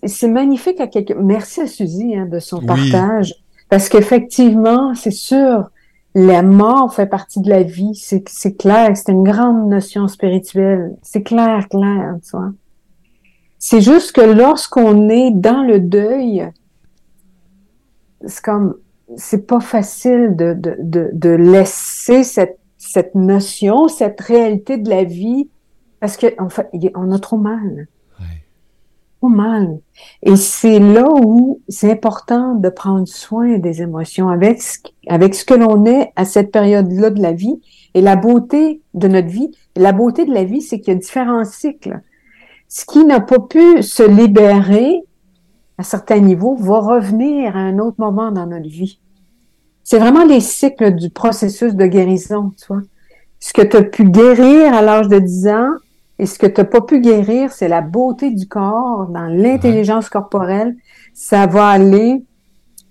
c'est 0.04 0.28
magnifique 0.28 0.78
à 0.80 0.88
quelqu'un. 0.88 1.16
Merci 1.20 1.62
à 1.62 1.66
Suzy 1.66 2.14
hein, 2.14 2.26
de 2.26 2.38
son 2.38 2.60
partage. 2.60 3.34
Parce 3.70 3.88
qu'effectivement, 3.88 4.94
c'est 4.94 5.10
sûr, 5.10 5.70
la 6.14 6.42
mort 6.42 6.92
fait 6.92 7.06
partie 7.06 7.40
de 7.40 7.48
la 7.48 7.62
vie. 7.62 7.94
C'est, 7.94 8.28
c'est 8.28 8.58
clair, 8.58 8.94
c'est 8.94 9.10
une 9.10 9.24
grande 9.24 9.70
notion 9.70 10.06
spirituelle. 10.08 10.96
C'est 11.00 11.22
clair, 11.22 11.66
clair, 11.70 12.16
tu 12.22 12.36
vois. 12.36 12.52
C'est 13.58 13.80
juste 13.80 14.12
que 14.12 14.20
lorsqu'on 14.20 15.08
est 15.08 15.30
dans 15.30 15.62
le 15.62 15.80
deuil, 15.80 16.50
c'est 18.26 18.42
comme, 18.42 18.76
c'est 19.16 19.46
pas 19.46 19.60
facile 19.60 20.34
de, 20.36 20.54
de, 20.54 20.76
de, 20.78 21.10
de 21.12 21.30
laisser 21.30 22.24
cette, 22.24 22.58
cette 22.78 23.14
notion, 23.14 23.88
cette 23.88 24.20
réalité 24.20 24.78
de 24.78 24.88
la 24.88 25.04
vie, 25.04 25.48
parce 26.00 26.16
qu'en 26.16 26.46
en 26.46 26.48
fait, 26.48 26.68
on 26.94 27.12
a 27.12 27.18
trop 27.18 27.36
mal 27.36 27.86
mal. 29.28 29.78
Et 30.22 30.36
c'est 30.36 30.78
là 30.78 31.06
où 31.08 31.60
c'est 31.68 31.90
important 31.90 32.54
de 32.54 32.68
prendre 32.68 33.06
soin 33.06 33.58
des 33.58 33.82
émotions 33.82 34.28
avec 34.28 34.62
ce, 34.62 34.78
avec 35.08 35.34
ce 35.34 35.44
que 35.44 35.54
l'on 35.54 35.84
est 35.84 36.12
à 36.16 36.24
cette 36.24 36.50
période-là 36.50 37.10
de 37.10 37.22
la 37.22 37.32
vie 37.32 37.60
et 37.94 38.00
la 38.00 38.16
beauté 38.16 38.80
de 38.94 39.08
notre 39.08 39.28
vie. 39.28 39.50
la 39.76 39.92
beauté 39.92 40.24
de 40.24 40.32
la 40.32 40.44
vie, 40.44 40.62
c'est 40.62 40.80
qu'il 40.80 40.94
y 40.94 40.96
a 40.96 41.00
différents 41.00 41.44
cycles. 41.44 42.00
Ce 42.68 42.84
qui 42.84 43.04
n'a 43.04 43.20
pas 43.20 43.38
pu 43.38 43.82
se 43.82 44.02
libérer 44.02 45.02
à 45.82 45.84
certains 45.84 46.20
niveaux 46.20 46.54
va 46.54 46.78
revenir 46.78 47.56
à 47.56 47.58
un 47.58 47.80
autre 47.80 47.96
moment 47.98 48.30
dans 48.30 48.46
notre 48.46 48.68
vie. 48.68 49.00
C'est 49.82 49.98
vraiment 49.98 50.24
les 50.24 50.38
cycles 50.38 50.94
du 50.94 51.10
processus 51.10 51.74
de 51.74 51.86
guérison, 51.86 52.52
tu 52.56 52.66
vois. 52.68 52.82
Ce 53.40 53.52
que 53.52 53.62
tu 53.62 53.76
as 53.76 53.82
pu 53.82 54.04
guérir 54.04 54.72
à 54.72 54.80
l'âge 54.80 55.08
de 55.08 55.18
10 55.18 55.48
ans, 55.48 55.70
et 56.20 56.26
ce 56.26 56.38
que 56.38 56.46
tu 56.46 56.60
n'as 56.60 56.66
pas 56.66 56.82
pu 56.82 57.00
guérir, 57.00 57.50
c'est 57.50 57.66
la 57.66 57.80
beauté 57.80 58.30
du 58.30 58.46
corps, 58.46 59.08
dans 59.08 59.26
l'intelligence 59.26 60.08
corporelle. 60.08 60.76
Ça 61.14 61.48
va 61.48 61.66
aller, 61.66 62.24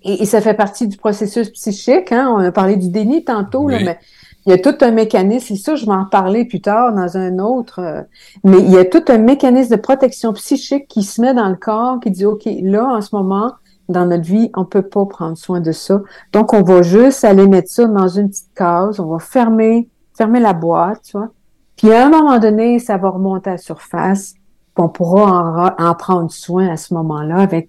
et, 0.02 0.26
ça 0.26 0.42
fait 0.42 0.52
partie 0.52 0.86
du 0.86 0.98
processus 0.98 1.48
psychique. 1.48 2.12
Hein? 2.12 2.30
On 2.36 2.40
a 2.40 2.52
parlé 2.52 2.76
du 2.76 2.90
déni 2.90 3.24
tantôt, 3.24 3.68
mais 3.68 3.98
il 4.46 4.50
y 4.50 4.52
a 4.52 4.58
tout 4.58 4.74
un 4.80 4.90
mécanisme, 4.90 5.54
et 5.54 5.56
ça, 5.56 5.76
je 5.76 5.86
vais 5.86 5.92
en 5.92 6.04
parler 6.04 6.44
plus 6.44 6.60
tard 6.60 6.92
dans 6.94 7.16
un 7.16 7.38
autre, 7.38 7.78
euh, 7.80 8.02
mais 8.44 8.58
il 8.58 8.70
y 8.70 8.78
a 8.78 8.84
tout 8.84 9.04
un 9.08 9.18
mécanisme 9.18 9.76
de 9.76 9.80
protection 9.80 10.32
psychique 10.32 10.88
qui 10.88 11.02
se 11.02 11.20
met 11.20 11.34
dans 11.34 11.48
le 11.48 11.56
corps, 11.56 12.00
qui 12.00 12.10
dit, 12.10 12.26
OK, 12.26 12.48
là, 12.62 12.86
en 12.86 13.00
ce 13.00 13.14
moment, 13.14 13.52
dans 13.88 14.06
notre 14.06 14.24
vie, 14.24 14.50
on 14.56 14.64
peut 14.64 14.82
pas 14.82 15.04
prendre 15.06 15.36
soin 15.36 15.60
de 15.60 15.72
ça. 15.72 16.00
Donc, 16.32 16.52
on 16.54 16.62
va 16.62 16.82
juste 16.82 17.24
aller 17.24 17.46
mettre 17.46 17.70
ça 17.70 17.86
dans 17.86 18.08
une 18.08 18.30
petite 18.30 18.52
case, 18.54 18.98
on 18.98 19.06
va 19.06 19.18
fermer, 19.18 19.88
fermer 20.16 20.40
la 20.40 20.52
boîte, 20.52 21.02
tu 21.02 21.16
vois. 21.16 21.30
Puis 21.76 21.92
à 21.92 22.06
un 22.06 22.10
moment 22.10 22.38
donné, 22.38 22.78
ça 22.78 22.96
va 22.96 23.10
remonter 23.10 23.50
à 23.50 23.54
la 23.54 23.58
surface. 23.58 24.34
Puis 24.74 24.84
on 24.84 24.88
pourra 24.88 25.74
en, 25.78 25.94
prendre 25.94 26.30
soin 26.30 26.68
à 26.68 26.76
ce 26.76 26.94
moment-là 26.94 27.38
avec 27.38 27.68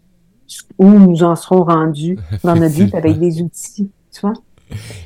où 0.78 0.88
nous 0.88 1.24
en 1.24 1.36
serons 1.36 1.64
rendus 1.64 2.20
dans 2.44 2.56
notre 2.56 2.76
vie 2.76 2.92
avec 2.94 3.20
des 3.20 3.42
outils, 3.42 3.90
tu 4.12 4.22
vois. 4.22 4.34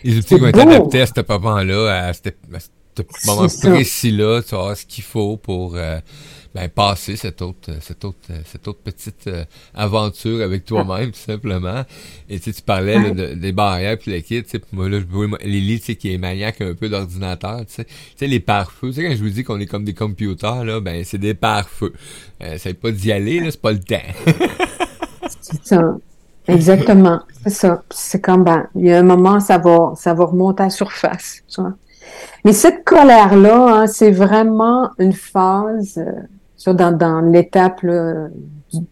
Les 0.03 0.17
outils 0.17 0.35
vont 0.35 0.47
être 0.47 0.59
adaptés 0.59 1.01
à 1.01 1.05
ce 1.05 1.13
moment-là, 1.27 2.07
à 2.07 2.13
ce, 2.13 2.21
moment 3.25 3.47
précis-là, 3.47 4.41
tu 4.41 4.55
vois, 4.55 4.75
ce 4.75 4.85
qu'il 4.85 5.03
faut 5.03 5.37
pour 5.37 5.75
euh, 5.75 5.99
ben, 6.55 6.69
passer 6.69 7.15
cette 7.15 7.41
autre, 7.41 7.71
cette 7.81 8.03
autre, 8.03 8.17
cette 8.45 8.67
autre 8.67 8.79
petite 8.79 9.27
euh, 9.27 9.45
aventure 9.75 10.43
avec 10.43 10.65
toi-même, 10.65 11.11
tout 11.11 11.19
simplement. 11.19 11.83
Et 12.29 12.39
tu 12.39 12.51
parlais 12.65 13.35
des 13.35 13.51
barrières 13.51 13.97
puis 13.97 14.11
les 14.11 14.23
kits, 14.23 14.43
tu 14.43 14.49
sais, 14.49 14.61
moi 14.71 14.89
là, 14.89 14.99
je 14.99 15.05
vois 15.05 15.37
Lily, 15.43 15.79
tu 15.79 15.85
sais, 15.85 15.95
qui 15.95 16.13
est 16.13 16.17
maniaque 16.17 16.61
un 16.61 16.73
peu 16.73 16.89
d'ordinateur, 16.89 17.59
tu 17.67 17.73
sais. 17.73 17.85
Tu 17.85 17.91
sais, 18.15 18.27
les 18.27 18.39
pare-feux, 18.39 18.89
tu 18.89 18.95
sais, 18.95 19.03
quand 19.07 19.15
je 19.15 19.23
vous 19.23 19.29
dis 19.29 19.43
qu'on 19.43 19.59
est 19.59 19.67
comme 19.67 19.83
des 19.83 19.93
computers, 19.93 20.63
là, 20.63 20.79
ben, 20.79 21.03
c'est 21.03 21.19
des 21.19 21.33
pare-feux. 21.33 21.93
Euh, 22.41 22.55
c'est 22.57 22.73
pas 22.73 22.91
d'y 22.91 23.11
aller, 23.11 23.39
là, 23.39 23.51
c'est 23.51 23.61
pas 23.61 23.73
le 23.73 23.79
temps. 23.79 23.97
c'est 25.41 25.63
ça. 25.63 25.97
Exactement. 26.47 27.19
C'est 27.43 27.49
ça. 27.49 27.83
C'est 27.89 28.21
comme, 28.21 28.43
ben, 28.43 28.67
il 28.75 28.85
y 28.85 28.93
a 28.93 28.99
un 28.99 29.03
moment, 29.03 29.39
ça 29.39 29.57
va, 29.57 29.93
ça 29.95 30.13
va 30.13 30.25
remonter 30.25 30.63
à 30.63 30.65
la 30.67 30.69
surface, 30.69 31.41
tu 31.47 31.61
vois. 31.61 31.73
Mais 32.45 32.53
cette 32.53 32.83
colère-là, 32.85 33.67
hein, 33.67 33.87
c'est 33.87 34.11
vraiment 34.11 34.89
une 34.99 35.13
phase, 35.13 35.97
euh, 35.97 36.73
dans, 36.73 37.21
l'étape 37.21 37.85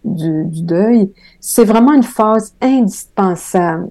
du, 0.03 0.61
deuil, 0.63 1.11
c'est 1.39 1.65
vraiment 1.65 1.93
une 1.93 2.03
phase 2.03 2.53
indispensable 2.61 3.89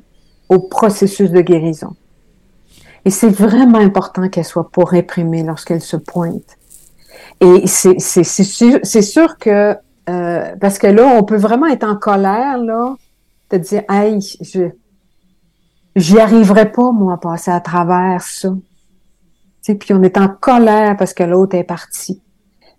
au 0.49 0.59
processus 0.59 1.31
de 1.31 1.41
guérison. 1.41 1.95
Et 3.05 3.11
c'est 3.11 3.29
vraiment 3.29 3.79
important 3.79 4.29
qu'elle 4.29 4.45
soit 4.45 4.71
pas 4.71 4.85
réprimée 4.85 5.43
lorsqu'elle 5.43 5.83
se 5.83 5.97
pointe. 5.97 6.57
Et 7.41 7.67
c'est 7.67 7.99
sûr, 7.99 8.81
sûr 8.85 9.39
que 9.39 9.77
euh, 10.09 10.55
parce 10.61 10.79
que 10.79 10.87
là, 10.87 11.07
on 11.19 11.25
peut 11.25 11.37
vraiment 11.37 11.67
être 11.67 11.85
en 11.85 11.97
colère 11.97 12.59
là, 12.59 12.95
te 13.49 13.57
dire, 13.57 13.83
hey, 13.89 14.21
je 14.41 14.71
j'y 15.97 16.19
arriverai 16.19 16.73
pas 16.73 16.91
moi 16.93 17.15
à 17.15 17.17
passer 17.19 17.51
à 17.51 17.61
travers 17.61 18.23
ça. 18.23 18.55
Puis 19.63 19.95
on 19.95 20.03
est 20.03 20.19
en 20.19 20.29
colère 20.29 20.97
parce 20.97 21.15
que 21.15 21.23
l'autre 21.23 21.57
est 21.57 21.65
parti 21.65 22.21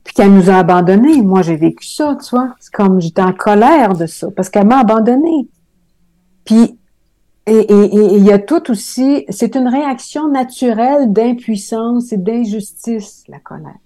puis 0.05 0.13
qu'elle 0.13 0.33
nous 0.33 0.49
a 0.49 0.57
abandonnés. 0.57 1.21
Moi, 1.23 1.41
j'ai 1.41 1.55
vécu 1.55 1.85
ça, 1.87 2.15
tu 2.23 2.29
vois. 2.29 2.55
C'est 2.59 2.71
comme 2.71 3.01
j'étais 3.01 3.23
en 3.23 3.33
colère 3.33 3.97
de 3.97 4.05
ça, 4.05 4.29
parce 4.31 4.49
qu'elle 4.49 4.67
m'a 4.67 4.79
abandonné. 4.79 5.49
Puis, 6.45 6.79
et 7.47 7.65
il 7.71 8.23
y 8.23 8.31
a 8.31 8.39
tout 8.39 8.71
aussi, 8.71 9.25
c'est 9.29 9.55
une 9.55 9.67
réaction 9.67 10.29
naturelle 10.29 11.11
d'impuissance 11.11 12.13
et 12.13 12.17
d'injustice, 12.17 13.23
la 13.27 13.39
colère. 13.39 13.77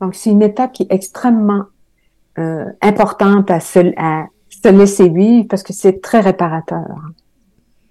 Donc, 0.00 0.14
c'est 0.14 0.30
une 0.30 0.42
étape 0.42 0.72
qui 0.72 0.84
est 0.84 0.92
extrêmement 0.92 1.64
euh, 2.38 2.66
importante 2.80 3.50
à 3.50 3.60
se, 3.60 3.92
à 3.96 4.26
se 4.48 4.68
laisser 4.68 5.08
vivre 5.08 5.46
parce 5.48 5.62
que 5.62 5.72
c'est 5.72 6.00
très 6.00 6.20
réparateur. 6.20 7.00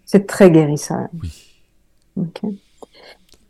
C'est 0.05 0.27
très 0.27 0.51
guérisseur. 0.51 1.07
Oui. 1.21 1.31
OK. 2.17 2.41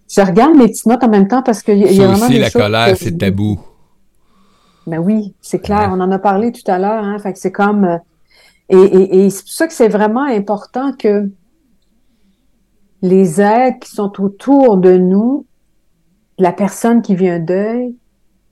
Je 0.09 0.21
regarde 0.21 0.55
mes 0.55 0.67
petites 0.67 0.85
notes 0.85 1.03
en 1.03 1.09
même 1.09 1.27
temps 1.27 1.41
parce 1.41 1.63
qu'il 1.63 1.77
y, 1.77 1.95
y, 1.95 2.01
a 2.01 2.07
vraiment 2.07 2.25
aussi, 2.25 2.39
la 2.39 2.51
colère, 2.51 2.95
c'est 2.97 3.17
tabou. 3.17 3.59
Ben 4.85 4.99
oui, 4.99 5.33
c'est 5.41 5.59
clair. 5.59 5.89
On 5.91 5.99
en 5.99 6.11
a 6.11 6.19
parlé 6.19 6.51
tout 6.51 6.69
à 6.69 6.77
l'heure. 6.77 7.03
Hein, 7.03 7.17
fait 7.19 7.33
que 7.33 7.39
c'est 7.39 7.51
comme 7.51 7.85
euh, 7.85 7.97
et, 8.69 9.25
et, 9.25 9.29
c'est 9.29 9.43
pour 9.43 9.51
ça 9.51 9.67
que 9.67 9.73
c'est 9.73 9.89
vraiment 9.89 10.23
important 10.23 10.93
que 10.93 11.29
les 13.01 13.41
aides 13.41 13.79
qui 13.79 13.91
sont 13.91 14.21
autour 14.21 14.77
de 14.77 14.97
nous, 14.97 15.45
la 16.37 16.53
personne 16.53 17.01
qui 17.01 17.15
vit 17.15 17.29
un 17.29 17.39
deuil, 17.39 17.95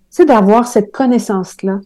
c'est 0.09 0.25
d'avoir 0.25 0.67
cette 0.67 0.91
connaissance-là. 0.91 1.79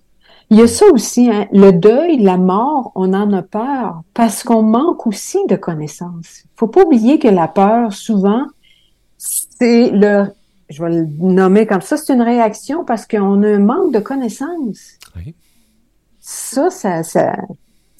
Il 0.49 0.57
y 0.57 0.61
a 0.61 0.67
ça 0.67 0.85
aussi, 0.87 1.29
hein, 1.31 1.47
le 1.51 1.71
deuil, 1.71 2.17
la 2.17 2.37
mort, 2.37 2.91
on 2.95 3.13
en 3.13 3.33
a 3.33 3.41
peur 3.41 4.03
parce 4.13 4.43
qu'on 4.43 4.61
manque 4.61 5.07
aussi 5.07 5.39
de 5.47 5.55
connaissances. 5.55 6.43
Faut 6.55 6.67
pas 6.67 6.83
oublier 6.83 7.17
que 7.17 7.27
la 7.27 7.47
peur, 7.47 7.93
souvent, 7.93 8.45
c'est 9.17 9.89
le, 9.89 10.25
je 10.69 10.83
vais 10.83 10.91
le 10.91 11.07
nommer 11.19 11.65
comme 11.65 11.81
ça, 11.81 11.97
c'est 11.97 12.13
une 12.13 12.21
réaction 12.21 12.85
parce 12.85 13.07
qu'on 13.07 13.41
a 13.41 13.47
un 13.47 13.59
manque 13.59 13.91
de 13.91 13.99
connaissances. 13.99 14.99
Oui. 15.15 15.33
Ça, 16.19 16.69
ça, 16.69 17.01
ça, 17.03 17.33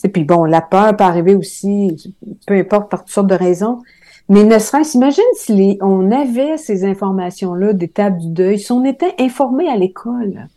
et 0.05 0.09
puis 0.09 0.23
bon, 0.23 0.43
la 0.43 0.61
peur 0.61 0.95
peut 0.95 1.03
arriver 1.03 1.33
aussi, 1.33 2.15
peu 2.45 2.53
importe, 2.53 2.91
par 2.91 3.03
toutes 3.03 3.13
sortes 3.13 3.27
de 3.27 3.33
raisons. 3.33 3.81
Mais 4.29 4.43
ne 4.43 4.59
serait-ce, 4.59 4.97
imagine 4.97 5.23
si 5.33 5.53
les, 5.53 5.77
on 5.81 6.11
avait 6.11 6.57
ces 6.57 6.85
informations-là 6.85 7.73
des 7.73 7.87
tables 7.87 8.19
du 8.19 8.29
deuil, 8.29 8.59
si 8.59 8.71
on 8.71 8.85
était 8.85 9.15
informé 9.19 9.67
à 9.67 9.75
l'école. 9.75 10.47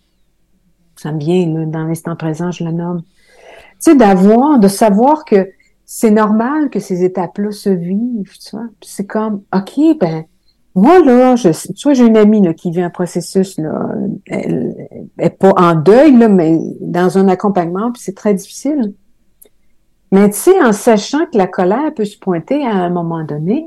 Ça 0.98 1.12
me 1.12 1.18
vient, 1.18 1.46
là, 1.46 1.66
dans 1.66 1.84
l'instant 1.84 2.16
présent, 2.16 2.50
je 2.50 2.64
le 2.64 2.72
nomme. 2.72 3.02
Tu 3.02 3.92
sais, 3.92 3.96
d'avoir, 3.96 4.58
de 4.58 4.68
savoir 4.68 5.24
que 5.24 5.50
c'est 5.84 6.10
normal 6.10 6.70
que 6.70 6.80
ces 6.80 7.04
étapes-là 7.04 7.50
se 7.50 7.70
vivent, 7.70 8.36
tu 8.38 8.56
vois. 8.56 8.66
C'est 8.82 9.06
comme, 9.06 9.42
OK, 9.54 9.80
ben, 9.98 10.24
moi, 10.74 11.02
là, 11.04 11.36
je, 11.36 11.50
tu 11.50 11.82
vois, 11.82 11.94
j'ai 11.94 12.06
une 12.06 12.16
amie, 12.16 12.42
là, 12.42 12.52
qui 12.52 12.70
vit 12.70 12.82
un 12.82 12.90
processus, 12.90 13.58
là, 13.58 13.88
elle, 14.26 14.76
elle 15.16 15.26
est 15.26 15.30
pas 15.30 15.52
en 15.56 15.74
deuil, 15.74 16.16
là, 16.16 16.28
mais 16.28 16.58
dans 16.80 17.16
un 17.18 17.28
accompagnement, 17.28 17.90
puis 17.92 18.02
c'est 18.02 18.14
très 18.14 18.34
difficile. 18.34 18.94
Mais 20.12 20.30
tu 20.30 20.36
sais, 20.36 20.62
en 20.62 20.72
sachant 20.72 21.26
que 21.26 21.36
la 21.36 21.46
colère 21.46 21.92
peut 21.94 22.04
se 22.04 22.18
pointer 22.18 22.64
à 22.64 22.74
un 22.74 22.90
moment 22.90 23.24
donné, 23.24 23.66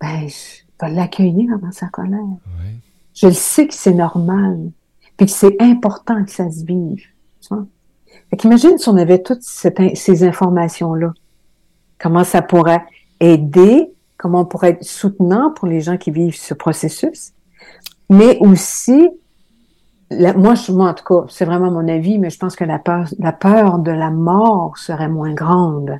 ben, 0.00 0.28
je 0.28 0.62
vais 0.80 0.94
l'accueillir 0.94 1.58
dans 1.58 1.72
sa 1.72 1.88
colère. 1.88 2.20
Je 3.14 3.26
le 3.26 3.32
sais 3.32 3.66
que 3.66 3.74
c'est 3.74 3.94
normal, 3.94 4.70
puis 5.20 5.26
que 5.26 5.32
c'est 5.32 5.60
important 5.60 6.24
que 6.24 6.30
ça 6.30 6.50
se 6.50 6.64
vive. 6.64 7.04
Tu? 7.42 7.54
Fait 8.30 8.36
qu'imagine 8.38 8.78
si 8.78 8.88
on 8.88 8.96
avait 8.96 9.22
toutes 9.22 9.42
ces 9.42 10.24
informations-là. 10.24 11.12
Comment 11.98 12.24
ça 12.24 12.40
pourrait 12.40 12.82
aider, 13.20 13.92
comment 14.16 14.40
on 14.40 14.44
pourrait 14.46 14.70
être 14.70 14.84
soutenant 14.84 15.50
pour 15.50 15.68
les 15.68 15.82
gens 15.82 15.98
qui 15.98 16.10
vivent 16.10 16.36
ce 16.36 16.54
processus, 16.54 17.34
mais 18.08 18.38
aussi 18.38 19.10
moi, 20.10 20.54
je, 20.54 20.72
en 20.72 20.94
tout 20.94 21.04
cas, 21.04 21.26
c'est 21.28 21.44
vraiment 21.44 21.70
mon 21.70 21.86
avis, 21.86 22.18
mais 22.18 22.30
je 22.30 22.38
pense 22.38 22.56
que 22.56 22.64
la 22.64 22.78
peur, 22.78 23.10
peur 23.38 23.78
de 23.78 23.92
la 23.92 24.10
mort 24.10 24.78
serait 24.78 25.10
moins 25.10 25.34
grande. 25.34 25.98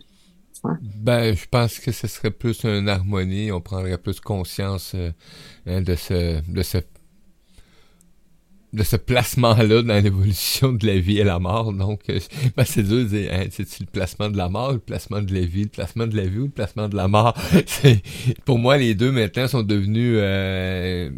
Ben, 0.96 1.36
je 1.36 1.46
pense 1.46 1.78
que 1.78 1.92
ce 1.92 2.06
serait 2.06 2.30
plus 2.30 2.64
une 2.64 2.88
harmonie. 2.88 3.52
On 3.52 3.60
prendrait 3.60 3.98
plus 3.98 4.18
conscience 4.18 4.92
euh, 4.94 5.12
hein, 5.66 5.80
de 5.80 5.94
ce, 5.94 6.40
de 6.50 6.62
ce, 6.62 6.78
de 8.72 8.82
ce 8.82 8.96
placement-là 8.96 9.82
dans 9.82 10.02
l'évolution 10.02 10.72
de 10.72 10.86
la 10.86 10.98
vie 10.98 11.18
et 11.18 11.24
la 11.24 11.38
mort. 11.38 11.72
Donc, 11.72 12.00
euh, 12.08 12.20
ben, 12.56 12.64
c'est 12.64 12.82
dur 12.82 13.06
hein, 13.32 13.44
c'est 13.50 13.80
le 13.80 13.86
placement 13.86 14.30
de 14.30 14.36
la 14.36 14.48
mort, 14.48 14.72
le 14.72 14.78
placement 14.78 15.20
de 15.20 15.34
la 15.34 15.40
vie, 15.40 15.64
le 15.64 15.68
placement 15.68 16.06
de 16.06 16.16
la 16.16 16.26
vie 16.26 16.38
ou 16.38 16.44
le 16.44 16.50
placement 16.50 16.88
de 16.88 16.96
la 16.96 17.08
mort? 17.08 17.34
pour 18.44 18.58
moi, 18.58 18.76
les 18.76 18.94
deux 18.94 19.10
maintenant 19.10 19.48
sont 19.48 19.62
devenus 19.62 20.14
euh, 20.16 21.10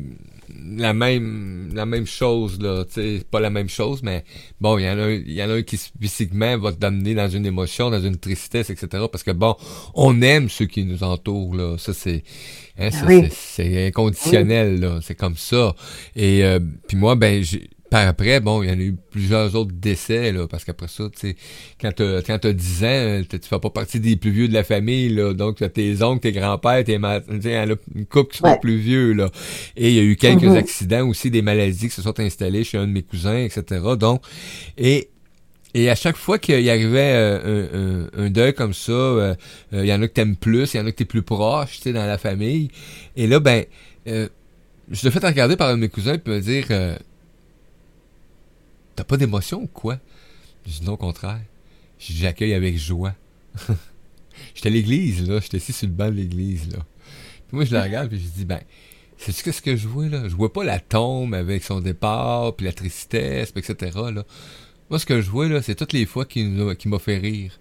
la 0.77 0.95
même 0.95 1.71
la 1.75 1.87
même 1.87 2.07
chose 2.07 2.61
là 2.61 2.85
sais 2.89 3.23
pas 3.31 3.41
la 3.41 3.51
même 3.51 3.69
chose 3.69 4.03
mais 4.03 4.25
bon 4.61 4.79
il 4.79 4.85
y 4.85 4.89
en 4.89 4.99
a 4.99 5.11
il 5.11 5.33
y 5.33 5.43
en 5.43 5.51
a 5.51 5.55
un 5.55 5.63
qui 5.63 5.79
physiquement 6.01 6.59
va 6.59 6.73
t'amener 6.73 7.15
dans 7.15 7.29
une 7.29 7.47
émotion 7.47 7.91
dans 7.91 8.01
une 8.01 8.17
tristesse 8.17 8.71
etc 8.71 9.05
parce 9.11 9.23
que 9.23 9.31
bon 9.31 9.57
on 9.95 10.21
aime 10.23 10.49
ceux 10.49 10.67
qui 10.67 10.85
nous 10.85 11.03
entourent 11.03 11.55
là 11.55 11.77
ça 11.79 11.93
c'est 11.93 12.23
hein, 12.79 12.91
oui. 13.07 13.29
c'est 13.31 13.87
inconditionnel 13.87 14.75
oui. 14.75 14.81
là 14.81 15.01
c'est 15.03 15.15
comme 15.15 15.37
ça 15.37 15.75
et 16.17 16.45
euh, 16.45 16.59
puis 16.87 16.97
moi 16.97 17.15
ben 17.15 17.43
j'ai 17.43 17.71
par 17.93 18.09
après, 18.09 18.41
bon, 18.41 18.63
il 18.63 18.71
y 18.71 18.73
en 18.73 18.79
a 18.79 18.83
eu 18.83 18.97
plusieurs 19.11 19.55
autres 19.55 19.73
décès, 19.75 20.33
là, 20.33 20.49
parce 20.49 20.65
qu'après 20.65 20.89
ça, 20.89 21.05
tu 21.13 21.29
sais, 21.29 21.37
quand 21.79 21.93
t'as, 21.95 22.23
quand 22.23 22.39
t'as 22.39 22.53
10 22.55 22.85
ans, 22.85 23.23
tu 23.29 23.39
fais 23.43 23.59
pas 23.59 23.69
partie 23.69 24.01
des 24.01 24.17
plus 24.17 24.31
vieux 24.31 24.49
de 24.49 24.55
la 24.55 24.65
famille, 24.65 25.11
là, 25.11 25.35
donc 25.35 25.59
t'as 25.59 25.69
tes 25.69 26.03
oncles, 26.03 26.21
tes 26.21 26.33
grands-pères, 26.33 26.85
tes 26.85 26.97
ma... 26.97 27.21
il 27.31 27.47
y 27.47 27.59
en 27.59 27.71
a 27.71 27.75
une 27.95 28.07
couple 28.07 28.33
qui 28.33 28.39
sont 28.39 28.47
ouais. 28.47 28.59
plus 28.63 28.79
vieux, 28.79 29.13
là. 29.13 29.31
Et 29.77 29.91
il 29.91 29.95
y 29.95 29.99
a 29.99 30.05
eu 30.05 30.17
quelques 30.17 30.43
mm 30.43 30.55
-hmm. 30.55 30.57
accidents 30.57 31.07
aussi, 31.07 31.31
des 31.31 31.43
maladies 31.43 31.89
qui 31.91 31.95
se 31.95 32.01
sont 32.01 32.19
installées 32.19 32.65
chez 32.65 32.79
un 32.79 32.87
de 32.87 32.93
mes 32.93 33.03
cousins, 33.03 33.37
etc. 33.37 33.83
Donc, 33.99 34.23
et 34.79 35.11
et 35.75 35.91
à 35.91 35.95
chaque 35.95 36.17
fois 36.17 36.39
qu'il 36.39 36.61
y 36.61 36.71
arrivait 36.71 37.13
euh, 37.15 38.09
un, 38.15 38.23
un, 38.23 38.25
un, 38.25 38.31
deuil 38.31 38.55
comme 38.55 38.75
ça, 38.75 38.93
euh, 38.93 39.35
il 39.73 39.85
y 39.85 39.93
en 39.93 40.01
a 40.03 40.09
que 40.09 40.15
t'aimes 40.15 40.37
plus, 40.37 40.73
il 40.73 40.77
y 40.79 40.81
en 40.81 40.87
a 40.87 40.93
que 40.93 40.97
t'es 40.97 41.11
plus 41.15 41.23
proche, 41.23 41.77
tu 41.77 41.83
sais, 41.83 41.93
dans 41.93 42.07
la 42.07 42.19
famille. 42.19 42.69
Et 43.17 43.27
là, 43.27 43.39
ben, 43.39 43.65
euh, 44.07 44.29
je 44.91 45.05
l'ai 45.05 45.11
fait 45.11 45.27
regarder 45.27 45.57
par 45.57 45.69
un 45.69 45.77
de 45.77 45.83
mes 45.83 45.89
cousins 45.91 46.19
puis 46.19 46.33
me 46.33 46.41
dire 46.41 46.67
T'as 48.97 49.05
pas 49.05 49.17
d'émotion 49.17 49.63
ou 49.63 49.67
quoi? 49.67 49.99
Je 50.67 50.73
dis 50.73 50.85
non, 50.85 50.93
au 50.93 50.97
contraire. 50.97 51.41
J'accueille 51.99 52.55
avec 52.55 52.77
joie. 52.77 53.15
j'étais 54.55 54.69
à 54.69 54.73
l'église, 54.73 55.29
là. 55.29 55.41
J'étais 55.41 55.59
assis 55.59 55.73
sur 55.73 55.87
le 55.87 55.93
banc 55.95 56.09
de 56.09 56.17
l'église, 56.17 56.69
là. 56.71 56.79
Puis 57.49 57.57
moi, 57.57 57.65
je 57.65 57.73
la 57.73 57.83
regarde, 57.85 58.09
puis 58.09 58.19
je 58.19 58.29
dis, 58.29 58.45
ben, 58.45 58.61
c'est 59.19 59.33
ce 59.33 59.43
que 59.43 59.53
ce 59.53 59.63
que 59.63 59.77
je 59.77 59.89
vois, 59.89 60.09
là? 60.09 60.29
Je 60.29 60.35
vois 60.35 60.53
pas 60.53 60.65
la 60.65 60.81
tombe 60.81 61.35
avec 61.35 61.65
son 61.65 61.81
départ, 61.81 62.55
puis 62.57 62.67
la 62.67 62.73
tristesse, 62.73 63.53
puis 63.53 63.63
etc., 63.67 63.99
là. 64.13 64.25
Moi, 64.91 64.99
ce 64.99 65.07
que 65.07 65.21
je 65.21 65.31
vois, 65.31 65.49
là, 65.49 65.63
c'est 65.63 65.75
toutes 65.75 65.93
les 65.93 66.05
fois 66.05 66.27
qui 66.27 66.45
m'a 66.45 66.99
fait 66.99 67.19
rire. 67.19 67.59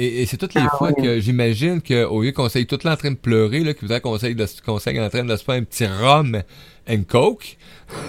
Et, 0.00 0.22
et 0.22 0.26
c'est 0.26 0.38
toutes 0.38 0.54
les 0.54 0.62
ah, 0.64 0.76
fois 0.78 0.92
oui. 0.96 1.02
que 1.02 1.20
j'imagine 1.20 1.82
qu'au 1.82 2.22
lieu 2.22 2.32
qu'on 2.32 2.48
soit 2.48 2.64
tout 2.64 2.78
là 2.84 2.94
en 2.94 2.96
train 2.96 3.10
de 3.10 3.16
pleurer, 3.16 3.60
là, 3.60 3.74
qu'il 3.74 3.82
voudrait 3.82 4.00
qu'on 4.00 4.18
soit, 4.18 4.30
en 4.30 5.08
train 5.10 5.24
de 5.24 5.36
se 5.36 5.44
faire 5.44 5.54
un 5.56 5.62
petit 5.62 5.84
rhum 5.84 6.42
and 6.88 7.02
coke, 7.06 7.58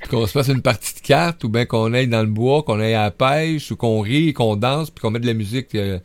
puis 0.00 0.08
qu'on 0.10 0.26
se 0.26 0.32
fasse 0.32 0.48
une 0.48 0.62
partie 0.62 0.96
de 0.96 1.00
cartes, 1.00 1.44
ou 1.44 1.48
bien 1.48 1.64
qu'on 1.64 1.94
aille 1.94 2.08
dans 2.08 2.22
le 2.22 2.28
bois, 2.28 2.64
qu'on 2.64 2.80
aille 2.80 2.94
à 2.94 3.04
la 3.04 3.10
pêche, 3.12 3.70
ou 3.70 3.76
qu'on 3.76 4.00
rit, 4.00 4.32
qu'on 4.32 4.56
danse, 4.56 4.90
puis 4.90 5.00
qu'on 5.00 5.12
met 5.12 5.20
de 5.20 5.28
la 5.28 5.34
musique, 5.34 5.76
euh, 5.76 6.00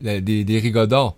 des, 0.00 0.20
des 0.44 0.58
rigodons. 0.58 1.12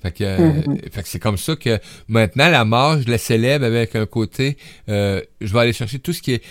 Fait 0.00 0.12
que, 0.12 0.24
mm 0.24 0.60
-hmm. 0.60 0.92
fait 0.92 1.02
que 1.02 1.08
c'est 1.08 1.18
comme 1.18 1.38
ça 1.38 1.56
que 1.56 1.80
maintenant 2.06 2.48
la 2.48 2.64
mort, 2.64 3.00
je 3.02 3.10
la 3.10 3.18
célèbre 3.18 3.64
avec 3.64 3.96
un 3.96 4.06
côté, 4.06 4.56
euh, 4.88 5.20
je 5.40 5.52
vais 5.52 5.58
aller 5.60 5.72
chercher 5.72 5.98
tout 5.98 6.12
ce 6.12 6.22
qui 6.22 6.34
est, 6.34 6.42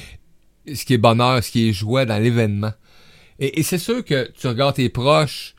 ce 0.73 0.83
qui 0.83 0.95
est 0.95 1.01
bonheur, 1.09 1.41
ce 1.41 1.49
qui 1.51 1.69
est 1.69 1.71
joie 1.73 2.03
dans 2.05 2.21
l'événement. 2.21 2.73
Et, 3.39 3.59
et 3.59 3.63
c'est 3.63 3.77
sûr 3.77 4.03
que 4.03 4.29
tu 4.37 4.47
regardes 4.47 4.75
tes 4.75 4.89
proches, 4.89 5.54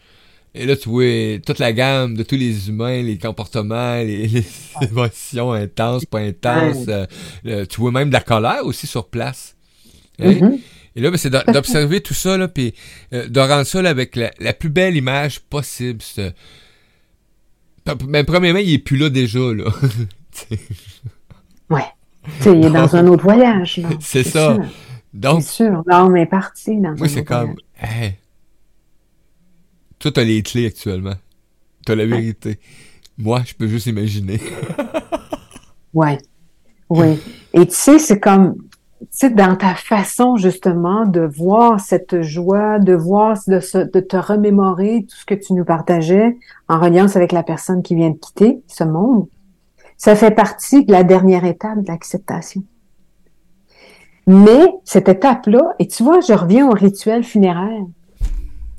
et 0.57 0.67
là, 0.67 0.77
tu 0.77 0.89
vois 0.89 1.39
toute 1.45 1.59
la 1.59 1.73
gamme 1.73 2.17
de 2.17 2.23
tous 2.23 2.37
les 2.37 2.69
humains, 2.69 3.03
les 3.03 3.19
comportements, 3.19 3.97
les, 3.97 4.27
les 4.27 4.45
émotions 4.81 5.53
intenses, 5.53 6.07
pas 6.07 6.21
intenses. 6.21 6.87
Euh, 6.89 7.67
tu 7.67 7.81
vois 7.81 7.93
même 7.93 8.09
de 8.09 8.15
la 8.15 8.21
colère 8.21 8.65
aussi 8.65 8.87
sur 8.87 9.09
place. 9.09 9.57
Hein? 10.19 10.33
Mm 10.33 10.39
-hmm. 10.39 10.59
Et 10.97 11.03
là, 11.03 11.11
ben, 11.11 11.19
c'est 11.19 11.31
d'observer 11.31 12.01
tout 12.01 12.15
ça, 12.15 12.39
là, 12.39 12.49
puis 12.49 12.75
euh, 13.13 13.29
de 13.29 13.41
rendre 13.41 13.65
ça 13.65 13.83
là, 13.83 13.91
avec 13.91 14.17
la, 14.17 14.31
la, 14.41 14.55
plus 14.55 14.71
belle 14.71 14.97
image 14.97 15.41
possible. 15.41 16.01
Mais 18.09 18.25
premièrement, 18.25 18.61
il 18.61 18.73
est 18.73 18.79
plus 18.79 18.97
là 18.97 19.11
déjà, 19.11 19.53
là. 19.53 19.65
ouais. 21.71 21.85
sais, 22.41 22.59
il 22.59 22.65
est 22.65 22.71
dans 22.71 22.97
un 22.97 23.07
autre 23.09 23.25
voyage. 23.25 23.83
C'est 24.01 24.25
ça. 24.25 24.55
Sûr. 24.55 24.65
Donc. 25.13 25.43
Sûr. 25.43 25.83
L'homme 25.87 26.17
est 26.17 26.27
parti 26.27 26.81
dans 26.81 26.97
Moi, 26.97 27.09
c'est 27.09 27.25
comme. 27.25 27.57
Hey, 27.79 28.15
toi, 30.07 30.23
t'as 30.23 30.25
les 30.25 30.43
clés 30.43 30.67
actuellement. 30.67 31.15
T'as 31.85 31.97
la 31.97 32.07
vérité. 32.07 32.61
Moi, 33.19 33.43
je 33.45 33.55
peux 33.55 33.67
juste 33.67 33.87
imaginer. 33.87 34.41
ouais. 35.95 36.19
Oui. 36.89 37.21
Et 37.53 37.67
tu 37.67 37.75
sais, 37.75 37.99
c'est 37.99 38.21
comme, 38.21 38.55
tu 39.01 39.07
sais, 39.11 39.31
dans 39.31 39.57
ta 39.57 39.75
façon, 39.75 40.37
justement, 40.37 41.07
de 41.07 41.23
voir 41.23 41.81
cette 41.81 42.23
joie, 42.23 42.79
de 42.79 42.95
voir, 42.95 43.37
de, 43.49 43.59
se, 43.59 43.79
de 43.79 43.99
te 43.99 44.17
remémorer 44.17 45.07
tout 45.09 45.17
ce 45.17 45.27
que 45.27 45.35
tu 45.35 45.55
nous 45.55 45.65
partageais 45.65 46.37
en 46.69 46.79
reliance 46.79 47.17
avec 47.17 47.33
la 47.33 47.43
personne 47.43 47.83
qui 47.83 47.97
vient 47.97 48.11
de 48.11 48.19
quitter 48.19 48.63
ce 48.69 48.85
monde, 48.85 49.27
ça 49.97 50.15
fait 50.15 50.31
partie 50.31 50.85
de 50.85 50.93
la 50.93 51.03
dernière 51.03 51.45
étape 51.45 51.83
de 51.83 51.89
l'acceptation. 51.89 52.63
Mais 54.29 54.67
cette 54.85 55.09
étape-là, 55.09 55.75
et 55.81 55.89
tu 55.89 56.05
vois, 56.05 56.21
je 56.21 56.33
reviens 56.33 56.69
au 56.69 56.73
rituel 56.73 57.25
funéraire. 57.25 57.83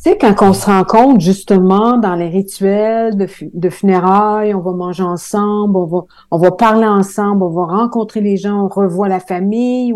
Sais, 0.07 0.17
quand 0.17 0.35
on 0.41 0.53
se 0.53 0.67
rencontre 0.67 1.19
justement 1.19 1.97
dans 1.97 2.15
les 2.15 2.29
rituels 2.29 3.17
de, 3.17 3.69
funérailles, 3.69 4.53
on 4.53 4.61
va 4.61 4.71
manger 4.71 5.03
ensemble, 5.03 5.77
on 6.31 6.37
va, 6.37 6.51
parler 6.51 6.87
ensemble, 6.87 7.43
on 7.43 7.49
va 7.49 7.65
rencontrer 7.65 8.21
les 8.21 8.37
gens, 8.37 8.63
on 8.63 8.67
revoit 8.69 9.09
la 9.09 9.19
famille. 9.19 9.93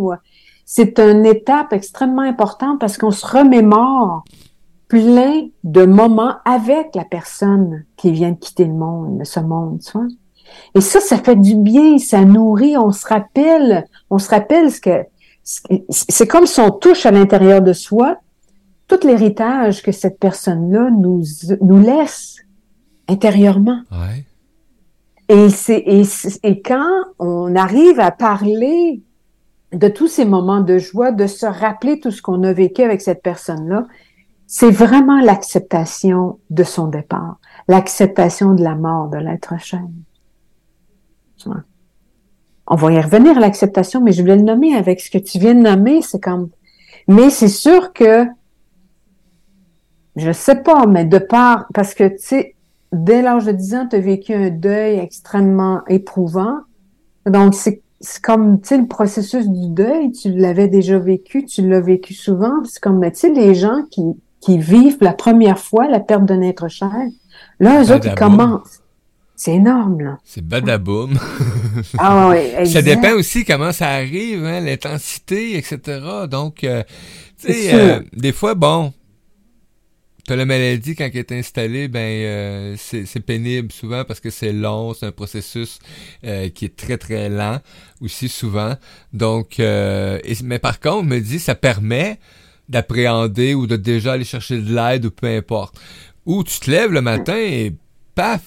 C'est 0.66 1.00
une 1.00 1.26
étape 1.26 1.72
extrêmement 1.72 2.24
importante 2.24 2.78
parce 2.78 2.98
qu'on 2.98 3.12
se 3.12 3.26
remémore 3.26 4.26
plein 4.90 5.48
de 5.64 5.86
moments 5.86 6.34
avec 6.44 6.94
la 6.94 7.06
personne 7.06 7.86
qui 7.96 8.12
vient 8.12 8.32
de 8.32 8.38
quitter 8.38 8.66
le 8.66 8.74
monde, 8.74 9.22
ce 9.24 9.40
monde, 9.40 9.80
tu 9.80 9.94
vois. 9.94 10.08
Et 10.76 10.82
ça, 10.82 11.00
ça 11.00 11.20
fait 11.20 11.38
du 11.38 11.56
bien, 11.56 11.98
ça 12.00 12.26
nourrit, 12.26 12.76
on 12.76 12.92
se 12.92 13.08
rappelle, 13.08 13.86
on 14.10 14.18
se 14.18 14.30
rappelle 14.30 14.72
ce 14.72 14.82
que, 14.82 15.06
c'est 15.90 16.28
comme 16.28 16.48
si 16.48 16.60
on 16.60 16.72
touche 16.72 17.06
à 17.06 17.12
l'intérieur 17.12 17.62
de 17.62 17.72
soi 17.72 18.18
tout 18.92 19.08
l'héritage 19.08 19.82
que 19.82 19.94
cette 19.94 20.20
personne-là 20.20 20.90
nous, 20.92 21.24
nous 21.62 21.80
laisse 21.80 22.38
intérieurement. 23.08 23.82
Ouais. 23.92 24.26
Et, 25.30 25.50
c'est, 25.50 25.82
et, 25.86 26.04
et 26.44 26.62
quand 26.62 27.06
on 27.18 27.56
arrive 27.56 28.02
à 28.02 28.12
parler 28.12 29.02
de 29.72 29.88
tous 29.88 30.08
ces 30.08 30.26
moments 30.26 30.60
de 30.60 30.78
joie, 30.78 31.14
de 31.14 31.26
se 31.26 31.46
rappeler 31.46 32.02
tout 32.02 32.12
ce 32.12 32.22
qu'on 32.22 32.44
a 32.44 32.52
vécu 32.52 32.82
avec 32.82 33.00
cette 33.00 33.22
personne-là, 33.22 33.88
c'est 34.46 34.72
vraiment 34.72 35.22
l'acceptation 35.22 36.40
de 36.50 36.64
son 36.64 36.88
départ, 36.88 37.38
l'acceptation 37.70 38.54
de 38.54 38.62
la 38.62 38.76
mort 38.76 39.08
de 39.08 39.18
l'être 39.18 39.58
cher. 39.58 39.82
On 42.68 42.76
va 42.76 42.92
y 42.92 43.00
revenir 43.00 43.38
à 43.38 43.40
l'acceptation, 43.40 44.02
mais 44.02 44.12
je 44.12 44.22
voulais 44.22 44.36
le 44.36 44.42
nommer 44.42 44.76
avec 44.76 45.00
ce 45.00 45.10
que 45.10 45.18
tu 45.18 45.40
viens 45.40 45.56
de 45.56 45.62
nommer, 45.62 46.02
c'est 46.02 46.20
comme, 46.20 46.50
mais 47.08 47.30
c'est 47.30 47.48
sûr 47.48 47.94
que, 47.94 48.26
je 50.22 50.32
sais 50.32 50.56
pas, 50.56 50.86
mais 50.86 51.06
de 51.06 51.18
part, 51.18 51.66
parce 51.74 51.94
que, 51.94 52.08
tu 52.08 52.18
sais, 52.20 52.56
dès 52.92 53.22
l'âge 53.22 53.46
de 53.46 53.52
10 53.52 53.76
ans, 53.76 53.88
tu 53.90 53.96
as 53.96 54.00
vécu 54.00 54.34
un 54.34 54.50
deuil 54.50 55.00
extrêmement 55.00 55.82
éprouvant. 55.88 56.60
Donc, 57.26 57.54
c'est 57.54 57.82
comme, 58.22 58.62
tu 58.62 58.70
sais, 58.70 58.78
le 58.78 58.88
processus 58.88 59.48
du 59.48 59.70
deuil, 59.70 60.12
tu 60.12 60.32
l'avais 60.32 60.68
déjà 60.68 60.98
vécu, 61.00 61.46
tu 61.46 61.68
l'as 61.68 61.82
vécu 61.82 62.14
souvent. 62.14 62.64
C'est 62.66 62.82
comme, 62.82 63.02
tu 63.02 63.12
sais, 63.14 63.30
les 63.30 63.56
gens 63.56 63.84
qui, 63.90 64.04
qui 64.40 64.58
vivent 64.58 64.98
la 65.02 65.14
première 65.14 65.60
fois 65.60 65.88
la 65.88 66.00
perte 66.00 66.26
d'un 66.26 66.42
être 66.42 66.68
cher, 66.68 66.92
là, 67.60 67.84
eux 67.84 67.92
autres, 67.94 68.08
ils 68.08 68.16
commencent. 68.16 68.82
C'est 69.36 69.56
énorme, 69.56 70.02
là. 70.02 70.18
C'est 70.24 70.46
badaboum. 70.46 71.18
ah 71.98 72.30
oui, 72.30 72.38
exact. 72.38 72.66
Ça 72.68 72.82
dépend 72.84 73.14
aussi 73.14 73.44
comment 73.44 73.72
ça 73.72 73.88
arrive, 73.88 74.46
hein, 74.46 74.60
l'intensité, 74.60 75.58
etc. 75.58 75.80
Donc, 76.30 76.64
euh, 76.64 76.84
tu 77.40 77.52
sais, 77.52 77.74
euh, 77.74 78.02
des 78.14 78.34
fois, 78.34 78.54
bon, 78.54 78.94
La 80.36 80.46
maladie 80.46 80.96
quand 80.96 81.10
elle 81.12 81.20
est 81.20 81.32
installée, 81.34 81.88
ben 81.88 82.00
euh, 82.00 82.76
c'est 82.78 83.20
pénible 83.20 83.72
souvent 83.72 84.06
parce 84.06 84.20
que 84.20 84.30
c'est 84.30 84.54
long, 84.54 84.94
c'est 84.94 85.06
un 85.06 85.12
processus 85.12 85.80
euh, 86.24 86.50
qui 86.50 86.66
est 86.66 86.76
très 86.76 86.98
très 86.98 87.28
lent 87.28 87.60
aussi 88.00 88.30
souvent. 88.30 88.76
Donc, 89.12 89.60
euh, 89.60 90.20
mais 90.44 90.60
par 90.60 90.80
contre, 90.80 91.04
me 91.06 91.20
dit 91.20 91.40
ça 91.40 91.56
permet 91.56 92.18
d'appréhender 92.70 93.54
ou 93.54 93.68
de 93.68 93.76
déjà 93.76 94.14
aller 94.14 94.24
chercher 94.24 94.62
de 94.62 94.74
l'aide 94.74 95.06
ou 95.06 95.12
peu 95.12 95.28
importe. 95.28 95.80
Ou 96.26 96.44
tu 96.44 96.60
te 96.60 96.72
lèves 96.72 96.92
le 96.92 97.02
matin 97.02 97.36
et 97.36 97.74
paf, 98.16 98.42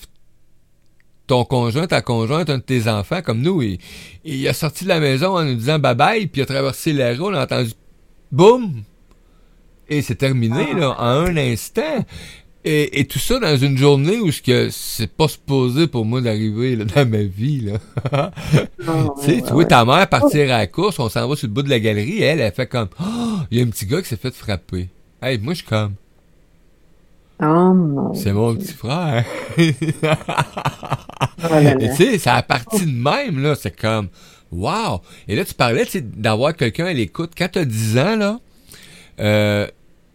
ton 1.27 1.45
conjoint, 1.45 1.87
ta 1.87 2.01
conjointe, 2.01 2.49
un 2.49 2.59
de 2.59 2.63
tes 2.63 2.89
enfants 2.89 3.21
comme 3.21 3.43
nous, 3.43 3.63
il, 3.63 3.79
il 4.25 4.49
a 4.49 4.55
sorti 4.55 4.85
de 4.85 4.89
la 4.89 5.01
maison 5.01 5.37
en 5.37 5.45
nous 5.45 5.55
disant 5.55 5.79
bye 5.79 5.95
bye, 5.95 6.27
puis 6.27 6.41
il 6.41 6.45
a 6.45 6.47
traversé 6.47 6.93
la 6.93 7.11
rue, 7.13 7.21
on 7.21 7.35
a 7.35 7.45
entendu 7.45 7.73
boum, 8.33 8.83
et 9.89 10.03
c'est 10.03 10.17
terminé 10.17 10.67
ah. 10.73 10.79
là, 10.79 10.97
en 11.01 11.27
un 11.27 11.37
instant. 11.37 12.05
Et, 12.67 13.01
et, 13.01 13.05
tout 13.05 13.19
ça 13.19 13.39
dans 13.39 13.59
une 13.59 13.77
journée 13.77 14.19
où 14.21 14.33
ce 14.33 14.41
que 14.41 14.71
c'est 14.71 15.13
pas 15.13 15.29
supposé 15.29 15.87
pour 15.87 16.07
moi 16.07 16.23
d'arriver 16.23 16.77
dans 16.77 17.07
ma 17.07 17.23
vie 17.23 17.61
là. 17.61 17.79
Ah, 18.11 18.31
tu 19.21 19.27
sais, 19.27 19.43
tu 19.43 19.53
vois 19.53 19.67
ta 19.67 19.85
mère 19.85 20.09
partir 20.09 20.45
à 20.45 20.59
la 20.59 20.67
course, 20.67 20.99
on 20.99 21.11
s'en 21.11 21.29
va 21.29 21.37
sur 21.37 21.47
le 21.47 21.53
bout 21.53 21.63
de 21.63 21.69
la 21.69 21.79
galerie, 21.79 22.23
elle, 22.23 22.41
elle 22.41 22.53
fait 22.53 22.67
comme 22.67 22.89
oh, 23.01 23.41
il 23.51 23.59
y 23.59 23.61
a 23.61 23.65
un 23.65 23.69
petit 23.69 23.85
gars 23.85 24.01
qui 24.01 24.09
s'est 24.09 24.17
fait 24.17 24.35
frapper. 24.35 24.89
Hey, 25.21 25.39
moi 25.39 25.53
je 25.53 25.59
suis 25.59 25.67
comme 25.67 25.95
Oh, 27.43 28.13
c'est 28.15 28.33
mon 28.33 28.55
petit 28.55 28.73
frère. 28.73 29.25
oh 29.59 29.65
tu 31.81 31.97
sais, 31.97 32.19
c'est 32.19 32.31
à 32.31 32.43
partir 32.43 32.81
de 32.81 32.87
même 32.87 33.43
là, 33.43 33.55
c'est 33.57 33.79
comme 33.79 34.09
wow. 34.53 35.03
Et 35.29 35.37
là 35.37 35.45
tu 35.45 35.53
parlais 35.53 35.85
d'avoir 36.03 36.57
quelqu'un 36.57 36.87
à 36.87 36.93
l'écoute 36.95 37.33
quand 37.37 37.49
tu 37.53 37.59
as 37.59 37.65
10 37.67 37.99
ans 37.99 38.17
là 38.17 38.41
euh, 39.21 39.67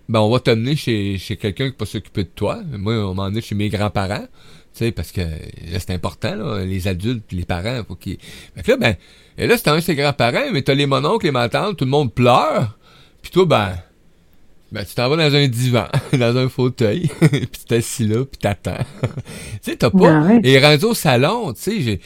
ben 0.07 0.19
on 0.19 0.29
va 0.29 0.39
t'amener 0.39 0.75
chez, 0.75 1.17
chez 1.17 1.37
quelqu'un 1.37 1.69
qui 1.69 1.75
va 1.79 1.85
s'occuper 1.85 2.23
de 2.23 2.29
toi. 2.29 2.61
Moi, 2.71 2.95
on 2.95 3.13
m'a 3.13 3.23
emmené 3.23 3.41
chez 3.41 3.55
mes 3.55 3.69
grands-parents. 3.69 4.27
Tu 4.73 4.85
sais, 4.85 4.91
parce 4.91 5.11
que 5.11 5.21
c'est 5.77 5.91
important, 5.91 6.35
là, 6.35 6.63
les 6.63 6.87
adultes, 6.87 7.31
les 7.31 7.45
parents, 7.45 7.81
faut 7.87 7.95
qu'ils. 7.95 8.17
Fait 8.55 8.63
que 8.63 8.71
là, 8.71 8.77
ben, 8.77 8.95
et 9.37 9.47
là, 9.47 9.57
c'est 9.57 9.69
un 9.69 9.75
de 9.75 9.81
ses 9.81 9.95
grands-parents, 9.95 10.51
mais 10.51 10.61
t'as 10.61 10.73
les 10.73 10.85
mononcles, 10.85 11.25
les 11.25 11.31
matantes, 11.31 11.77
tout 11.77 11.85
le 11.85 11.91
monde 11.91 12.13
pleure. 12.13 12.77
Puis 13.21 13.31
toi, 13.31 13.45
ben, 13.45 13.73
ben, 14.71 14.85
tu 14.85 14.93
t'en 14.93 15.09
vas 15.09 15.17
dans 15.17 15.35
un 15.35 15.47
divan, 15.47 15.87
dans 16.13 16.37
un 16.37 16.49
fauteuil, 16.49 17.09
puis 17.19 17.47
tu 17.47 17.65
t'assis 17.67 18.07
là, 18.07 18.25
puis 18.25 18.37
t'attends. 18.39 18.77
tu 19.01 19.09
sais, 19.61 19.75
t'as 19.75 19.89
pas... 19.89 20.19
Ben 20.21 20.41
et 20.43 20.59
rendu 20.59 20.85
au 20.85 20.93
salon, 20.93 21.53
tu 21.53 21.61
sais, 21.61 21.81
j'ai 21.81 22.01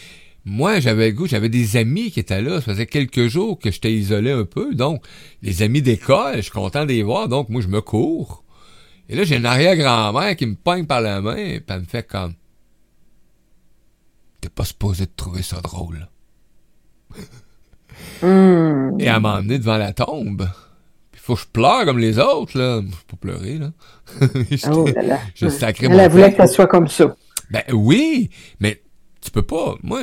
moi, 0.46 0.80
j'avais 0.82 1.10
le 1.10 1.16
goût, 1.16 1.26
j'avais 1.26 1.50
des 1.50 1.78
amis 1.78 2.12
qui 2.12 2.20
étaient 2.20 2.42
là. 2.42 2.56
Ça 2.56 2.74
faisait 2.74 2.86
quelques 2.86 3.28
jours 3.28 3.58
que 3.58 3.72
j'étais 3.72 3.94
isolé 3.94 4.32
un 4.32 4.44
peu. 4.44 4.76
Donc, 4.76 5.04
les 5.42 5.62
amis 5.62 5.82
d'école, 5.82 6.38
je 6.38 6.42
suis 6.42 6.52
content 6.52 6.84
de 6.84 6.90
les 6.90 7.04
voir. 7.04 7.30
Donc, 7.30 7.50
moi, 7.50 7.62
je 7.62 7.68
me 7.68 7.80
cours. 7.80 8.44
Et 9.08 9.16
là, 9.16 9.24
j'ai 9.24 9.38
une 9.38 9.46
arrière-grand-mère 9.46 10.36
qui 10.36 10.46
me 10.46 10.56
pogne 10.56 10.86
par 10.86 11.02
la 11.02 11.22
main 11.22 11.38
et 11.38 11.62
elle 11.66 11.80
me 11.80 11.86
fait 11.86 12.06
comme... 12.06 12.34
T'es 14.42 14.50
pas 14.50 14.66
supposé 14.66 15.06
de 15.06 15.12
trouver 15.16 15.42
ça 15.42 15.62
drôle. 15.62 16.08
Hmm. 18.22 19.00
Et 19.00 19.06
elle 19.06 19.20
m'a 19.22 19.38
emmené 19.38 19.60
devant 19.60 19.78
la 19.78 19.94
tombe. 19.94 20.50
Puis 21.12 21.22
faut 21.22 21.36
que 21.36 21.42
je 21.42 21.48
pleure 21.48 21.86
comme 21.86 22.00
les 22.00 22.18
autres, 22.20 22.58
là. 22.58 22.82
Je 22.82 22.90
peux 22.90 23.16
pas 23.16 23.18
pleurer, 23.22 23.60
là. 23.60 23.72
oh 24.72 24.88
là 24.88 25.02
là. 25.04 25.20
Je 25.36 25.48
sacré 25.48 25.88
Elle 25.88 26.12
voulait 26.12 26.32
que 26.32 26.38
ça 26.38 26.48
soit 26.48 26.68
comme 26.68 26.88
ça. 26.88 27.16
Ben 27.52 27.64
oui, 27.72 28.30
mais 28.60 28.83
tu 29.24 29.32
peux 29.32 29.42
pas. 29.42 29.76
Moi, 29.84 30.02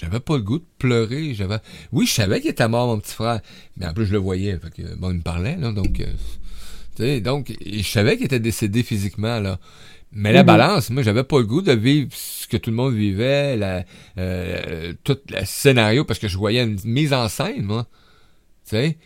j'avais 0.00 0.20
pas 0.20 0.36
le 0.36 0.42
goût 0.42 0.58
de 0.58 0.66
pleurer. 0.78 1.34
J'avais. 1.34 1.58
Oui, 1.92 2.06
je 2.06 2.12
savais 2.12 2.40
qu'il 2.40 2.50
était 2.50 2.68
mort, 2.68 2.86
mon 2.86 3.00
petit 3.00 3.14
frère. 3.14 3.40
Mais 3.76 3.86
en 3.86 3.92
plus, 3.92 4.06
je 4.06 4.12
le 4.12 4.18
voyais. 4.18 4.58
Fait 4.58 4.82
que, 4.82 4.94
bon, 4.96 5.10
il 5.10 5.16
me 5.16 5.22
parlait, 5.22 5.56
là. 5.56 5.72
Donc, 5.72 6.00
euh, 6.00 6.06
tu 6.96 7.02
sais, 7.02 7.20
donc, 7.20 7.52
je 7.64 7.82
savais 7.82 8.16
qu'il 8.16 8.26
était 8.26 8.40
décédé 8.40 8.82
physiquement, 8.82 9.40
là. 9.40 9.58
Mais 10.12 10.32
la 10.32 10.42
mhm. 10.42 10.46
balance, 10.46 10.90
moi, 10.90 11.02
j'avais 11.02 11.24
pas 11.24 11.38
le 11.38 11.44
goût 11.44 11.62
de 11.62 11.72
vivre 11.72 12.08
ce 12.12 12.46
que 12.46 12.56
tout 12.56 12.70
le 12.70 12.76
monde 12.76 12.94
vivait, 12.94 13.56
la, 13.56 13.84
euh, 14.16 14.92
tout 15.04 15.18
le 15.28 15.44
scénario, 15.44 16.04
parce 16.04 16.18
que 16.18 16.28
je 16.28 16.38
voyais 16.38 16.62
une 16.62 16.78
mise 16.84 17.12
en 17.12 17.28
scène, 17.28 17.62
moi. 17.62 17.86
Tu 18.64 18.70
sais? 18.70 18.98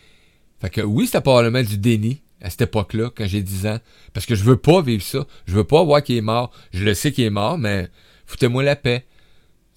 Fait 0.61 0.69
que 0.69 0.81
oui, 0.81 1.07
c'était 1.07 1.21
probablement 1.21 1.61
du 1.61 1.77
déni 1.77 2.21
à 2.41 2.49
cette 2.49 2.61
époque-là, 2.61 3.09
quand 3.15 3.25
j'ai 3.25 3.41
10 3.41 3.67
ans. 3.67 3.79
Parce 4.13 4.25
que 4.25 4.35
je 4.35 4.43
veux 4.43 4.57
pas 4.57 4.81
vivre 4.81 5.03
ça. 5.03 5.25
Je 5.45 5.53
veux 5.53 5.63
pas 5.63 5.83
voir 5.83 6.03
qu'il 6.03 6.17
est 6.17 6.21
mort. 6.21 6.51
Je 6.73 6.83
le 6.83 6.93
sais 6.93 7.11
qu'il 7.11 7.23
est 7.23 7.29
mort, 7.29 7.57
mais 7.57 7.89
foutez-moi 8.25 8.63
la 8.63 8.75
paix. 8.75 9.05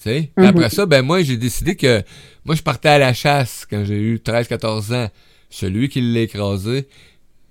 Tu 0.03 0.31
mhm. 0.37 0.45
Après 0.45 0.71
ça, 0.71 0.87
ben 0.87 1.03
moi, 1.03 1.23
j'ai 1.23 1.37
décidé 1.37 1.77
que 1.77 2.03
moi, 2.45 2.55
je 2.55 2.63
partais 2.63 2.91
à 2.91 2.99
la 2.99 3.13
chasse 3.13 3.67
quand 3.69 3.85
j'ai 3.85 4.01
eu 4.01 4.17
13-14 4.17 4.95
ans. 4.95 5.09
Celui 5.49 5.89
qui 5.89 6.01
l'a 6.01 6.21
écrasé, 6.21 6.89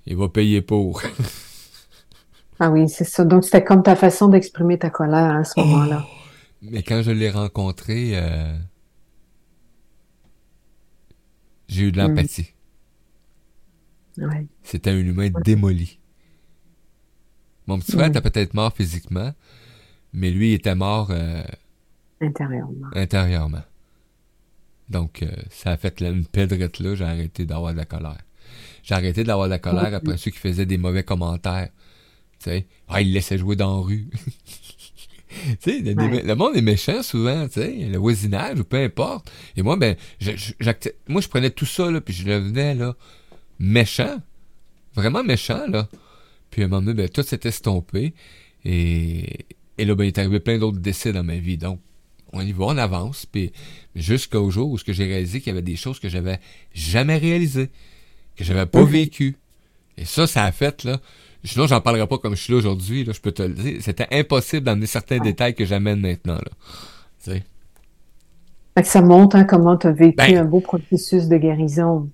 il 0.06 0.16
va 0.18 0.30
payer 0.30 0.62
pour. 0.62 1.02
ah 2.60 2.70
oui, 2.70 2.88
c'est 2.90 3.06
ça. 3.06 3.24
Donc, 3.26 3.46
c'était 3.46 3.64
comme 3.64 3.84
ta 3.84 3.96
façon 3.96 4.28
d'exprimer 4.28 4.78
ta 4.78 4.90
colère 4.90 5.38
à 5.38 5.44
ce 5.44 5.60
moment-là. 5.60 6.06
Oh! 6.06 6.16
Mais 6.62 6.84
quand 6.84 7.02
je 7.02 7.12
l'ai 7.12 7.30
rencontré, 7.30 8.12
euh, 8.14 8.54
j'ai 11.68 11.84
eu 11.84 11.92
de 11.92 12.02
mhm. 12.02 12.08
l'empathie. 12.10 12.52
C'était 14.64 14.92
un 14.92 14.98
humain 14.98 15.30
démoli. 15.44 16.00
Mon 17.68 17.80
petit 17.80 17.94
frère 17.94 18.08
était 18.08 18.22
peut-être 18.22 18.54
mort 18.54 18.74
physiquement, 18.74 19.34
mais 20.14 20.32
lui, 20.32 20.52
il 20.52 20.54
était 20.54 20.76
mort 20.76 21.10
euh, 21.12 21.44
Intérieurement. 22.22 22.88
Intérieurement. 22.94 23.64
Donc, 24.90 25.24
euh, 25.24 25.32
ça 25.50 25.72
a 25.72 25.78
fait 25.78 26.02
une 26.02 26.26
pédrette 26.26 26.80
là, 26.80 26.96
j'ai 26.96 27.06
arrêté 27.06 27.46
d'avoir 27.46 27.74
de 27.74 27.78
la 27.78 27.86
colère. 27.86 28.22
J'ai 28.84 28.94
arrêté 28.94 29.24
d'avoir 29.24 29.48
de 29.48 29.52
la 29.52 29.60
colère 29.60 29.94
après 29.94 30.18
ceux 30.18 30.32
qui 30.32 30.38
faisaient 30.38 30.66
des 30.66 30.78
mauvais 30.78 31.04
commentaires. 31.04 31.70
Tu 32.40 32.46
sais, 32.52 32.68
ah, 32.88 33.02
ils 33.02 33.12
laissaient 33.12 33.38
jouer 33.38 33.56
dans 33.56 33.78
la 33.78 33.84
rue. 33.84 34.08
tu 35.62 35.72
sais, 35.72 35.80
le, 35.80 36.36
monde 36.36 36.56
est 36.56 36.62
méchant 36.62 37.02
souvent, 37.02 37.48
tu 37.48 37.62
sais, 37.62 37.90
le 37.90 37.98
voisinage 37.98 38.60
ou 38.60 38.64
peu 38.64 38.78
importe. 38.78 39.32
Et 39.58 39.64
moi, 39.64 39.76
ben, 39.76 39.96
je, 40.20 40.32
moi, 41.08 41.22
je 41.22 41.28
prenais 41.28 41.50
tout 41.50 41.66
ça, 41.66 41.90
là, 41.90 42.00
puis 42.00 42.14
je 42.14 42.26
devenais, 42.26 42.76
là, 42.76 42.96
méchant. 43.60 44.22
Vraiment 44.94 45.24
méchant, 45.24 45.66
là. 45.68 45.90
Puis 46.52 46.62
à 46.62 46.66
un 46.66 46.68
moment 46.68 46.84
donné, 46.84 46.94
ben, 46.94 47.10
tout 47.10 47.24
s'est 47.24 47.40
estompé. 47.44 48.14
Et, 48.64 49.46
et 49.80 49.86
là, 49.86 49.96
ben, 49.96 50.04
il 50.04 50.08
est 50.08 50.20
arrivé 50.20 50.40
plein 50.40 50.60
d'autres 50.60 50.80
décès 50.80 51.12
dans 51.12 51.24
ma 51.24 51.38
vie. 51.38 51.58
Donc, 51.58 51.80
on 52.36 52.42
y 52.42 52.52
va, 52.52 52.66
on 52.66 52.78
avance, 52.78 53.26
puis 53.26 53.52
jusqu'au 53.96 54.50
jour 54.50 54.70
où 54.72 54.78
j'ai 54.78 55.06
réalisé 55.06 55.40
qu'il 55.40 55.52
y 55.52 55.56
avait 55.56 55.62
des 55.62 55.76
choses 55.76 56.00
que 56.00 56.10
j'avais 56.10 56.40
jamais 56.74 57.18
réalisées, 57.18 57.70
que 58.36 58.44
j'avais 58.44 58.66
pas 58.66 58.84
vécues. 58.84 59.38
Et 59.98 60.06
ça, 60.06 60.28
ça 60.28 60.44
a 60.44 60.52
fait, 60.52 60.84
là, 60.84 61.00
sinon 61.44 61.68
j'en 61.68 61.80
parlerai 61.82 62.08
pas 62.08 62.18
comme 62.18 62.36
je 62.36 62.42
suis 62.42 62.54
là 62.54 62.60
aujourd'hui, 62.60 63.06
là, 63.06 63.14
je 63.14 63.22
peux 63.22 63.32
te 63.32 63.44
le 63.44 63.54
dire, 63.54 63.82
c'était 63.82 64.08
impossible 64.12 64.64
d'amener 64.64 64.88
certains 64.88 65.20
détails 65.20 65.56
que 65.56 65.66
j'amène 65.66 66.00
maintenant, 66.00 66.36
là. 66.36 66.52
Tu 67.24 67.32
sais. 67.32 68.84
ça 68.84 69.02
montre 69.02 69.38
hein, 69.38 69.46
comment 69.46 69.78
tu 69.78 69.88
as 69.88 69.92
vécu 69.92 70.16
ben 70.18 70.38
un 70.38 70.46
beau 70.46 70.60
processus 70.60 71.28
de 71.28 71.38
guérison 71.38 72.10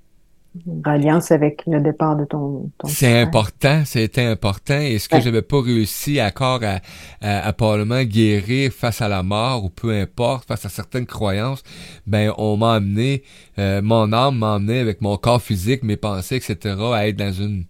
alliance 0.83 1.31
avec 1.31 1.63
le 1.65 1.79
départ 1.79 2.17
de 2.17 2.25
ton, 2.25 2.69
ton 2.77 2.87
C'est 2.87 3.21
important, 3.21 3.83
c'était 3.85 4.25
important. 4.25 4.79
Et 4.79 4.99
ce 4.99 5.07
que 5.07 5.21
j'avais 5.21 5.41
pas 5.41 5.61
réussi 5.61 6.21
encore 6.21 6.61
à, 6.63 6.79
à, 7.21 7.47
à, 7.47 7.53
probablement 7.53 8.03
guérir 8.03 8.71
face 8.71 9.01
à 9.01 9.07
la 9.07 9.23
mort 9.23 9.63
ou 9.63 9.69
peu 9.69 9.91
importe, 9.91 10.47
face 10.47 10.65
à 10.65 10.69
certaines 10.69 11.05
croyances, 11.05 11.63
ben 12.05 12.33
on 12.37 12.57
m'a 12.57 12.75
amené, 12.75 13.23
euh, 13.59 13.81
mon 13.81 14.11
âme 14.11 14.39
m'a 14.39 14.55
amené 14.55 14.79
avec 14.79 15.01
mon 15.01 15.15
corps 15.17 15.41
physique, 15.41 15.83
mes 15.83 15.97
pensées, 15.97 16.35
etc., 16.35 16.75
à 16.93 17.07
être 17.07 17.17
dans 17.17 17.33
une 17.33 17.65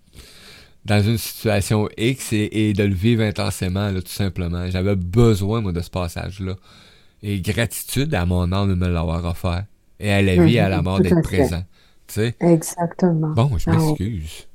dans 0.84 1.00
une 1.00 1.20
situation 1.20 1.88
X 1.96 2.34
et, 2.34 2.74
de 2.74 2.84
le 2.84 2.96
vivre 2.96 3.22
intensément, 3.22 3.92
là, 3.92 4.02
tout 4.02 4.08
simplement. 4.08 4.68
J'avais 4.68 4.96
besoin, 4.96 5.62
moi, 5.62 5.72
de 5.72 5.82
ce 5.82 5.92
passage-là. 5.92 6.56
Et 7.22 7.40
gratitude 7.40 8.16
à 8.16 8.26
mon 8.26 8.52
âme 8.52 8.70
de 8.70 8.74
me 8.74 8.88
l'avoir 8.88 9.24
offert. 9.26 9.66
Et 10.00 10.12
à 10.12 10.24
la 10.24 10.44
vie, 10.44 10.58
à 10.58 10.70
la 10.70 10.82
mort, 10.82 11.00
d'être 11.00 11.22
présent 11.22 11.64
sais. 12.12 12.36
Exactement. 12.40 13.30
Bon, 13.30 13.50
je 13.58 13.70
Ah, 13.70 13.76
m'excuse. 13.78 14.48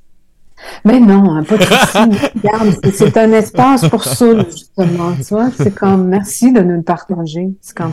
Mais 0.85 1.01
non, 1.01 1.31
hein, 1.37 1.43
pas 1.45 1.59
de 1.59 1.63
souci. 1.65 2.29
Regarde, 2.43 2.77
c'est- 2.95 3.17
un 3.19 3.33
espace 3.33 3.89
pour 3.89 4.05
ça, 4.05 4.43
justement. 4.45 5.13
Tu 5.17 5.23
vois, 5.35 5.51
c'est 5.51 5.75
comme 5.75 6.09
merci 6.09 6.53
de 6.53 6.61
nous 6.61 6.77
le 6.77 6.83
partager. 6.83 7.51
C'est 7.61 7.77
comme 7.77 7.93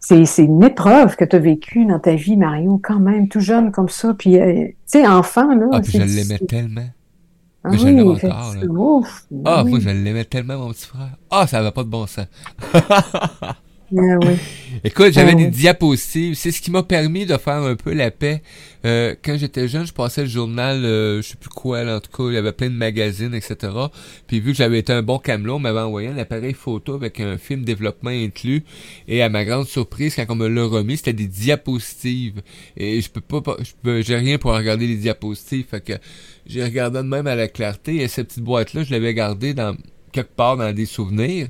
c'est 0.00 0.24
c'est 0.26 0.44
une 0.44 0.62
épreuve 0.62 1.16
que 1.16 1.24
tu 1.24 1.36
as 1.36 1.38
vécue 1.38 1.84
dans 1.86 1.98
ta 1.98 2.14
vie, 2.14 2.36
Mario, 2.36 2.80
quand 2.82 2.98
même, 3.00 3.28
tout 3.28 3.40
jeune 3.40 3.70
comme 3.72 3.88
ça. 3.88 4.14
Puis, 4.14 4.38
euh, 4.38 4.66
tu 4.68 4.74
sais, 4.86 5.06
enfant, 5.06 5.54
là. 5.54 5.66
Ah, 5.72 5.80
puis 5.80 5.92
je 5.92 6.02
l'aimais 6.02 6.38
tellement. 6.38 6.88
Ah 7.66 7.70
mais 7.70 7.78
je 7.78 7.86
oui, 7.86 8.00
encore, 8.02 8.54
là. 8.54 8.66
ouf, 8.66 9.26
Ah, 9.46 9.62
oui, 9.64 9.70
moi, 9.70 9.80
je 9.80 9.88
l'aimais 9.88 10.24
tellement, 10.26 10.58
mon 10.58 10.68
petit 10.72 10.86
frère. 10.86 11.16
Ah, 11.30 11.46
ça 11.46 11.58
avait 11.60 11.70
pas 11.72 11.82
de 11.82 11.88
bon 11.88 12.06
sens. 12.06 12.26
ah 13.92 14.18
oui. 14.22 14.34
Écoute, 14.82 15.12
j'avais 15.12 15.32
Ah 15.32 15.34
des 15.36 15.46
diapositives. 15.46 16.34
C'est 16.34 16.50
ce 16.50 16.60
qui 16.60 16.70
m'a 16.70 16.82
permis 16.82 17.26
de 17.26 17.36
faire 17.36 17.62
un 17.62 17.76
peu 17.76 17.92
la 17.92 18.10
paix. 18.10 18.42
Euh, 18.84 19.14
quand 19.24 19.36
j'étais 19.38 19.68
jeune, 19.68 19.86
je 19.86 19.92
passais 19.92 20.22
le 20.22 20.28
journal, 20.28 20.84
euh, 20.84 21.22
je 21.22 21.28
sais 21.28 21.36
plus 21.36 21.48
quoi, 21.48 21.84
là, 21.84 21.96
en 21.96 22.00
tout 22.00 22.10
cas, 22.10 22.28
il 22.30 22.34
y 22.34 22.36
avait 22.36 22.52
plein 22.52 22.68
de 22.70 22.74
magazines, 22.74 23.34
etc. 23.34 23.72
Puis 24.26 24.40
vu 24.40 24.52
que 24.52 24.56
j'avais 24.58 24.78
été 24.80 24.92
un 24.92 25.02
bon 25.02 25.18
camelot, 25.18 25.54
on 25.56 25.58
m'avait 25.58 25.80
envoyé 25.80 26.08
un 26.08 26.18
appareil 26.18 26.54
photo 26.54 26.94
avec 26.94 27.20
un 27.20 27.38
film 27.38 27.62
développement 27.64 28.10
inclus. 28.10 28.64
Et 29.06 29.22
à 29.22 29.28
ma 29.28 29.44
grande 29.44 29.66
surprise, 29.66 30.14
quand 30.16 30.26
on 30.28 30.34
me 30.34 30.48
l'a 30.48 30.64
remis, 30.64 30.96
c'était 30.96 31.12
des 31.12 31.28
diapositives. 31.28 32.42
Et 32.76 33.00
je 33.00 33.10
peux 33.10 33.20
pas, 33.20 33.40
pas- 33.42 33.56
je 33.62 33.70
peux, 33.82 34.02
j'ai 34.02 34.16
rien 34.16 34.38
pour 34.38 34.52
regarder 34.54 34.86
les 34.86 34.96
diapositives. 34.96 35.66
Fait 35.70 35.80
que 35.84 35.92
j'ai 36.46 36.64
regardé 36.64 36.98
de 36.98 37.04
même 37.04 37.26
à 37.26 37.36
la 37.36 37.48
clarté. 37.48 37.96
Et 38.02 38.08
cette 38.08 38.28
petite 38.28 38.44
boîte-là, 38.44 38.82
je 38.82 38.90
l'avais 38.90 39.14
gardée 39.14 39.54
dans 39.54 39.76
quelque 40.14 40.34
part 40.34 40.56
dans 40.56 40.72
des 40.72 40.86
souvenirs. 40.86 41.48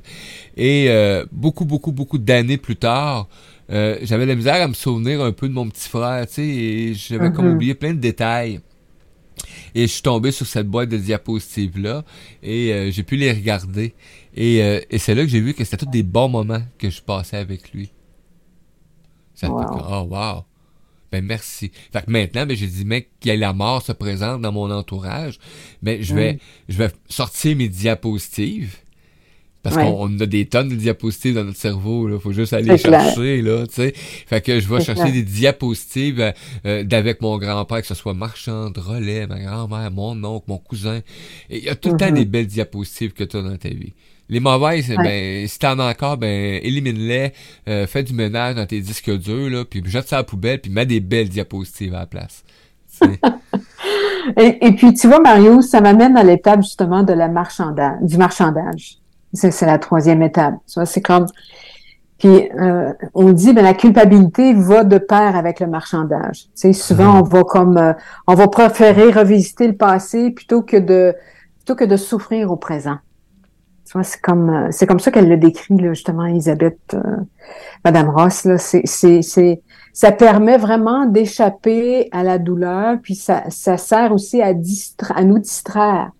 Et 0.57 0.87
euh, 0.89 1.25
beaucoup, 1.31 1.65
beaucoup, 1.65 1.91
beaucoup 1.93 2.17
d'années 2.17 2.57
plus 2.57 2.75
tard, 2.75 3.27
euh, 3.71 3.97
j'avais 4.01 4.25
la 4.25 4.35
misère 4.35 4.61
à 4.61 4.67
me 4.67 4.73
souvenir 4.73 5.21
un 5.21 5.31
peu 5.31 5.47
de 5.47 5.53
mon 5.53 5.67
petit 5.69 5.87
frère, 5.89 6.25
tu 6.27 6.33
sais, 6.33 6.47
et 6.47 6.93
j'avais 6.93 7.31
comme 7.31 7.47
Mhm. 7.47 7.53
oublié 7.55 7.73
plein 7.75 7.93
de 7.93 7.99
détails. 7.99 8.59
Et 9.75 9.81
je 9.87 9.91
suis 9.95 10.01
tombé 10.01 10.31
sur 10.31 10.45
cette 10.47 10.67
boîte 10.67 10.89
de 10.89 10.97
diapositives-là, 10.97 12.03
et 12.41 12.71
euh, 12.73 12.91
j'ai 12.91 13.03
pu 13.03 13.15
les 13.17 13.31
regarder. 13.31 13.93
Et, 14.35 14.61
euh, 14.63 14.79
et 14.89 14.97
c'est 14.97 15.13
là 15.15 15.23
que 15.23 15.29
j'ai 15.29 15.41
vu 15.41 15.53
que 15.53 15.63
c'était 15.63 15.77
tous 15.85 15.91
des 15.91 16.03
bons 16.03 16.29
moments 16.29 16.61
que 16.77 16.89
je 16.89 17.01
passais 17.01 17.37
avec 17.37 17.71
lui. 17.73 17.91
Ça 19.33 19.49
Wow. 19.49 19.65
oh 19.91 20.07
wow. 20.09 20.43
Ben 21.15 21.25
merci. 21.25 21.71
Fait 21.93 22.05
que 22.05 22.11
maintenant, 22.11 22.45
ben 22.45 22.55
j'ai 22.57 22.67
dit, 22.67 22.83
mec, 22.85 23.09
qu'il 23.19 23.39
la 23.39 23.53
mort 23.53 23.81
se 23.81 23.91
présente 23.93 24.41
dans 24.41 24.51
mon 24.51 24.69
entourage, 24.71 25.39
ben 25.81 26.01
je 26.01 26.13
vais, 26.13 26.33
Mm. 26.33 26.37
je 26.69 26.77
vais 26.77 26.89
sortir 27.09 27.55
mes 27.55 27.69
diapositives. 27.69 28.77
Parce 29.63 29.77
Ouais. 29.77 29.83
qu'on 29.85 30.09
on 30.15 30.19
a 30.19 30.25
des 30.27 30.45
tonnes 30.45 30.69
de 30.69 30.75
diapositives 30.75 31.33
dans 31.33 31.43
notre 31.43 31.57
cerveau, 31.57 32.07
là. 32.07 32.19
Faut 32.19 32.31
juste 32.31 32.53
aller 32.53 32.77
clair. 32.77 33.01
chercher, 33.01 33.41
là, 33.41 33.65
tu 33.65 33.73
sais. 33.73 33.93
Fait 33.95 34.39
que 34.39 34.59
je 34.59 34.67
vais 34.69 34.79
chercher 34.83 35.01
clair. 35.01 35.13
des 35.13 35.23
diapositives 35.23 36.19
euh, 36.19 36.31
euh, 36.67 36.83
d'avec 36.83 37.19
mon 37.21 37.37
grand-père, 37.39 37.81
que 37.81 37.87
ce 37.87 37.95
soit 37.95 38.13
Marchand, 38.13 38.71
Relais, 38.75 39.25
ma 39.25 39.39
grand-mère, 39.39 39.89
mon 39.89 40.23
oncle, 40.23 40.45
mon 40.49 40.59
cousin. 40.59 41.01
Il 41.49 41.63
y 41.63 41.69
a 41.69 41.75
tout 41.75 41.89
le 41.93 41.97
temps 41.97 42.09
Mhm. 42.11 42.15
des 42.15 42.25
belles 42.25 42.45
diapositives 42.45 43.13
que 43.13 43.23
tu 43.23 43.37
as 43.37 43.41
dans 43.41 43.57
ta 43.57 43.69
vie. 43.69 43.93
Les 44.29 44.39
mauvaises, 44.39 44.89
Ouais. 44.89 45.03
ben, 45.03 45.47
si 45.47 45.59
t'en 45.59 45.77
as 45.79 45.89
encore, 45.91 46.17
ben, 46.17 46.59
élimine-les, 46.63 47.31
euh, 47.67 47.85
fais 47.87 48.01
du 48.03 48.13
ménage 48.13 48.55
dans 48.55 48.65
tes 48.65 48.81
disques 48.81 49.11
durs, 49.17 49.49
là, 49.49 49.65
puis 49.65 49.83
jette 49.85 50.07
ça 50.07 50.17
à 50.17 50.19
la 50.19 50.23
poubelle, 50.23 50.59
puis 50.59 50.71
mets 50.71 50.85
des 50.85 50.99
belles 50.99 51.29
diapositives 51.29 51.93
à 51.93 51.99
la 51.99 52.05
place. 52.07 52.43
Et, 54.37 54.65
et 54.65 54.71
puis, 54.73 54.93
tu 54.93 55.07
vois, 55.07 55.19
Mario, 55.19 55.61
ça 55.61 55.81
m'amène 55.81 56.17
à 56.17 56.23
l'étape 56.23 56.61
justement 56.61 57.03
de 57.03 57.13
la 57.13 57.27
marchandage, 57.27 57.97
du 58.01 58.17
marchandage. 58.17 58.97
C'est 59.33 59.65
la 59.65 59.77
troisième 59.77 60.23
étape. 60.23 60.55
Tu 60.67 60.75
vois, 60.75 60.85
c'est 60.85 61.01
comme. 61.01 61.27
Puis, 62.17 62.49
euh, 62.59 62.91
on 63.13 63.33
dit, 63.33 63.53
ben, 63.53 63.61
la 63.63 63.73
culpabilité 63.73 64.53
va 64.53 64.83
de 64.83 64.97
pair 64.97 65.35
avec 65.35 65.59
le 65.59 65.67
marchandage. 65.67 66.43
Tu 66.45 66.49
sais, 66.55 66.73
souvent, 66.73 67.19
on 67.19 67.23
va 67.23 67.43
comme, 67.43 67.77
euh, 67.77 67.93
on 68.25 68.33
va 68.33 68.47
préférer 68.47 69.11
revisiter 69.11 69.67
le 69.67 69.75
passé 69.75 70.31
plutôt 70.31 70.61
que 70.63 70.77
de, 70.77 71.13
plutôt 71.59 71.75
que 71.75 71.83
de 71.83 71.97
souffrir 71.97 72.51
au 72.51 72.55
présent. 72.55 72.97
Tu 73.85 73.93
vois, 73.93 74.03
c'est 74.03 74.19
comme, 74.19 74.49
euh, 74.49 74.67
c'est 74.71 74.87
comme 74.87 74.99
ça 74.99 75.11
qu'elle 75.11 75.29
le 75.29 75.37
décrit, 75.37 75.77
là, 75.77 75.93
justement, 75.93 76.25
Elisabeth, 76.25 76.79
euh, 76.95 76.99
Madame 77.83 78.09
Ross, 78.09 78.45
là. 78.45 78.57
C'est, 78.57 78.81
c'est, 78.85 79.21
c'est, 79.21 79.61
ça 79.93 80.11
permet 80.11 80.57
vraiment 80.57 81.05
d'échapper 81.05 82.09
à 82.11 82.23
la 82.23 82.39
douleur, 82.39 82.97
puis 83.01 83.13
ça, 83.15 83.43
ça 83.49 83.77
sert 83.77 84.11
aussi 84.11 84.41
à, 84.41 84.53
distra- 84.53 85.13
à 85.13 85.23
nous 85.23 85.37
distraire 85.37 86.11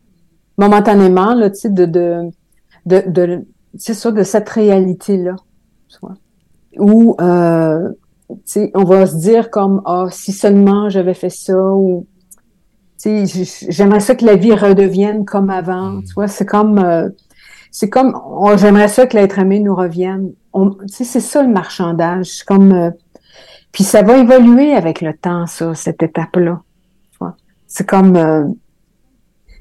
momentanément, 0.58 1.34
là, 1.34 1.50
tu 1.50 1.62
sais, 1.62 1.70
de, 1.70 1.86
de, 1.86 2.30
de, 2.86 3.04
de 3.08 3.46
c'est 3.78 3.94
ça, 3.94 4.12
de 4.12 4.24
cette 4.24 4.48
réalité-là, 4.48 5.36
tu 5.90 5.98
vois. 6.02 6.16
Où, 6.78 7.16
euh, 7.20 7.90
tu 8.30 8.36
sais, 8.46 8.72
on 8.76 8.84
va 8.84 9.06
se 9.08 9.18
dire 9.18 9.50
comme, 9.50 9.82
ah, 9.86 10.08
si 10.12 10.32
seulement 10.32 10.90
j'avais 10.90 11.14
fait 11.14 11.30
ça, 11.30 11.58
ou, 11.58 12.06
tu 13.02 13.28
sais, 13.28 13.68
j'aimerais 13.70 14.00
ça 14.00 14.16
que 14.16 14.24
la 14.24 14.36
vie 14.36 14.54
redevienne 14.54 15.26
comme 15.26 15.50
avant, 15.50 16.00
tu 16.02 16.14
vois, 16.14 16.28
c'est 16.28 16.46
comme, 16.46 16.78
euh, 16.80 17.10
c'est 17.78 17.90
comme, 17.90 18.18
j'aimerais 18.56 18.88
ça 18.88 19.06
que 19.06 19.18
l'être 19.18 19.38
aimé 19.38 19.60
nous 19.60 19.76
revienne. 19.76 20.32
C'est 20.88 21.04
ça 21.20 21.44
le 21.44 21.50
marchandage, 21.50 22.28
c'est 22.28 22.46
comme, 22.46 22.72
euh, 22.72 22.90
puis 23.74 23.84
ça 23.84 24.02
va 24.02 24.16
évoluer 24.18 24.74
avec 24.74 25.02
le 25.02 25.14
temps, 25.14 25.46
ça, 25.46 25.76
cette 25.76 26.02
étape-là. 26.02 26.62
C'est 27.68 27.86
comme, 27.86 28.16
euh, 28.16 28.46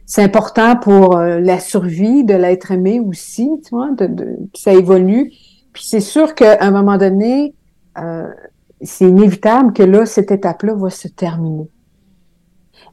c'est 0.06 0.22
important 0.22 0.76
pour 0.76 1.16
euh, 1.16 1.40
la 1.40 1.58
survie 1.58 2.22
de 2.22 2.34
l'être 2.34 2.70
aimé 2.70 3.00
aussi, 3.00 3.50
tu 3.64 3.70
vois, 3.74 3.90
de, 3.90 4.06
de- 4.06 4.38
ça 4.54 4.72
évolue. 4.72 5.32
Puis 5.72 5.84
c'est 5.84 5.98
sûr 5.98 6.36
qu'à 6.36 6.58
un 6.60 6.70
moment 6.70 6.98
donné, 6.98 7.52
euh, 7.98 8.28
c'est 8.80 9.08
inévitable 9.08 9.72
que 9.72 9.82
là, 9.82 10.06
cette 10.06 10.30
étape-là 10.30 10.74
va 10.74 10.90
se 10.90 11.08
terminer. 11.08 11.68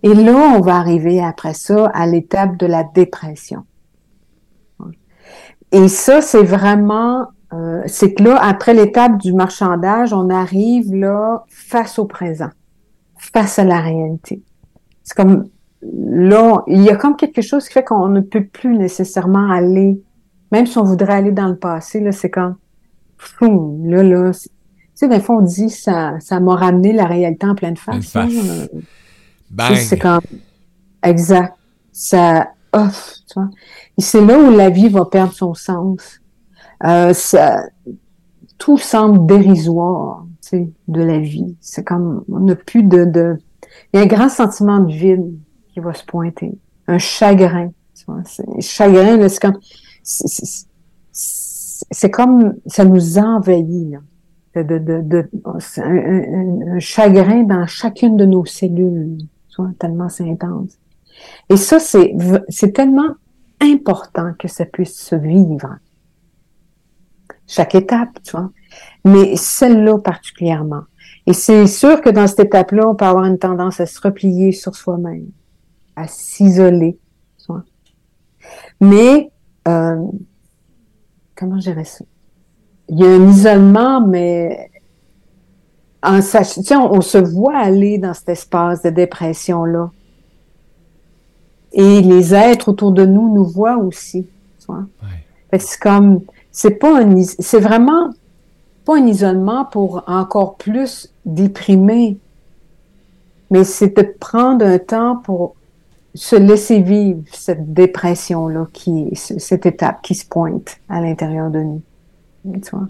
Et 0.02 0.16
là, 0.16 0.56
on 0.58 0.62
va 0.62 0.78
arriver 0.78 1.22
après 1.22 1.54
ça 1.54 1.92
à 1.94 2.08
l'étape 2.08 2.58
de 2.58 2.66
la 2.66 2.84
dépression. 2.84 3.66
Et 5.72 5.88
ça, 5.88 6.22
c'est 6.22 6.44
vraiment, 6.44 7.28
euh, 7.54 7.82
c'est 7.86 8.14
que 8.14 8.24
là, 8.24 8.38
après 8.42 8.74
l'étape 8.74 9.18
du 9.18 9.34
marchandage, 9.34 10.14
on 10.14 10.30
arrive 10.30 10.94
là 10.94 11.46
face 11.50 11.98
au 12.00 12.06
présent, 12.06 12.50
face 13.18 13.60
à 13.60 13.64
la 13.64 13.80
réalité. 13.80 14.42
C'est 15.04 15.16
comme 15.16 15.46
là, 15.82 16.64
il 16.68 16.82
y 16.82 16.90
a 16.90 16.96
comme 16.96 17.16
quelque 17.16 17.42
chose 17.42 17.68
qui 17.68 17.74
fait 17.74 17.84
qu'on 17.84 18.08
ne 18.08 18.22
peut 18.22 18.46
plus 18.46 18.78
nécessairement 18.78 19.50
aller, 19.50 20.02
même 20.52 20.66
si 20.66 20.78
on 20.78 20.84
voudrait 20.84 21.14
aller 21.14 21.32
dans 21.32 21.48
le 21.48 21.58
passé, 21.58 22.00
là, 22.00 22.12
c'est 22.12 22.30
comme, 22.30 22.56
fou, 23.18 23.82
là, 23.86 24.04
là, 24.04 24.32
tu 24.32 24.50
sais, 24.94 25.08
des 25.08 25.20
fois, 25.20 25.38
on 25.38 25.42
dit, 25.42 25.70
ça, 25.70 26.20
ça 26.20 26.40
m'a 26.40 26.56
ramené 26.56 26.94
la 26.94 27.06
réalité 27.06 27.48
en 27.48 27.56
pleine 27.56 27.78
face. 27.78 28.16
Hein, 28.16 28.28
face. 28.30 28.70
sais, 29.76 29.76
C'est 29.76 29.98
comme, 29.98 30.22
exact. 31.04 31.56
Ça, 31.92 32.50
off, 32.74 33.16
tu 33.28 33.34
vois. 33.40 33.50
Et 33.98 34.02
c'est 34.02 34.26
là 34.26 34.38
où 34.40 34.52
la 34.52 34.70
vie 34.70 34.90
va 34.90 35.06
perdre 35.06 35.34
son 35.34 35.54
sens. 35.54 36.20
Euh, 36.84 37.14
ça, 37.14 37.64
tout 38.58 38.78
semble 38.78 39.26
dérisoire, 39.26 40.26
tu 40.42 40.50
sais, 40.50 40.70
de 40.88 41.02
la 41.04 41.20
vie. 41.20 41.56
C'est 41.62 41.84
comme, 41.84 42.24
on 42.32 42.40
n'a 42.42 42.56
plus 42.56 42.84
de, 42.84 43.06
de, 43.06 43.38
il 43.94 43.98
y 43.98 44.00
a 44.00 44.04
un 44.04 44.08
grand 44.08 44.30
sentiment 44.30 44.80
de 44.80 44.92
vide 44.92 45.34
qui 45.74 45.80
va 45.80 45.94
se 45.94 46.06
pointer. 46.06 46.58
Un 46.88 46.98
chagrin, 46.98 47.72
tu 47.96 48.06
vois. 48.08 48.22
C'est, 48.26 48.46
chagrin, 48.62 49.18
là, 49.18 49.30
c'est 49.30 49.42
comme, 49.42 49.60
c'est, 50.04 50.28
c'est- 50.28 50.66
c'est- 51.92 52.10
comme, 52.12 52.56
ça 52.66 52.86
nous 52.86 53.18
envahit, 53.18 53.92
là. 53.92 54.00
De, 54.56 54.64
de, 54.64 54.80
de, 54.80 55.02
de- 55.02 55.30
un, 55.78 55.84
un- 55.84 56.76
un 56.76 56.80
chagrin 56.80 57.44
dans 57.44 57.66
chacune 57.68 58.18
de 58.18 58.26
nos 58.26 58.44
cellules, 58.46 59.18
tu 59.50 59.62
vois, 59.62 59.72
tellement 59.80 60.10
c'est 60.10 60.30
intense. 60.30 60.78
Et 61.50 61.58
ça, 61.58 61.80
c'est, 61.80 62.14
tellement 62.74 63.16
important 63.62 64.34
que 64.40 64.48
ça 64.48 64.66
puisse 64.66 65.00
se 65.00 65.16
vivre. 65.16 65.78
Chaque 67.48 67.76
étape, 67.76 68.22
tu 68.24 68.32
vois. 68.32 68.50
Mais 69.04 69.36
celle-là 69.36 70.00
particulièrement. 70.00 70.84
Et 71.28 71.34
c'est 71.34 71.68
sûr 71.68 72.02
que 72.02 72.10
dans 72.10 72.28
cette 72.28 72.40
étape-là, 72.40 72.88
on 72.88 72.96
peut 72.96 73.06
avoir 73.06 73.26
une 73.26 73.38
tendance 73.38 73.80
à 73.80 73.86
se 73.86 74.00
replier 74.02 74.52
sur 74.52 74.76
soi-même, 74.76 75.28
à 75.96 76.08
s'isoler. 76.08 76.98
Mais, 78.82 79.32
euh, 79.68 80.08
comment 81.36 81.60
je 81.60 81.70
dirais 81.70 81.84
ça? 81.84 82.04
Il 82.90 83.00
y 83.00 83.06
a 83.06 83.10
un 83.10 83.30
isolement, 83.30 84.06
mais 84.06 84.72
en 86.04 86.22
sach- 86.22 86.56
tu 86.56 86.64
sais, 86.64 86.76
on, 86.76 86.94
on 86.94 87.02
se 87.02 87.20
voit 87.20 87.58
aller 87.58 88.00
dans 88.00 88.14
cet 88.14 88.30
espace 88.30 88.82
de 88.82 88.90
dépression-là. 88.90 89.92
Et 91.74 92.02
les 92.02 92.34
êtres 92.34 92.70
autour 92.70 92.92
de 92.92 93.06
nous 93.06 93.34
nous 93.34 93.46
voient 93.46 93.78
aussi. 93.78 94.24
Tu 94.60 94.66
vois? 94.68 94.86
Ouais. 95.02 95.60
C'est 95.60 95.80
comme, 95.80 96.22
c'est 96.52 96.72
pas 96.72 97.02
un, 97.02 97.22
c'est 97.24 97.60
vraiment 97.60 98.10
pas 98.86 98.98
un 98.98 99.06
isolement 99.08 99.66
pour 99.66 100.04
encore 100.08 100.56
plus 100.56 101.14
déprimer, 101.26 102.18
mais 103.50 103.64
c'est 103.64 103.96
de 103.96 104.02
prendre 104.20 104.66
un 104.66 104.80
temps 104.80 105.18
pour 105.18 105.56
se 106.14 106.36
laisser 106.36 106.82
vivre 106.82 107.22
cette 107.32 107.74
dépression-là, 107.74 108.68
qui, 108.74 109.16
c- 109.16 109.40
cette 109.40 109.66
étape 109.66 110.02
qui 110.02 110.14
se 110.16 110.26
pointe 110.26 110.78
à 110.90 111.00
l'intérieur 111.00 111.50
de 111.50 111.60
nous. 111.60 111.82
Tu 112.44 112.70
vois? 112.72 112.88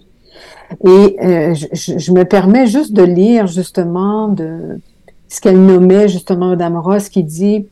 Et 0.86 1.18
euh, 1.24 1.54
je, 1.54 1.68
je- 1.74 1.98
je 2.00 2.12
me 2.14 2.24
permets 2.24 2.66
juste 2.66 2.94
de 2.94 3.04
lire 3.04 3.46
justement 3.48 4.28
de 4.28 4.80
ce 5.28 5.40
qu'elle 5.42 5.64
nommait 5.64 6.08
justement 6.08 6.48
Madame 6.50 6.78
Ross, 6.78 7.10
qui 7.10 7.24
dit 7.24 7.68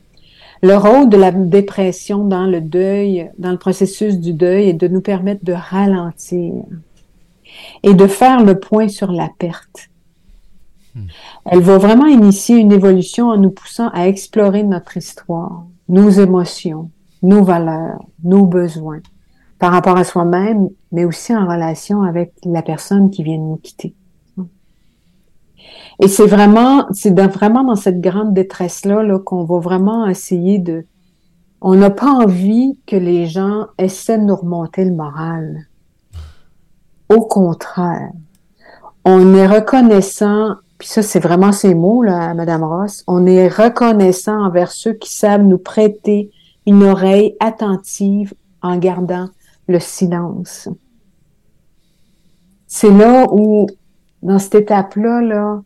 le 0.62 0.76
rôle 0.76 1.10
de 1.10 1.18
la 1.18 1.32
dépression 1.32 2.26
dans 2.26 2.46
le 2.46 2.62
deuil, 2.62 3.32
dans 3.38 3.52
le 3.52 3.58
processus 3.58 4.20
du 4.20 4.34
deuil, 4.34 4.70
est 4.70 4.74
de 4.74 4.88
nous 4.88 5.02
permettre 5.02 5.46
de 5.46 5.54
ralentir 5.54 6.54
et 7.84 7.94
de 7.94 8.08
faire 8.08 8.44
le 8.44 8.60
point 8.60 8.88
sur 8.88 9.12
la 9.12 9.30
perte. 9.38 9.90
Hmm. 10.96 11.06
Elle 11.46 11.62
va 11.62 11.78
vraiment 11.78 12.08
initier 12.08 12.58
une 12.58 12.72
évolution 12.72 13.30
en 13.30 13.38
nous 13.38 13.52
poussant 13.52 13.90
à 13.94 14.08
explorer 14.08 14.64
notre 14.64 14.98
histoire, 14.98 15.66
nos 15.88 16.10
émotions, 16.10 16.92
nos 17.22 17.44
valeurs, 17.44 18.04
nos 18.24 18.46
besoins, 18.46 19.02
par 19.60 19.72
rapport 19.72 19.98
à 19.98 20.04
soi-même, 20.04 20.70
mais 20.92 21.06
aussi 21.06 21.36
en 21.36 21.48
relation 21.48 22.04
avec 22.04 22.34
la 22.44 22.62
personne 22.62 23.12
qui 23.12 23.24
vient 23.24 23.38
de 23.38 23.44
nous 23.44 23.58
quitter. 23.58 23.94
Et 26.02 26.08
c'est 26.08 26.28
vraiment, 26.28 26.86
c'est 26.92 27.18
vraiment 27.20 27.64
dans 27.64 27.76
cette 27.76 28.02
grande 28.02 28.34
détresse-là 28.34 29.04
-là, 29.04 29.24
qu'on 29.24 29.44
va 29.44 29.60
vraiment 29.60 30.08
essayer 30.08 30.60
de... 30.60 30.86
On 31.62 31.76
n'a 31.76 31.90
pas 31.90 32.10
envie 32.10 32.78
que 32.88 32.96
les 32.96 33.26
gens 33.26 33.68
essaient 33.78 34.18
de 34.18 34.24
nous 34.24 34.36
remonter 34.36 34.86
le 34.86 34.94
moral. 34.94 35.68
Au 37.10 37.22
contraire, 37.22 38.12
on 39.04 39.34
est 39.34 39.48
reconnaissant, 39.48 40.56
puis 40.78 40.88
ça 40.88 41.02
c'est 41.02 41.20
vraiment 41.20 41.52
ces 41.52 41.74
mots 41.74 42.04
là, 42.04 42.34
Madame 42.34 42.64
Ross, 42.64 43.04
on 43.08 43.26
est 43.26 43.48
reconnaissant 43.48 44.46
envers 44.46 44.72
ceux 44.72 44.94
qui 44.94 45.12
savent 45.12 45.44
nous 45.44 45.58
prêter 45.58 46.32
une 46.66 46.84
oreille 46.84 47.36
attentive 47.40 48.34
en 48.62 48.78
gardant 48.78 49.28
le 49.68 49.80
silence. 49.80 50.70
C'est 52.68 52.92
là 52.92 53.26
où, 53.32 53.66
dans 54.22 54.40
cette 54.40 54.56
étape-là, 54.56 55.22
là, 55.22 55.62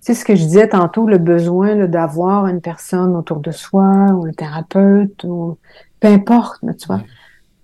c'est 0.00 0.14
ce 0.14 0.24
que 0.24 0.34
je 0.34 0.44
disais 0.44 0.68
tantôt, 0.68 1.06
le 1.06 1.18
besoin 1.18 1.86
d'avoir 1.86 2.46
une 2.46 2.60
personne 2.60 3.16
autour 3.16 3.40
de 3.40 3.50
soi, 3.50 4.06
ou 4.12 4.26
un 4.26 4.32
thérapeute, 4.32 5.24
ou 5.24 5.58
peu 6.00 6.08
importe, 6.08 6.64
tu 6.78 6.86
vois. 6.86 7.02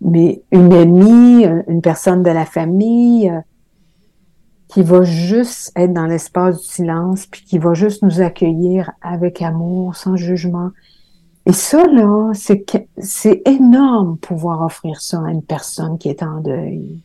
Mais 0.01 0.43
une 0.51 0.73
amie, 0.73 1.47
une 1.69 1.81
personne 1.81 2.23
de 2.23 2.31
la 2.31 2.45
famille, 2.45 3.31
euh, 3.31 3.41
qui 4.69 4.83
va 4.83 5.05
juste 5.05 5.73
être 5.77 5.93
dans 5.93 6.07
l'espace 6.07 6.61
du 6.61 6.67
silence, 6.67 7.27
puis 7.27 7.45
qui 7.45 7.59
va 7.59 7.75
juste 7.75 8.03
nous 8.03 8.21
accueillir 8.21 8.91
avec 9.01 9.41
amour, 9.41 9.95
sans 9.95 10.17
jugement. 10.17 10.71
Et 11.47 11.53
ça, 11.53 11.87
là, 11.87 12.33
c'est, 12.35 12.65
c'est 12.99 13.43
énorme 13.47 14.19
pouvoir 14.19 14.63
offrir 14.63 15.01
ça 15.01 15.23
à 15.25 15.31
une 15.31 15.43
personne 15.43 15.97
qui 15.99 16.09
est 16.09 16.23
en 16.23 16.41
deuil. 16.41 17.01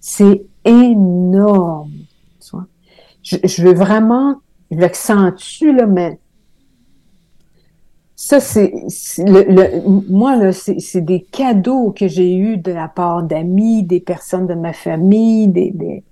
C'est 0.00 0.44
énorme 0.64 1.90
je, 3.26 3.62
veux 3.62 3.74
vraiment 3.74 4.36
l'accentue, 4.70 5.72
là, 5.72 5.86
mais 5.86 6.18
ça, 8.14 8.40
c'est, 8.40 8.72
le, 9.18 10.08
moi, 10.08 10.36
là, 10.36 10.52
c'est 10.52 11.00
des 11.00 11.20
cadeaux 11.20 11.92
que 11.92 12.08
j'ai 12.08 12.34
eus 12.36 12.56
de 12.56 12.72
la 12.72 12.88
part 12.88 13.22
d'amis, 13.22 13.82
des 13.82 14.00
personnes 14.00 14.46
de 14.46 14.54
ma 14.54 14.72
famille, 14.72 15.48
des, 15.48 15.70
des, 15.72 16.02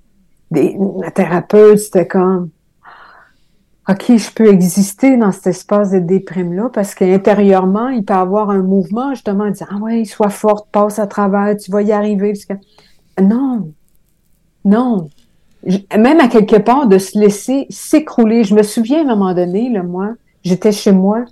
des 0.50 0.76
thérapeutes. 1.14 1.78
C'était 1.78 2.06
comme, 2.06 2.50
OK, 3.88 4.04
je 4.08 4.32
peux 4.32 4.48
exister 4.48 5.16
dans 5.16 5.32
cet 5.32 5.46
espace 5.46 5.92
de 5.92 5.98
déprime-là 6.00 6.68
parce 6.72 6.94
qu'intérieurement, 6.94 7.88
il 7.88 8.04
peut 8.04 8.14
y 8.14 8.16
avoir 8.16 8.50
un 8.50 8.62
mouvement, 8.62 9.10
justement, 9.14 9.48
dire, 9.50 9.68
ah 9.70 9.78
ouais, 9.78 10.04
sois 10.04 10.30
forte, 10.30 10.68
passe 10.72 10.98
à 10.98 11.06
travers, 11.06 11.56
tu 11.56 11.70
vas 11.70 11.82
y 11.82 11.92
arriver. 11.92 12.34
Non, 13.20 13.72
non, 14.64 15.08
même 15.96 16.20
à 16.20 16.28
quelque 16.28 16.56
part, 16.56 16.86
de 16.86 16.98
se 16.98 17.18
laisser 17.18 17.66
s'écrouler. 17.70 18.44
Je 18.44 18.54
me 18.54 18.62
souviens 18.62 18.98
à 18.98 19.02
un 19.02 19.16
moment 19.16 19.34
donné, 19.34 19.70
là, 19.70 19.82
moi, 19.82 20.10
j'étais 20.42 20.72
chez 20.72 20.92
moi. 20.92 21.24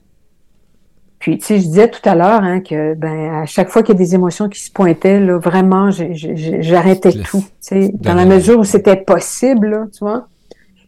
Puis, 1.18 1.38
tu 1.38 1.44
sais, 1.44 1.58
je 1.60 1.66
disais 1.66 1.88
tout 1.88 2.00
à 2.08 2.14
l'heure 2.14 2.42
hein, 2.42 2.60
que, 2.60 2.94
ben, 2.94 3.42
à 3.42 3.46
chaque 3.46 3.68
fois 3.68 3.82
qu'il 3.82 3.94
y 3.94 3.96
a 3.96 3.98
des 3.98 4.14
émotions 4.14 4.48
qui 4.48 4.60
se 4.60 4.72
pointaient, 4.72 5.20
là, 5.20 5.38
vraiment, 5.38 5.90
j'arrêtais 5.90 7.12
tout. 7.12 7.42
Tu 7.42 7.46
sais, 7.60 7.90
dans 7.94 8.14
la 8.14 8.24
mesure 8.24 8.58
où 8.58 8.64
c'était 8.64 8.96
possible, 8.96 9.68
là, 9.68 9.84
tu 9.92 10.00
vois. 10.00 10.26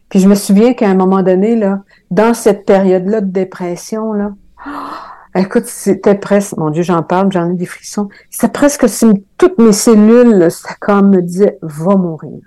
Puis, 0.09 0.19
je 0.19 0.27
me 0.27 0.35
souviens 0.35 0.73
qu'à 0.73 0.89
un 0.89 0.95
moment 0.95 1.23
donné, 1.23 1.55
là, 1.55 1.83
dans 2.11 2.33
cette 2.33 2.65
période-là 2.65 3.21
de 3.21 3.31
dépression, 3.31 4.11
là, 4.11 4.33
écoute, 5.35 5.65
c'était 5.67 6.15
presque, 6.15 6.57
mon 6.57 6.69
Dieu, 6.69 6.83
j'en 6.83 7.03
parle, 7.03 7.31
j'en 7.31 7.51
ai 7.51 7.55
des 7.55 7.65
frissons. 7.65 8.09
C'était 8.29 8.51
presque 8.51 8.89
si 8.89 9.05
toutes 9.37 9.57
mes 9.57 9.71
cellules, 9.71 10.47
c'était 10.49 10.75
comme 10.81 11.15
me 11.15 11.21
disait, 11.21 11.57
va 11.61 11.95
mourir 11.95 12.39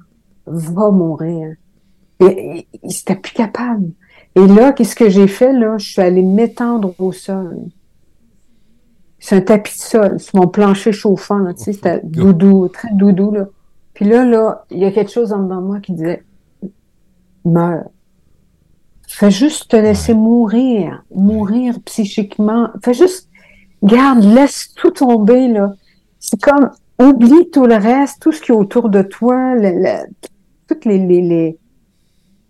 va 0.50 0.90
mourir. 0.90 1.54
Et, 2.20 2.66
il 2.82 2.88
n'était 2.88 3.16
plus 3.16 3.32
capable. 3.32 3.90
Et 4.34 4.46
là, 4.46 4.72
qu'est-ce 4.72 4.94
que 4.94 5.08
j'ai 5.08 5.28
fait, 5.28 5.52
là? 5.52 5.78
Je 5.78 5.90
suis 5.90 6.02
allée 6.02 6.22
m'étendre 6.22 6.94
au 6.98 7.12
sol. 7.12 7.58
C'est 9.18 9.36
un 9.36 9.40
tapis 9.40 9.76
de 9.76 9.82
sol, 9.82 10.20
c'est 10.20 10.34
mon 10.34 10.46
plancher 10.46 10.92
chauffant, 10.92 11.44
tu 11.52 11.64
sais, 11.64 11.72
c'était 11.72 12.00
doudou, 12.04 12.68
très 12.68 12.92
doudou, 12.92 13.32
là. 13.32 13.48
Puis 13.94 14.04
là, 14.04 14.24
là, 14.24 14.64
il 14.70 14.78
y 14.78 14.84
a 14.84 14.92
quelque 14.92 15.10
chose 15.10 15.32
en 15.32 15.42
dedans 15.42 15.60
de 15.60 15.66
moi 15.66 15.80
qui 15.80 15.92
disait, 15.92 16.22
meurs. 17.44 17.88
Fais 19.08 19.32
juste 19.32 19.70
te 19.70 19.76
laisser 19.76 20.14
mourir, 20.14 21.02
mourir 21.12 21.80
psychiquement. 21.84 22.68
Fais 22.84 22.94
juste, 22.94 23.28
garde, 23.82 24.22
laisse 24.22 24.72
tout 24.74 24.90
tomber, 24.90 25.48
là. 25.48 25.72
C'est 26.20 26.40
comme, 26.40 26.70
oublie 27.00 27.50
tout 27.50 27.66
le 27.66 27.74
reste, 27.74 28.22
tout 28.22 28.30
ce 28.30 28.40
qui 28.40 28.52
est 28.52 28.54
autour 28.54 28.88
de 28.88 29.02
toi, 29.02 29.54
le, 29.56 30.04
toutes 30.68 30.84
les, 30.84 30.98
les, 30.98 31.22
les... 31.22 31.58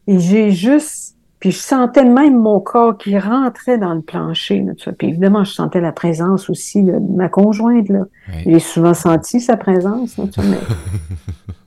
et 0.07 0.19
j'ai 0.19 0.51
juste 0.51 1.19
puis 1.41 1.53
je 1.53 1.59
sentais 1.59 2.05
même 2.05 2.37
mon 2.37 2.59
corps 2.59 2.99
qui 2.99 3.17
rentrait 3.17 3.79
dans 3.79 3.95
le 3.95 4.01
plancher. 4.01 4.61
Là, 4.63 4.73
Puis 4.99 5.09
évidemment, 5.09 5.45
je 5.45 5.53
sentais 5.53 5.81
la 5.81 5.93
présence 5.93 6.51
aussi 6.51 6.83
de 6.83 6.99
ma 6.99 7.29
conjointe. 7.29 7.89
Là. 7.89 8.07
J'ai 8.45 8.59
souvent 8.59 8.95
senti 8.95 9.41
sa 9.41 9.57
présence. 9.57 10.17
Là, 10.17 10.25
tu 10.33 10.41
mais... 10.41 10.59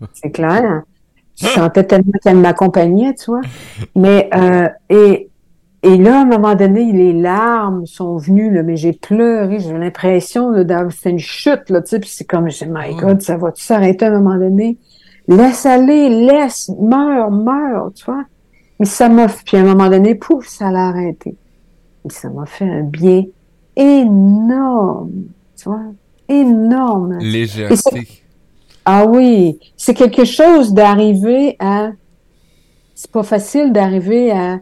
C'est 0.13 0.31
clair. 0.31 0.81
Je 1.37 1.47
sentais 1.47 1.85
tellement 1.85 2.11
qu'elle 2.21 2.37
m'accompagnait, 2.37 3.13
tu 3.13 3.31
vois. 3.31 3.41
Mais 3.95 4.29
euh, 4.35 4.67
et, 4.89 5.29
et 5.83 5.97
là, 5.97 6.19
à 6.19 6.21
un 6.23 6.25
moment 6.25 6.55
donné, 6.55 6.91
les 6.91 7.13
larmes 7.13 7.85
sont 7.85 8.17
venues, 8.17 8.53
là, 8.53 8.63
mais 8.63 8.75
j'ai 8.75 8.93
pleuré. 8.93 9.59
J'ai 9.59 9.77
l'impression 9.77 10.51
d'avoir 10.63 10.91
fait 10.91 11.11
une 11.11 11.19
chute, 11.19 11.69
là, 11.69 11.81
tu 11.81 11.91
sais. 11.91 11.99
Puis 11.99 12.09
c'est 12.09 12.25
comme, 12.25 12.49
je 12.49 12.65
my 12.65 12.93
God, 12.95 13.21
ça 13.21 13.37
va-tu 13.37 13.63
s'arrêter 13.63 14.05
à 14.05 14.09
un 14.09 14.19
moment 14.19 14.37
donné? 14.37 14.77
Laisse 15.27 15.65
aller, 15.65 16.09
laisse, 16.09 16.69
meurs, 16.79 17.31
meurs, 17.31 17.91
tu 17.93 18.05
vois. 18.05 18.23
Mais 18.79 18.85
ça 18.85 19.09
m'a 19.09 19.27
puis 19.27 19.57
à 19.57 19.61
un 19.61 19.63
moment 19.63 19.89
donné, 19.89 20.15
pouf, 20.15 20.47
ça 20.47 20.71
l'a 20.71 20.87
arrêté. 20.87 21.35
Et 22.05 22.09
ça 22.09 22.29
m'a 22.29 22.45
fait 22.45 22.67
un 22.67 22.81
bien 22.81 23.25
énorme, 23.75 25.11
tu 25.55 25.69
vois, 25.69 25.83
énorme. 26.27 27.19
Légèreté. 27.19 28.23
Ah 28.83 29.05
oui, 29.05 29.59
c'est 29.77 29.93
quelque 29.93 30.25
chose 30.25 30.73
d'arriver 30.73 31.55
à, 31.59 31.91
c'est 32.95 33.11
pas 33.11 33.23
facile 33.23 33.71
d'arriver 33.71 34.31
à 34.31 34.59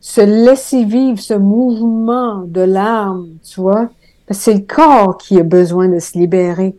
se 0.00 0.20
laisser 0.20 0.84
vivre 0.84 1.18
ce 1.18 1.34
mouvement 1.34 2.42
de 2.46 2.60
l'âme, 2.60 3.28
tu 3.42 3.60
vois, 3.60 3.88
parce 4.26 4.38
que 4.38 4.44
c'est 4.44 4.54
le 4.54 4.66
corps 4.66 5.16
qui 5.16 5.38
a 5.38 5.42
besoin 5.42 5.88
de 5.88 5.98
se 5.98 6.18
libérer 6.18 6.76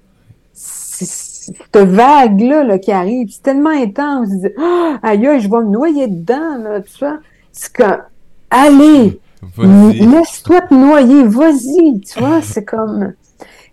cette 1.55 1.87
vague-là 1.87 2.63
là, 2.63 2.77
qui 2.77 2.91
arrive, 2.91 3.29
c'est 3.31 3.43
tellement 3.43 3.69
intense. 3.69 4.29
Dis, 4.29 4.49
oh, 4.57 4.93
aïe, 5.01 5.39
je 5.39 5.49
vais 5.49 5.57
me 5.57 5.71
noyer 5.71 6.07
dedans, 6.07 6.57
là, 6.63 6.81
tu 6.81 6.97
vois. 6.99 7.19
C'est 7.51 7.75
comme, 7.75 7.97
allez, 8.49 9.19
laisse-toi 9.57 10.61
te 10.61 10.73
noyer, 10.73 11.23
vas-y, 11.23 11.99
tu 12.01 12.19
vois, 12.19 12.41
c'est 12.43 12.65
comme... 12.65 13.13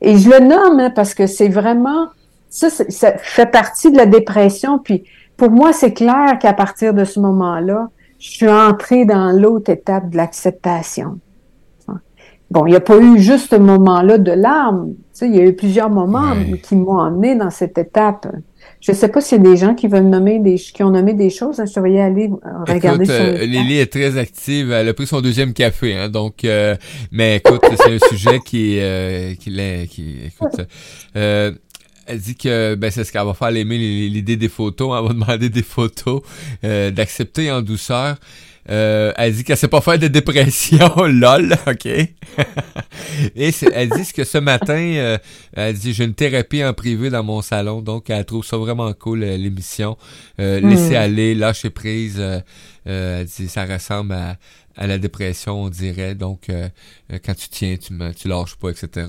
Et 0.01 0.17
je 0.17 0.31
le 0.31 0.39
nomme 0.39 0.79
hein, 0.79 0.91
parce 0.91 1.15
que 1.15 1.27
c'est 1.27 1.49
vraiment... 1.49 2.09
Ça, 2.51 2.71
ça 2.71 3.19
fait 3.19 3.51
partie 3.51 3.91
de 3.91 3.97
la 3.97 4.07
dépression, 4.07 4.79
puis 4.79 5.05
pour 5.37 5.51
moi, 5.51 5.73
c'est 5.73 5.93
clair 5.93 6.39
qu'à 6.41 6.55
partir 6.55 6.95
de 6.95 7.05
ce 7.05 7.21
moment-là, 7.21 7.89
je 8.19 8.31
suis 8.31 8.49
entrée 8.49 9.05
dans 9.05 9.31
l'autre 9.33 9.71
étape 9.71 10.11
de 10.11 10.17
l'acceptation. 10.17 11.19
Bon, 12.51 12.67
il 12.67 12.71
n'y 12.71 12.77
a 12.77 12.81
pas 12.81 12.99
eu 12.99 13.19
juste 13.19 13.51
ce 13.51 13.57
moment-là 13.57 14.19
de 14.19 14.33
larmes. 14.33 14.95
Sais, 15.19 15.27
il 15.27 15.35
y 15.35 15.41
a 15.41 15.45
eu 15.45 15.53
plusieurs 15.53 15.91
moments 15.91 16.33
qui 16.63 16.77
m'ont 16.77 17.01
emmené 17.01 17.35
dans 17.35 17.51
cette 17.51 17.77
étape. 17.77 18.29
Je 18.81 18.93
ne 18.93 18.97
sais 18.97 19.09
pas 19.09 19.21
s'il 19.21 19.43
y 19.43 19.49
a 19.49 19.51
des 19.51 19.57
gens 19.57 19.75
qui 19.75 19.89
veulent 19.89 20.09
nommer 20.09 20.39
des 20.39 20.55
qui 20.55 20.81
ont 20.85 20.93
nommé 20.93 21.13
des 21.13 21.29
choses. 21.29 21.59
Hein, 21.59 21.65
je 21.65 21.81
vais 21.81 22.01
aller 22.01 22.31
euh, 22.31 22.73
regarder 22.73 23.03
écoute, 23.03 23.17
euh, 23.17 23.45
Lily 23.45 23.81
est 23.81 23.93
très 23.93 24.17
active. 24.17 24.71
Elle 24.71 24.89
a 24.89 24.95
pris 24.95 25.09
son 25.09 25.21
deuxième 25.21 25.55
café, 25.55 25.97
hein, 25.97 26.09
donc. 26.09 26.45
Euh, 26.45 26.77
mais 27.11 27.39
écoute, 27.39 27.63
c'est 27.69 27.95
un 27.95 28.09
sujet 28.09 28.39
qui, 28.45 28.79
euh, 28.79 29.35
qui, 29.35 29.51
qui, 29.91 30.19
écoute. 30.25 30.65
Euh, 31.17 31.51
elle 32.07 32.21
dit 32.21 32.37
que 32.37 32.77
ben 32.77 32.89
c'est 32.93 33.03
ce 33.03 33.11
qu'elle 33.11 33.27
va 33.27 33.35
faire 33.35 33.49
aimer 33.49 33.77
l'idée 33.77 34.37
des 34.37 34.49
photos. 34.49 34.97
Elle 34.97 35.09
va 35.09 35.13
demander 35.15 35.49
des 35.49 35.65
photos, 35.65 36.23
d'accepter 36.63 37.51
en 37.51 37.61
douceur. 37.61 38.15
Euh, 38.71 39.13
elle 39.17 39.35
dit 39.35 39.45
qu'elle 39.45 39.57
sait 39.57 39.69
pas 39.69 39.81
faire 39.81 39.99
de 39.99 40.09
dépression, 40.09 40.95
lol, 41.07 41.57
ok. 41.67 41.87
Et 43.37 43.51
elle 43.73 43.89
dit 43.91 44.13
que 44.13 44.25
ce 44.25 44.39
matin, 44.39 44.79
euh, 44.79 45.19
elle 45.55 45.75
dit 45.75 45.93
j'ai 45.95 46.05
une 46.05 46.15
thérapie 46.15 46.63
en 46.65 46.75
privé 46.75 47.09
dans 47.11 47.25
mon 47.25 47.41
salon, 47.41 47.81
donc 47.81 48.11
elle 48.11 48.25
trouve 48.25 48.45
ça 48.45 48.57
vraiment 48.59 48.93
cool 48.93 49.23
euh, 49.23 49.37
l'émission. 49.37 49.97
Euh, 50.39 50.61
Laisser 50.61 50.95
hmm. 50.95 51.03
aller, 51.03 51.35
lâcher 51.35 51.71
prise. 51.71 52.23
elle 52.85 53.25
dit 53.25 53.49
ça 53.49 53.65
ressemble 53.65 54.13
à, 54.13 54.37
à 54.79 54.87
la 54.87 54.97
dépression, 54.97 55.63
on 55.65 55.69
dirait. 55.69 56.15
Donc, 56.15 56.49
euh, 56.49 56.69
euh, 57.13 57.19
quand 57.23 57.35
tu 57.35 57.49
tiens, 57.49 57.77
tu, 57.77 57.93
me, 57.93 58.15
tu 58.15 58.29
lâches 58.29 58.55
pas, 58.57 58.71
etc. 58.71 59.09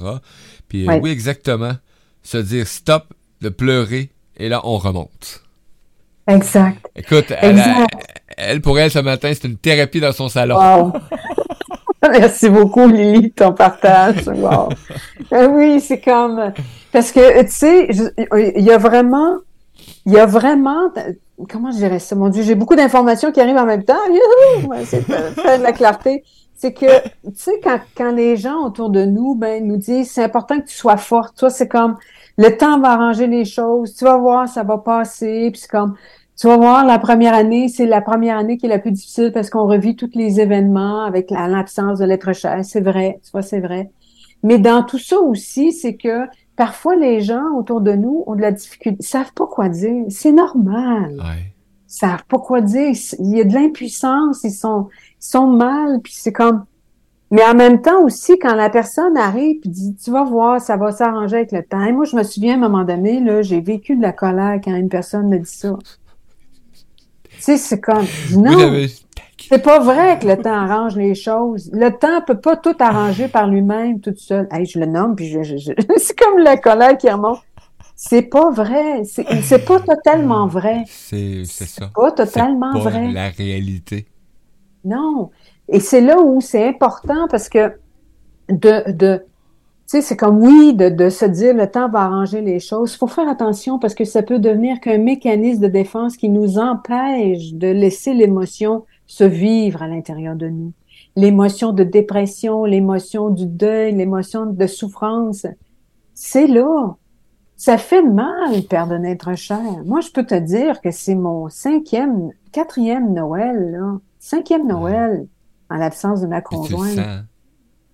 Puis 0.67 0.83
euh, 0.83 0.87
Ouais. 0.91 0.99
oui, 1.01 1.11
exactement. 1.11 1.73
Se 2.23 2.37
dire 2.37 2.67
stop, 2.67 3.13
de 3.41 3.49
pleurer, 3.49 4.09
et 4.35 4.49
là, 4.49 4.61
on 4.65 4.77
remonte. 4.77 5.43
Exact. 6.27 6.85
Écoute, 6.95 7.31
Exact. 7.31 7.41
elle, 7.41 7.87
elle, 8.39 8.61
pour 8.61 8.79
elle, 8.79 8.89
ce 8.89 8.99
matin, 8.99 9.31
c'est 9.33 9.47
une 9.47 9.57
thérapie 9.57 9.99
dans 9.99 10.13
son 10.13 10.29
salon. 10.29 10.91
Merci 12.11 12.49
beaucoup, 12.49 12.87
Lily, 12.87 13.21
de 13.23 13.33
ton 13.33 13.53
partage. 13.53 14.27
Euh, 15.33 15.47
oui, 15.49 15.79
c'est 15.81 15.99
comme 15.99 16.53
parce 16.91 17.11
que 17.11 17.43
tu 17.43 17.51
sais, 17.51 17.87
il 18.57 18.63
y 18.63 18.71
a 18.71 18.77
vraiment, 18.77 19.35
il 20.05 20.13
y 20.13 20.17
a 20.17 20.25
vraiment, 20.25 20.91
comment 21.49 21.71
je 21.71 21.77
dirais 21.77 21.99
ça, 21.99 22.15
mon 22.15 22.29
Dieu, 22.29 22.43
j'ai 22.43 22.55
beaucoup 22.55 22.75
d'informations 22.75 23.31
qui 23.31 23.39
arrivent 23.39 23.57
en 23.57 23.65
même 23.65 23.83
temps. 23.83 23.97
C'est 24.85 25.07
de 25.07 25.63
la 25.63 25.71
clarté. 25.73 26.23
C'est 26.55 26.73
que, 26.73 27.03
tu 27.03 27.35
sais, 27.35 27.59
quand, 27.63 27.79
quand 27.95 28.11
les 28.11 28.35
gens 28.35 28.65
autour 28.65 28.89
de 28.89 29.05
nous, 29.05 29.33
ben, 29.33 29.65
nous 29.65 29.77
disent, 29.77 30.11
c'est 30.11 30.23
important 30.23 30.59
que 30.59 30.65
tu 30.65 30.75
sois 30.75 30.97
forte. 30.97 31.37
Toi, 31.37 31.49
c'est 31.49 31.69
comme, 31.69 31.97
le 32.37 32.57
temps 32.57 32.79
va 32.81 32.89
arranger 32.91 33.27
les 33.27 33.45
choses. 33.45 33.95
Tu 33.95 34.03
vas 34.03 34.17
voir, 34.17 34.49
ça 34.49 34.63
va 34.63 34.77
passer. 34.77 35.51
Puis 35.51 35.61
c'est 35.61 35.69
comme, 35.69 35.95
tu 36.39 36.47
vas 36.47 36.55
voir, 36.57 36.85
la 36.85 36.99
première 36.99 37.33
année, 37.33 37.67
c'est 37.67 37.85
la 37.85 38.01
première 38.01 38.37
année 38.37 38.57
qui 38.57 38.65
est 38.65 38.69
la 38.69 38.79
plus 38.79 38.91
difficile 38.91 39.31
parce 39.33 39.49
qu'on 39.49 39.67
revit 39.67 39.95
tous 39.97 40.11
les 40.15 40.39
événements 40.39 41.03
avec 41.03 41.31
la- 41.31 41.47
l'absence 41.49 41.99
de 41.99 42.05
l'être 42.05 42.31
cher. 42.33 42.63
C'est 42.63 42.79
vrai, 42.79 43.19
tu 43.23 43.31
vois, 43.31 43.41
c'est 43.41 43.59
vrai. 43.59 43.91
Mais 44.41 44.57
dans 44.57 44.83
tout 44.83 44.97
ça 44.99 45.19
aussi, 45.19 45.73
c'est 45.73 45.95
que 45.95 46.27
parfois 46.55 46.95
les 46.95 47.19
gens 47.19 47.43
autour 47.57 47.81
de 47.81 47.91
nous 47.91 48.23
ont 48.25 48.35
de 48.35 48.41
la 48.41 48.53
difficulté, 48.53 48.97
ils 49.01 49.05
savent 49.05 49.33
pas 49.33 49.47
quoi 49.47 49.67
dire. 49.67 50.05
C'est 50.07 50.31
normal. 50.31 51.15
Ouais. 51.17 51.53
Ils 51.89 51.93
savent 51.93 52.23
pas 52.25 52.39
quoi 52.39 52.61
dire. 52.61 52.93
Il 53.19 53.35
y 53.35 53.41
a 53.41 53.43
de 53.43 53.53
l'impuissance, 53.53 54.41
ils 54.45 54.51
sont, 54.51 54.87
ils 55.21 55.25
sont 55.25 55.47
mal, 55.47 55.99
puis 56.01 56.13
c'est 56.15 56.31
comme. 56.31 56.63
Mais 57.31 57.43
en 57.43 57.53
même 57.53 57.81
temps 57.81 58.01
aussi, 58.03 58.39
quand 58.39 58.55
la 58.55 58.69
personne 58.69 59.15
arrive 59.17 59.59
et 59.63 59.69
dit, 59.69 59.95
tu 60.03 60.09
vas 60.09 60.23
voir, 60.23 60.59
ça 60.59 60.77
va 60.77 60.91
s'arranger 60.91 61.35
avec 61.35 61.51
le 61.51 61.63
temps. 61.63 61.83
Et 61.83 61.91
moi, 61.91 62.05
je 62.05 62.15
me 62.15 62.23
souviens 62.23 62.53
à 62.53 62.55
un 62.55 62.69
moment 62.69 62.83
donné, 62.85 63.19
là, 63.19 63.41
j'ai 63.41 63.59
vécu 63.61 63.95
de 63.97 64.01
la 64.01 64.13
colère 64.13 64.59
quand 64.63 64.73
une 64.73 64.89
personne 64.89 65.27
me 65.27 65.37
dit 65.37 65.45
ça. 65.45 65.77
Sais, 67.39 67.57
c'est 67.57 67.79
comme, 67.79 68.05
non, 68.35 68.59
avez- 68.59 68.91
c'est 69.49 69.63
pas 69.63 69.79
vrai 69.79 70.19
que 70.19 70.27
le 70.27 70.37
temps 70.37 70.53
arrange 70.53 70.95
les 70.97 71.15
choses. 71.15 71.69
Le 71.73 71.89
temps 71.91 72.21
peut 72.27 72.39
pas 72.39 72.57
tout 72.57 72.75
arranger 72.79 73.27
par 73.27 73.47
lui-même, 73.47 73.99
tout 74.01 74.13
seul. 74.17 74.47
Hey, 74.51 74.65
je 74.65 74.79
le 74.79 74.85
nomme, 74.85 75.15
puis 75.15 75.29
je, 75.29 75.43
je- 75.43 75.57
je- 75.57 75.71
c'est 75.97 76.17
comme 76.19 76.37
la 76.39 76.57
colère 76.57 76.97
qui 76.97 77.09
remonte. 77.09 77.39
C'est 77.95 78.21
pas 78.23 78.49
vrai. 78.51 79.03
C'est 79.03 79.65
pas 79.65 79.79
totalement 79.81 80.47
vrai. 80.47 80.83
C'est 80.87 81.43
ça. 81.45 81.89
Pas 81.93 82.11
totalement 82.11 82.71
pas 82.73 82.79
vrai. 82.79 83.11
la 83.11 83.29
réalité. 83.29 84.07
Non. 84.85 85.31
Et 85.67 85.79
c'est 85.79 86.01
là 86.01 86.19
où 86.21 86.39
c'est 86.41 86.67
important 86.67 87.27
parce 87.29 87.49
que 87.49 87.73
de, 88.49 88.91
de 88.91 89.25
sais, 89.89 90.01
c'est 90.01 90.17
comme 90.17 90.41
oui, 90.43 90.73
de, 90.75 90.89
de 90.89 91.09
se 91.09 91.25
dire 91.25 91.55
le 91.55 91.69
temps 91.69 91.89
va 91.89 92.01
arranger 92.01 92.41
les 92.41 92.59
choses. 92.59 92.93
Il 92.93 92.97
faut 92.97 93.07
faire 93.07 93.27
attention 93.27 93.79
parce 93.79 93.95
que 93.95 94.05
ça 94.05 94.21
peut 94.21 94.37
devenir 94.37 94.79
qu'un 94.79 94.99
mécanisme 94.99 95.63
de 95.63 95.67
défense 95.67 96.15
qui 96.15 96.29
nous 96.29 96.59
empêche 96.59 97.53
de 97.53 97.67
laisser 97.67 98.13
l'émotion 98.13 98.85
se 99.07 99.23
vivre 99.23 99.81
à 99.81 99.87
l'intérieur 99.87 100.35
de 100.35 100.47
nous. 100.47 100.73
L'émotion 101.15 101.73
de 101.73 101.83
dépression, 101.83 102.65
l'émotion 102.65 103.29
du 103.31 103.47
deuil, 103.47 103.95
l'émotion 103.95 104.45
de 104.45 104.67
souffrance. 104.67 105.47
C'est 106.13 106.47
là. 106.47 106.95
Ça 107.57 107.77
fait 107.77 108.03
mal 108.03 108.61
perdre 108.69 108.93
un 108.93 109.03
être 109.03 109.35
cher. 109.35 109.59
Moi, 109.85 110.01
je 110.01 110.11
peux 110.11 110.25
te 110.25 110.35
dire 110.35 110.81
que 110.81 110.91
c'est 110.91 111.15
mon 111.15 111.49
cinquième, 111.49 112.29
quatrième 112.51 113.11
Noël, 113.13 113.71
là. 113.71 113.97
Cinquième 114.19 114.67
Noël 114.67 115.25
en 115.69 115.77
l'absence 115.77 116.21
de 116.21 116.27
ma 116.27 116.41
conjointe. 116.41 117.25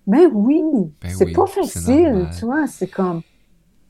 Ben 0.06 0.30
oui, 0.32 0.62
Ben 1.02 1.10
c'est 1.10 1.24
oui, 1.26 1.32
pas 1.32 1.46
facile, 1.46 2.28
tu 2.38 2.44
vois, 2.44 2.66
c'est 2.66 2.86
comme 2.86 3.22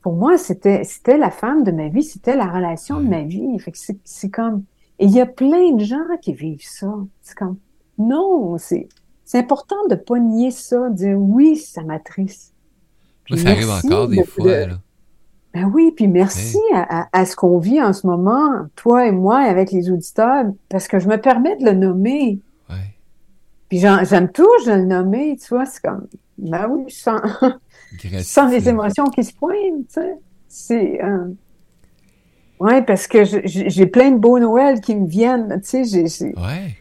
pour 0.01 0.13
moi 0.13 0.37
c'était 0.37 0.83
c'était 0.83 1.17
la 1.17 1.29
femme 1.31 1.63
de 1.63 1.71
ma 1.71 1.89
vie, 1.89 2.03
c'était 2.03 2.35
la 2.35 2.47
relation 2.51 2.99
de 3.01 3.07
ma 3.07 3.21
vie. 3.21 3.57
Fait 3.59 3.71
que 3.71 3.77
c'est 3.77 3.97
c'est 4.03 4.29
comme 4.29 4.63
et 4.99 5.05
il 5.05 5.11
y 5.11 5.21
a 5.21 5.25
plein 5.27 5.73
de 5.73 5.83
gens 5.83 5.97
qui 6.21 6.33
vivent 6.33 6.65
ça. 6.67 6.91
C'est 7.21 7.35
comme 7.37 7.57
non, 7.99 8.57
c'est 8.57 8.87
c'est 9.25 9.37
important 9.39 9.75
de 9.89 9.95
pas 9.95 10.19
nier 10.19 10.51
ça, 10.51 10.89
de 10.89 10.95
dire 10.95 11.17
oui, 11.19 11.55
ça 11.57 11.83
m'attriste. 11.83 12.53
Moi, 13.29 13.37
ça 13.39 13.49
arrive 13.49 13.69
encore 13.69 14.07
des 14.07 14.17
de- 14.17 14.23
fois. 14.23 14.45
de- 14.45 14.65
là. 14.69 14.77
ben 15.53 15.71
oui, 15.73 15.91
puis 15.95 16.07
merci 16.07 16.57
à 16.73 17.25
ce 17.25 17.35
qu'on 17.35 17.59
vit 17.59 17.81
en 17.81 17.91
ce 17.93 18.07
moment, 18.07 18.49
toi 18.75 19.05
et 19.05 19.11
moi, 19.11 19.39
avec 19.39 19.71
les 19.71 19.91
auditeurs, 19.91 20.45
parce 20.69 20.87
que 20.87 20.97
je 20.99 21.07
me 21.09 21.17
permets 21.19 21.57
de 21.57 21.65
le 21.65 21.73
nommer. 21.73 22.39
Puis 23.69 23.79
j'en- 23.79 24.03
j'aime 24.03 24.31
toujours 24.31 24.65
de 24.65 24.71
le 24.71 24.85
nommer, 24.85 25.37
tu 25.37 25.47
vois, 25.49 25.65
c'est 25.65 25.81
comme, 25.81 26.07
ben 26.37 26.67
oui, 26.69 26.85
je 26.87 26.95
sens, 26.95 27.21
je 28.03 28.19
sens 28.19 28.51
les 28.51 28.69
émotions 28.69 29.05
qui 29.05 29.23
se 29.23 29.33
pointent, 29.33 29.87
tu 29.87 29.93
sais. 30.01 30.13
C'est, 30.47 31.03
euh... 31.03 31.27
ouais, 32.59 32.81
parce 32.83 33.07
que 33.07 33.25
je- 33.25 33.45
je- 33.45 33.67
j'ai 33.69 33.85
plein 33.85 34.11
de 34.11 34.17
beaux 34.17 34.39
Noëls 34.39 34.79
qui 34.81 34.95
me 34.95 35.07
viennent, 35.07 35.59
tu 35.61 35.67
sais, 35.69 35.83
j'ai- 35.83 36.07
j'ai 36.07 36.33
Ouais. 36.39 36.77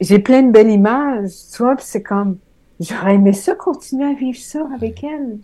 j'ai 0.00 0.18
plein 0.18 0.42
de 0.42 0.50
belles 0.52 0.70
images, 0.70 1.30
tu 1.54 1.62
vois, 1.62 1.76
puis 1.76 1.84
c'est 1.88 2.02
comme, 2.02 2.36
j'aurais 2.80 3.14
aimé 3.14 3.32
ça 3.32 3.54
continuer 3.54 4.10
à 4.10 4.14
vivre 4.14 4.38
ça 4.38 4.60
avec 4.74 5.02
elle. 5.04 5.38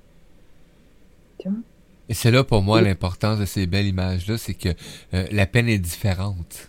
Et 2.11 2.15
c'est 2.15 2.31
là 2.31 2.43
pour 2.43 2.63
moi 2.63 2.81
l'importance 2.81 3.39
de 3.39 3.45
ces 3.45 3.67
belles 3.67 3.87
images-là, 3.87 4.39
c'est 4.39 4.55
que 4.55 4.71
euh, 5.15 5.27
la 5.31 5.47
peine 5.47 5.69
est 5.69 5.79
différente. 5.79 6.69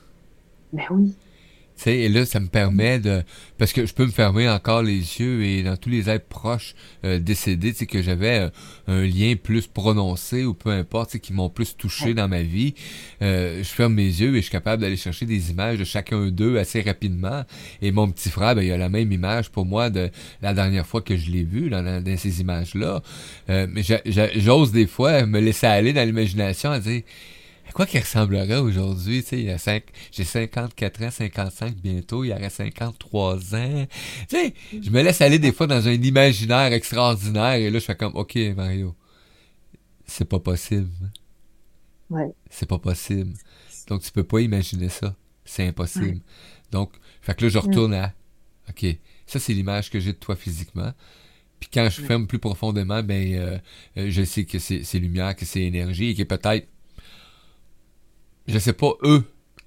Ben 0.74 0.84
oui. 0.91 1.14
Et 1.88 2.10
là, 2.10 2.26
ça 2.26 2.40
me 2.40 2.48
permet 2.48 3.00
de... 3.00 3.24
Parce 3.58 3.74
que 3.74 3.86
je 3.86 3.94
peux 3.94 4.06
me 4.06 4.12
fermer 4.12 4.50
encore 4.50 4.84
les 4.84 4.98
yeux 4.98 5.44
et 5.44 5.64
dans 5.64 5.78
tous 5.78 5.90
les 5.90 6.10
êtres 6.10 6.28
proches 6.28 6.76
euh, 7.06 7.20
décédés, 7.20 7.72
tu 7.72 7.80
sais, 7.80 7.86
que 7.86 8.02
j'avais 8.02 8.40
euh, 8.40 8.50
un 8.88 9.06
lien 9.06 9.36
plus 9.42 9.68
prononcé 9.68 10.44
ou 10.46 10.54
peu 10.54 10.70
importe, 10.70 11.18
qui 11.20 11.34
m'ont 11.34 11.50
plus 11.50 11.76
touché 11.76 12.14
dans 12.14 12.28
ma 12.28 12.42
vie, 12.42 12.74
euh, 13.22 13.60
je 13.60 13.70
ferme 13.70 13.94
mes 13.94 14.04
yeux 14.04 14.34
et 14.34 14.38
je 14.38 14.42
suis 14.44 14.52
capable 14.52 14.82
d'aller 14.82 14.98
chercher 14.98 15.26
des 15.26 15.52
images 15.52 15.78
de 15.80 15.84
chacun 15.84 16.28
d'eux 16.30 16.58
assez 16.58 16.82
rapidement. 16.82 17.44
Et 17.82 17.92
mon 17.92 18.10
petit 18.10 18.30
frère, 18.30 18.56
ben, 18.56 18.62
il 18.62 18.72
a 18.72 18.78
la 18.78 18.90
même 18.90 19.12
image 19.12 19.50
pour 19.50 19.66
moi 19.66 19.90
de 19.90 20.10
la 20.42 20.54
dernière 20.54 20.86
fois 20.86 21.02
que 21.02 21.16
je 21.18 21.32
l'ai 21.32 21.44
vu 21.44 21.70
dans, 21.70 21.84
dans- 21.84 22.18
ces 22.18 22.42
images-là. 22.42 23.02
Euh, 23.50 23.68
mais 23.70 23.84
j'ose 24.36 24.72
des 24.72 24.88
fois 24.88 25.26
me 25.26 25.40
laisser 25.40 25.68
aller 25.68 25.94
dans 25.94 26.06
l'imagination 26.06 26.72
à 26.72 26.80
dire... 26.80 27.02
À 27.70 27.72
quoi 27.72 27.86
qu'il 27.86 27.99
ressemblerait 27.99 28.57
aujourd'hui, 28.57 29.22
tu 29.22 29.30
sais, 29.30 29.39
il 29.39 29.45
y 29.45 29.51
a 29.51 29.59
cinq, 29.59 29.84
j'ai 30.11 30.24
54 30.24 31.03
ans, 31.03 31.11
55 31.11 31.76
bientôt, 31.76 32.24
il 32.24 32.30
y 32.30 32.34
aurait 32.34 32.49
53 32.49 33.55
ans. 33.55 33.86
Tu 34.28 34.36
sais, 34.36 34.53
je 34.82 34.89
me 34.89 35.03
laisse 35.03 35.22
aller 35.22 35.38
des 35.38 35.51
fois 35.51 35.67
dans 35.67 35.88
un 35.88 35.91
imaginaire 35.91 36.74
extraordinaire 36.74 37.53
et 37.53 37.70
là, 37.70 37.78
je 37.78 37.86
fais 37.86 37.95
comme, 37.95 38.15
OK, 38.15 38.36
Mario, 38.57 38.95
c'est 40.07 40.26
pas 40.26 40.39
possible. 40.39 40.89
Ouais. 42.09 42.34
C'est 42.49 42.67
pas 42.67 42.80
possible. 42.80 43.36
Donc, 43.88 44.01
tu 44.01 44.11
peux 44.11 44.24
pas 44.24 44.41
imaginer 44.41 44.89
ça. 44.89 45.15
C'est 45.45 45.67
impossible. 45.67 46.22
Donc, 46.72 46.91
fait 47.22 47.36
que 47.36 47.45
là, 47.45 47.49
je 47.49 47.59
retourne 47.59 47.93
à, 47.93 48.13
OK, 48.67 48.84
ça, 49.28 49.38
c'est 49.39 49.53
l'image 49.53 49.91
que 49.91 49.99
j'ai 49.99 50.13
de 50.13 50.17
toi 50.17 50.36
physiquement. 50.36 50.91
Puis 51.59 51.70
quand 51.72 51.88
je 51.88 52.01
ferme 52.01 52.26
plus 52.26 52.39
profondément, 52.39 53.03
ben, 53.03 53.34
euh, 53.36 53.57
euh, 53.97 54.07
je 54.09 54.24
sais 54.24 54.45
que 54.45 54.57
c'est 54.57 54.99
lumière, 54.99 55.36
que 55.36 55.45
c'est 55.45 55.61
énergie 55.61 56.09
et 56.09 56.15
que 56.15 56.24
peut-être 56.24 56.67
je 58.50 58.60
sais 58.60 58.74
pas, 58.74 58.91
eux, 59.04 59.24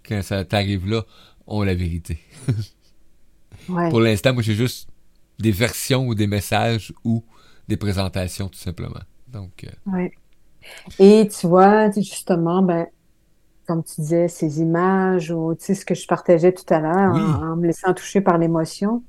quand 0.08 0.22
ça 0.22 0.44
t'arrive 0.44 0.88
là, 0.88 1.04
ont 1.46 1.62
la 1.62 1.74
vérité. 1.74 2.20
Ouais. 3.68 3.90
Pour 3.90 4.00
l'instant, 4.00 4.32
moi, 4.32 4.42
j'ai 4.42 4.54
juste 4.54 4.88
des 5.38 5.50
versions 5.52 6.06
ou 6.06 6.14
des 6.14 6.26
messages 6.26 6.92
ou 7.04 7.24
des 7.68 7.76
présentations, 7.76 8.48
tout 8.48 8.58
simplement. 8.58 9.00
Donc, 9.28 9.64
euh, 9.64 9.70
Ouais. 9.86 10.12
Et 10.98 11.28
tu 11.28 11.46
vois, 11.46 11.90
justement, 11.92 12.62
ben, 12.62 12.86
comme 13.66 13.84
tu 13.84 14.00
disais, 14.02 14.28
ces 14.28 14.60
images 14.60 15.30
ou 15.32 15.54
tu 15.56 15.64
sais, 15.66 15.74
ce 15.76 15.84
que 15.86 15.94
je 15.94 16.06
partageais 16.06 16.52
tout 16.54 16.72
à 16.74 16.80
l'heure 16.80 17.14
Oui. 17.14 17.20
en, 17.20 17.52
en 17.52 17.56
me 17.56 17.66
laissant 17.68 17.94
toucher 17.94 18.20
par 18.22 18.38
l'émotion. 18.38 19.04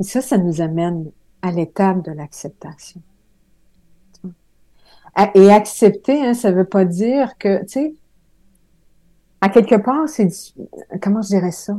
Et 0.00 0.04
ça, 0.04 0.22
ça 0.22 0.38
nous 0.38 0.60
amène 0.62 1.12
à 1.42 1.52
l'étape 1.52 2.04
de 2.04 2.12
l'acceptation. 2.12 3.02
Et 5.34 5.50
accepter, 5.50 6.20
hein, 6.24 6.34
ça 6.34 6.52
veut 6.52 6.64
pas 6.66 6.84
dire 6.84 7.36
que, 7.38 7.60
tu 7.62 7.68
sais, 7.68 7.94
à 9.40 9.48
quelque 9.48 9.76
part, 9.76 10.08
c'est, 10.08 10.28
comment 11.00 11.22
je 11.22 11.28
dirais 11.28 11.52
ça? 11.52 11.76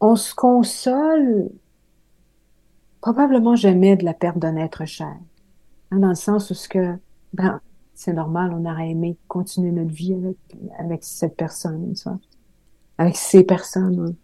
On 0.00 0.16
se 0.16 0.34
console 0.34 1.50
probablement 3.00 3.56
jamais 3.56 3.96
de 3.96 4.04
la 4.04 4.14
perte 4.14 4.38
d'un 4.38 4.56
être 4.56 4.84
cher. 4.84 5.16
Hein, 5.90 5.98
dans 5.98 6.08
le 6.08 6.14
sens 6.14 6.50
où 6.50 6.54
ce 6.54 6.68
que, 6.68 6.96
ben, 7.32 7.60
c'est 7.94 8.12
normal, 8.12 8.52
on 8.54 8.64
aurait 8.70 8.90
aimé 8.90 9.16
continuer 9.28 9.72
notre 9.72 9.92
vie 9.92 10.14
avec, 10.14 10.36
avec 10.78 11.04
cette 11.04 11.36
personne, 11.36 11.94
vois, 12.04 12.18
avec 12.98 13.16
ces 13.16 13.44
personnes. 13.44 14.08
hein. 14.08 14.14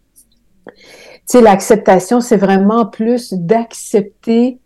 Tu 0.65 0.73
sais, 1.25 1.41
l'acceptation, 1.41 2.21
c'est 2.21 2.37
vraiment 2.37 2.85
plus 2.85 3.33
d'accepter 3.33 4.59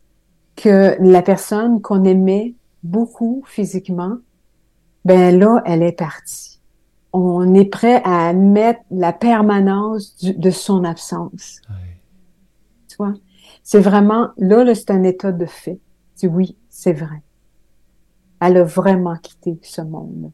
que 0.56 0.96
la 1.00 1.22
personne 1.22 1.82
qu'on 1.82 2.04
aimait 2.04 2.56
beaucoup 2.84 3.44
physiquement, 3.48 4.18
ben 5.06 5.38
là, 5.38 5.62
elle 5.66 5.84
est 5.84 5.98
partie. 5.98 6.60
On 7.14 7.54
est 7.54 7.66
prêt 7.66 8.02
à 8.04 8.28
admettre 8.28 8.82
la 8.90 9.14
permanence 9.14 10.18
du- 10.18 10.34
de 10.34 10.50
son 10.50 10.84
absence. 10.84 11.62
tu 12.90 12.98
vois? 12.98 13.14
C'est 13.64 13.80
vraiment, 13.80 14.30
là, 14.38 14.64
là 14.64 14.76
c'est 14.76 14.92
un 14.92 15.04
état 15.04 15.32
de 15.32 15.46
fait. 15.46 15.80
Tu 16.20 16.28
dis, 16.28 16.34
oui, 16.34 16.58
c'est 16.70 16.94
vrai. 16.94 17.22
Elle 18.42 18.58
a 18.58 18.64
vraiment 18.64 19.16
quitté 19.18 19.58
ce 19.62 19.82
monde. 19.82 20.32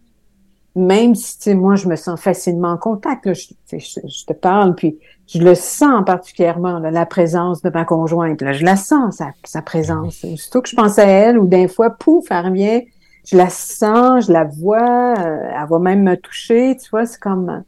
Même 0.75 1.15
si, 1.15 1.37
tu 1.37 1.43
sais, 1.43 1.55
moi, 1.55 1.75
je 1.75 1.87
me 1.87 1.95
sens 1.95 2.19
facilement 2.19 2.71
en 2.71 2.77
contact, 2.77 3.25
là, 3.25 3.33
je, 3.33 3.53
je, 3.71 4.25
te 4.25 4.33
parle, 4.33 4.75
puis 4.75 4.97
je 5.27 5.39
le 5.39 5.55
sens 5.55 6.03
particulièrement, 6.05 6.79
la 6.79 7.05
présence 7.05 7.61
de 7.61 7.69
ma 7.69 7.85
conjointe. 7.85 8.41
Là, 8.41 8.53
je 8.53 8.63
la 8.63 8.75
sens, 8.75 9.17
sa, 9.17 9.31
sa 9.43 9.61
présence. 9.61 10.25
Surtout 10.35 10.61
que 10.61 10.69
je 10.69 10.75
pense 10.75 10.99
à 10.99 11.05
elle, 11.05 11.39
ou 11.39 11.47
d'un 11.47 11.67
fois, 11.67 11.89
pouf, 11.89 12.25
elle 12.29 12.45
revient, 12.45 12.85
je 13.25 13.37
la 13.37 13.49
sens, 13.49 14.27
je 14.27 14.31
la 14.31 14.45
vois, 14.45 15.13
euh, 15.19 15.49
elle 15.53 15.67
va 15.69 15.79
même 15.79 16.03
me 16.03 16.15
toucher, 16.15 16.77
tu 16.81 16.89
vois, 16.89 17.05
c'est 17.05 17.19
comme... 17.19 17.63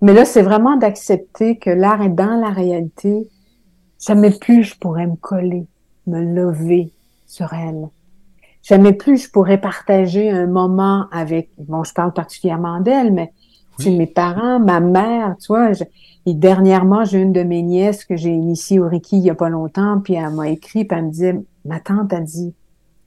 Mais 0.00 0.12
là, 0.12 0.24
c'est 0.24 0.42
vraiment 0.42 0.76
d'accepter 0.76 1.58
que 1.58 1.70
l'art 1.70 2.02
est 2.02 2.08
dans 2.08 2.40
la 2.40 2.50
réalité. 2.50 3.28
Jamais 4.04 4.32
plus 4.32 4.64
je 4.64 4.76
pourrais 4.76 5.06
me 5.06 5.14
coller, 5.14 5.66
me 6.06 6.20
lever 6.20 6.92
sur 7.26 7.52
elle. 7.52 7.88
Jamais 8.62 8.92
plus 8.92 9.26
je 9.26 9.30
pourrais 9.30 9.60
partager 9.60 10.30
un 10.30 10.46
moment 10.46 11.06
avec, 11.12 11.50
bon, 11.58 11.84
je 11.84 11.92
parle 11.92 12.12
particulièrement 12.12 12.80
d'elle, 12.80 13.12
mais 13.12 13.32
c'est 13.78 13.90
mes 13.90 14.06
parents, 14.06 14.60
ma 14.60 14.80
mère, 14.80 15.36
tu 15.40 15.48
vois. 15.48 15.70
et 16.26 16.34
dernièrement, 16.34 17.04
j'ai 17.04 17.20
une 17.20 17.32
de 17.32 17.42
mes 17.42 17.62
nièces 17.62 18.04
que 18.04 18.16
j'ai 18.16 18.30
initiée 18.30 18.78
au 18.78 18.88
Reiki 18.88 19.16
il 19.16 19.24
y 19.24 19.30
a 19.30 19.34
pas 19.34 19.48
longtemps, 19.48 20.00
puis 20.00 20.14
elle 20.14 20.30
m'a 20.30 20.48
écrit, 20.48 20.84
puis 20.84 20.96
elle 20.96 21.06
me 21.06 21.10
disait, 21.10 21.40
ma 21.64 21.80
tante 21.80 22.12
a 22.12 22.20
dit, 22.20 22.54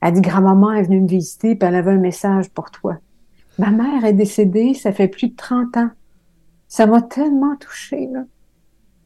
elle 0.00 0.12
dit, 0.14 0.20
grand-maman 0.20 0.72
est 0.72 0.82
venue 0.82 1.00
me 1.00 1.08
visiter, 1.08 1.56
puis 1.56 1.68
elle 1.68 1.74
avait 1.74 1.92
un 1.92 1.98
message 1.98 2.50
pour 2.50 2.70
toi. 2.70 2.96
Ma 3.58 3.70
mère 3.70 4.04
est 4.04 4.12
décédée, 4.12 4.74
ça 4.74 4.92
fait 4.92 5.08
plus 5.08 5.28
de 5.28 5.36
30 5.36 5.76
ans. 5.78 5.90
Ça 6.68 6.86
m'a 6.86 7.00
tellement 7.02 7.56
touchée, 7.56 8.08
là. 8.12 8.24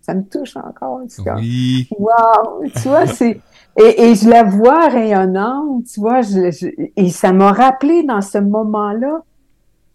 Ça 0.01 0.15
me 0.15 0.23
touche 0.23 0.57
encore, 0.57 1.03
tu 1.09 1.23
vois. 1.23 1.37
Oui. 1.37 1.89
Wow! 1.99 2.65
Tu 2.75 2.89
vois, 2.89 3.07
c'est... 3.07 3.41
Et, 3.79 4.11
et, 4.11 4.15
je 4.17 4.29
la 4.29 4.43
vois 4.43 4.89
rayonnante, 4.89 5.85
tu 5.85 6.01
vois, 6.01 6.23
je, 6.23 6.69
et 6.97 7.09
ça 7.11 7.33
m'a 7.33 7.53
rappelé 7.53 8.03
dans 8.03 8.21
ce 8.21 8.39
moment-là 8.39 9.23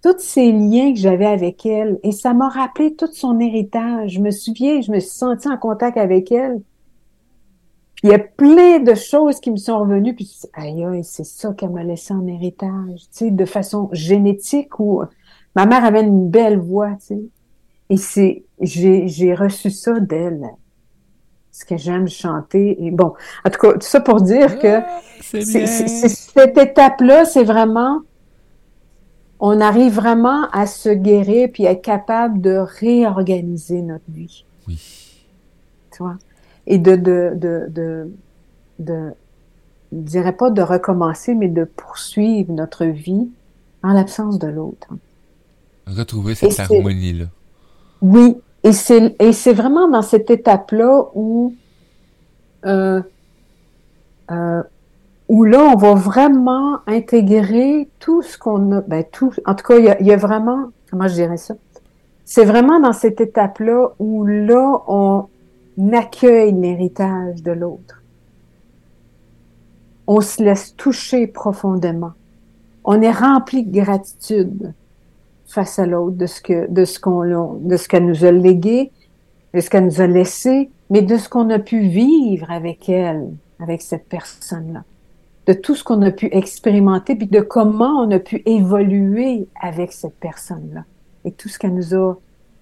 tous 0.02 0.20
ces 0.20 0.52
liens 0.52 0.94
que 0.94 1.00
j'avais 1.00 1.26
avec 1.26 1.66
elle. 1.66 2.00
Et 2.04 2.12
ça 2.12 2.34
m'a 2.34 2.48
rappelé 2.48 2.96
tout 2.96 3.10
son 3.12 3.40
héritage. 3.40 4.12
Je 4.12 4.22
me 4.22 4.32
souviens, 4.32 4.80
je 4.80 4.92
me 4.92 5.00
suis 5.00 5.10
sentie 5.10 5.50
en 5.50 5.58
contact 5.58 5.98
avec 5.98 6.32
elle 6.32 6.62
il 8.06 8.12
y 8.12 8.14
a 8.14 8.20
plein 8.20 8.78
de 8.80 8.94
choses 8.94 9.40
qui 9.40 9.50
me 9.50 9.58
sont 9.58 9.80
revenues, 9.80 10.14
puis 10.14 10.32
aïe, 10.54 10.86
aïe, 10.86 11.04
c'est 11.04 11.24
ça 11.24 11.54
qu'elle 11.54 11.72
m'a 11.72 11.84
laissé 11.84 12.14
en 12.14 12.28
héritage, 12.28 13.00
tu 13.00 13.08
sais, 13.10 13.32
de 13.32 13.46
façon 13.46 13.90
génétique 13.94 14.80
ou 14.80 15.02
ma 15.56 15.66
mère 15.66 15.84
avait 15.84 16.04
une 16.04 16.30
belle 16.30 16.60
voix, 16.60 16.92
tu 17.00 17.06
sais. 17.08 17.22
Et 17.90 17.98
c'est, 17.98 18.44
j'ai, 18.62 19.08
j'ai 19.08 19.34
reçu 19.34 19.72
ça 19.72 20.00
d'elle. 20.00 20.46
Ce 21.52 21.66
que 21.66 21.78
j'aime 21.78 22.08
chanter. 22.08 22.86
Et 22.86 22.92
bon, 22.92 23.14
en 23.44 23.50
tout 23.50 23.60
cas, 23.60 23.74
tout 23.74 23.80
ça 23.82 24.00
pour 24.02 24.22
dire 24.22 24.60
que 24.60 24.82
Ah, 24.82 25.02
cette 25.20 26.58
étape-là, 26.58 27.26
c'est 27.26 27.44
vraiment, 27.44 28.02
on 29.40 29.60
arrive 29.62 29.94
vraiment 29.94 30.48
à 30.52 30.68
se 30.68 30.90
guérir 30.90 31.50
puis 31.52 31.66
être 31.66 31.82
capable 31.82 32.40
de 32.40 32.56
réorganiser 32.58 33.82
notre 33.82 34.10
vie 34.10 34.46
Oui. 34.68 34.78
tu 35.92 36.04
vois, 36.04 36.18
et 36.68 36.78
de, 36.78 36.96
de, 36.96 37.32
de, 37.36 37.68
de, 37.70 38.12
de, 38.80 39.14
je 39.92 39.98
dirais 39.98 40.34
pas 40.34 40.50
de 40.50 40.62
recommencer, 40.62 41.36
mais 41.36 41.48
de 41.48 41.64
poursuivre 41.64 42.52
notre 42.52 42.86
vie 42.86 43.30
en 43.84 43.94
l'absence 43.94 44.40
de 44.40 44.48
l'autre. 44.48 44.88
Retrouver 45.88 46.36
cette 46.36 46.60
harmonie-là. 46.60 47.26
Oui, 48.02 48.38
et 48.64 48.72
c'est, 48.72 49.16
et 49.20 49.32
c'est 49.32 49.54
vraiment 49.54 49.88
dans 49.88 50.02
cette 50.02 50.32
étape-là 50.32 51.06
où, 51.14 51.54
euh, 52.66 53.02
euh, 54.32 54.64
où 55.30 55.44
là, 55.44 55.60
on 55.74 55.76
va 55.76 55.94
vraiment 55.94 56.80
intégrer 56.88 57.88
tout 58.00 58.24
ce 58.24 58.38
qu'on 58.38 58.72
a, 58.72 58.82
ben 58.82 59.04
tout, 59.12 59.32
en 59.46 59.54
tout 59.54 59.66
cas, 59.66 59.78
il 59.78 59.86
y 59.86 59.90
a, 59.90 60.02
il 60.02 60.08
y 60.08 60.12
a 60.12 60.18
vraiment, 60.18 60.72
comment 60.90 61.08
je 61.08 61.14
dirais 61.14 61.38
ça? 61.38 61.56
C'est 62.26 62.46
vraiment 62.46 62.80
dans 62.80 62.94
cette 62.94 63.22
étape-là 63.22 63.90
où 64.00 64.26
là, 64.26 64.82
on 64.88 65.28
accueille 65.94 66.54
l'héritage 66.54 67.42
de 67.44 67.52
l'autre. 67.52 68.02
On 70.08 70.22
se 70.22 70.44
laisse 70.44 70.76
toucher 70.76 71.28
profondément. 71.28 72.14
On 72.84 73.02
est 73.02 73.12
rempli 73.12 73.64
de 73.64 73.82
gratitude 73.82 74.74
face 75.48 75.80
à 75.80 75.86
l'autre, 75.86 76.18
de 76.18 76.26
ce 76.26 76.42
que, 76.42 76.70
de 76.72 76.86
ce 76.86 77.00
qu'on, 77.00 77.54
de 77.56 77.78
ce 77.78 77.88
qu'elle 77.88 78.06
nous 78.06 78.26
a 78.26 78.32
légué, 78.32 78.92
de 79.54 79.62
ce 79.62 79.70
qu'elle 79.70 79.86
nous 79.86 80.02
a 80.02 80.08
laissé, 80.08 80.70
mais 80.90 81.02
de 81.02 81.18
ce 81.18 81.30
qu'on 81.30 81.50
a 81.50 81.60
pu 81.60 81.82
vivre 81.82 82.50
avec 82.52 82.90
elle, 82.90 83.30
avec 83.60 83.82
cette 83.82 84.08
personne-là, 84.08 84.84
de 85.48 85.54
tout 85.54 85.76
ce 85.76 85.84
qu'on 85.84 86.02
a 86.02 86.12
pu 86.12 86.28
expérimenter, 86.32 87.16
puis 87.16 87.28
de 87.28 87.40
comment 87.42 88.02
on 88.02 88.12
a 88.12 88.20
pu 88.20 88.42
évoluer 88.46 89.48
avec 89.60 89.94
cette 89.94 90.18
personne-là, 90.20 90.84
et 91.24 91.32
tout 91.32 91.50
ce 91.50 91.58
qu'elle 91.58 91.74
nous 91.74 91.96
a 91.96 92.16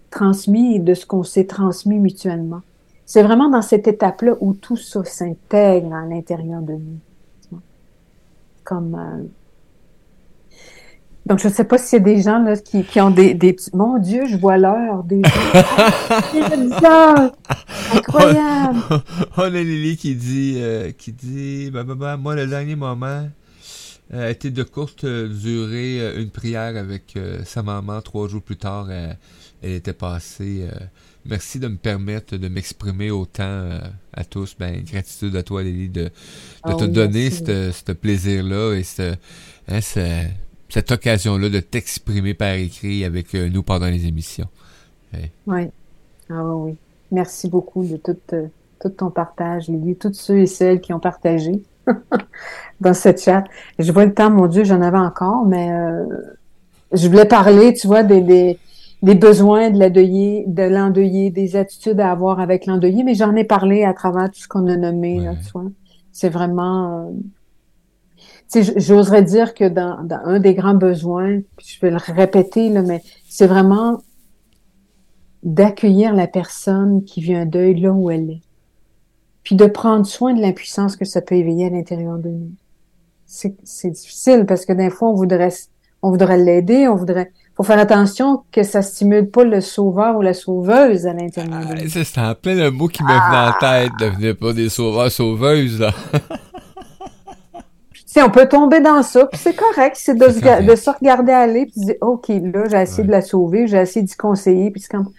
transmis 0.10 0.80
de 0.80 0.94
ce 0.94 1.06
qu'on 1.06 1.24
s'est 1.24 1.48
transmis 1.48 2.00
mutuellement. 2.00 2.62
C'est 3.06 3.24
vraiment 3.24 3.50
dans 3.50 3.62
cette 3.62 3.88
étape-là 3.88 4.36
où 4.40 4.54
tout 4.54 4.78
ça 4.78 5.04
s'intègre 5.04 5.94
à 5.94 6.06
l'intérieur 6.06 6.62
de 6.62 6.74
nous. 6.74 7.60
Comme 8.64 8.96
euh, 8.96 9.24
donc, 11.26 11.40
je 11.40 11.48
ne 11.48 11.54
sais 11.54 11.64
pas 11.64 11.78
s'il 11.78 12.00
y 12.00 12.02
a 12.02 12.04
des 12.04 12.22
gens 12.22 12.40
là, 12.40 12.58
qui, 12.58 12.84
qui 12.84 13.00
ont 13.00 13.10
des, 13.10 13.34
des 13.34 13.54
petits... 13.54 13.70
Mon 13.74 13.98
Dieu, 13.98 14.26
je 14.28 14.36
vois 14.36 14.58
l'heure 14.58 15.04
déjà. 15.06 15.30
C'est. 16.34 17.98
Incroyable. 17.98 18.80
On 19.38 19.44
a 19.44 19.50
Lily 19.50 19.96
qui 19.96 20.16
dit, 20.16 20.56
euh, 20.58 20.92
qui 20.92 21.14
dit, 21.14 21.72
bah, 21.72 21.84
bah, 21.86 21.96
bah, 21.96 22.18
moi, 22.18 22.36
le 22.36 22.46
dernier 22.46 22.76
moment 22.76 23.26
euh, 24.14 24.30
été 24.30 24.52
de 24.52 24.64
courte 24.64 25.06
durée, 25.06 26.02
euh, 26.02 26.22
une 26.22 26.30
prière 26.30 26.76
avec 26.76 27.16
euh, 27.16 27.42
sa 27.46 27.64
maman. 27.64 28.02
Trois 28.02 28.28
jours 28.28 28.42
plus 28.42 28.58
tard, 28.58 28.88
euh, 28.90 29.14
elle 29.62 29.72
était 29.72 29.94
passée. 29.94 30.68
Merci 31.26 31.60
de 31.60 31.68
me 31.68 31.78
permettre 31.78 32.38
de 32.38 32.48
m'exprimer 32.48 33.12
autant 33.12 33.44
euh, 33.44 33.80
à 34.14 34.24
tous. 34.26 34.56
Ben, 34.60 34.84
gratitude 34.84 35.36
à 35.36 35.44
toi, 35.44 35.64
Lily, 35.64 35.90
de, 35.90 36.10
de 36.66 36.74
Ah 36.74 36.74
te 36.74 36.84
oui, 36.84 36.92
donner 36.94 37.30
ce 37.32 37.72
ce 37.72 37.92
plaisir-là 37.94 38.74
et 38.76 38.84
ce, 38.84 39.16
hein, 39.68 39.82
ce- 39.82 40.26
cette 40.70 40.92
occasion-là 40.92 41.50
de 41.50 41.60
t'exprimer 41.60 42.34
par 42.34 42.54
écrit 42.54 43.06
avec 43.06 43.36
euh, 43.36 43.50
nous 43.50 43.64
pendant 43.64 43.88
les 43.88 44.06
émissions. 44.08 44.50
Oui. 45.48 45.72
Ah 46.30 46.46
oui. 46.56 46.78
Merci 47.12 47.50
beaucoup 47.50 47.86
de 47.86 47.98
tout, 47.98 48.18
euh, 48.34 48.48
tout 48.82 48.90
ton 48.90 49.12
partage, 49.12 49.68
Lily, 49.68 49.96
tous 49.98 50.14
ceux 50.14 50.40
et 50.40 50.48
celles 50.48 50.82
qui 50.82 50.94
ont 50.94 51.00
partagé 51.00 51.64
dans 52.82 52.94
cette 52.94 53.22
chat. 53.24 53.44
Je 53.80 53.92
vois 53.92 54.06
le 54.06 54.14
temps, 54.14 54.32
mon 54.32 54.48
Dieu, 54.48 54.64
j'en 54.64 54.82
avais 54.82 54.98
encore, 54.98 55.46
mais 55.46 55.72
euh, 55.72 56.06
je 56.94 57.08
voulais 57.08 57.26
parler, 57.28 57.74
tu 57.74 57.88
vois, 57.88 58.04
des, 58.04 58.22
des, 58.22 58.60
des 59.04 59.16
besoins 59.16 59.70
de 59.70 59.78
l'endeuillé, 59.80 60.46
de 60.48 60.64
l'endeuillé, 60.64 61.30
des 61.30 61.56
attitudes 61.56 62.00
à 62.00 62.10
avoir 62.12 62.40
avec 62.40 62.66
l'endeuillé, 62.66 63.04
mais 63.04 63.14
j'en 63.14 63.36
ai 63.36 63.44
parlé 63.44 63.84
à 63.84 63.94
travers 63.94 64.32
tout 64.32 64.40
ce 64.40 64.48
qu'on 64.48 64.66
a 64.68 64.76
nommé, 64.78 65.20
là, 65.20 65.32
Ouais. 65.32 65.38
tu 65.46 65.52
vois. 65.52 65.66
C'est 66.12 66.30
vraiment... 66.30 67.10
euh, 68.56 68.62
j'oserais 68.78 69.24
dire 69.24 69.54
que 69.54 69.68
dans, 69.68 70.04
dans 70.04 70.22
un 70.26 70.40
des 70.40 70.54
grands 70.54 70.76
besoins, 70.76 71.42
puis 71.58 71.68
je 71.76 71.82
vais 71.82 71.92
le 71.92 71.98
répéter, 71.98 72.70
là, 72.70 72.82
mais 72.82 73.02
c'est 73.28 73.48
vraiment 73.48 74.00
d'accueillir 75.44 76.14
la 76.14 76.28
personne 76.28 77.04
qui 77.04 77.22
vit 77.22 77.36
un 77.36 77.46
deuil 77.46 77.80
là 77.80 77.92
où 77.92 78.10
elle 78.10 78.30
est. 78.30 78.42
Puis 79.44 79.56
de 79.56 79.66
prendre 79.66 80.06
soin 80.06 80.34
de 80.34 80.40
l'impuissance 80.42 80.96
que 80.96 81.04
ça 81.04 81.22
peut 81.22 81.36
éveiller 81.36 81.66
à 81.66 81.70
l'intérieur 81.70 82.18
de 82.18 82.30
nous. 82.30 82.52
C'est 83.26 83.56
c'est 83.64 83.90
difficile 83.90 84.46
parce 84.48 84.66
que 84.66 84.72
des 84.74 84.90
fois, 84.90 85.10
on 85.10 85.16
voudrait, 85.16 85.52
on 86.02 86.12
voudrait 86.12 86.38
l'aider, 86.38 86.88
on 86.88 86.96
voudrait, 86.96 87.32
faut 87.56 87.64
faire 87.64 87.80
attention 87.80 88.44
que 88.52 88.64
ça 88.64 88.82
stimule 88.82 89.30
pas 89.30 89.44
le 89.44 89.62
sauveur 89.62 90.18
ou 90.18 90.22
la 90.22 90.34
sauveuse 90.34 91.06
à 91.06 91.14
l'intérieur 91.14 91.60
de 91.60 91.66
Ah, 91.84 91.88
c'était 92.04 92.20
en 92.22 92.34
plein 92.36 92.56
le 92.56 92.72
mot 92.72 92.88
qui 92.88 93.04
me 93.04 93.08
venait 93.10 93.48
en 93.50 93.54
tête. 93.60 93.92
Devenez 94.00 94.34
pas 94.34 94.54
des 94.54 94.70
sauveurs 94.70 95.12
sauveuses, 95.12 95.80
là. 95.80 95.92
Sais, 98.06 98.22
on 98.22 98.30
peut 98.30 98.48
tomber 98.48 98.80
dans 98.80 99.02
ça, 99.02 99.26
puis 99.26 99.40
c'est 99.42 99.56
correct, 99.56 99.96
c'est 99.98 100.14
de, 100.16 100.30
C'est 100.30 100.40
se 100.62 100.64
de 100.70 100.76
se 100.76 100.90
regarder 100.92 101.32
aller, 101.32 101.66
puis 101.66 101.82
dire, 101.82 101.96
OK, 102.02 102.28
là, 102.30 102.66
j'ai 102.70 102.82
essayé 102.82 103.02
Ouais. 103.02 103.08
de 103.08 103.12
la 103.12 103.22
sauver, 103.24 103.66
j'ai 103.66 103.78
essayé 103.78 104.06
d'y 104.06 104.16
conseiller, 104.16 104.70
puis 104.70 104.82
c'est 104.82 104.92
comme, 104.92 105.10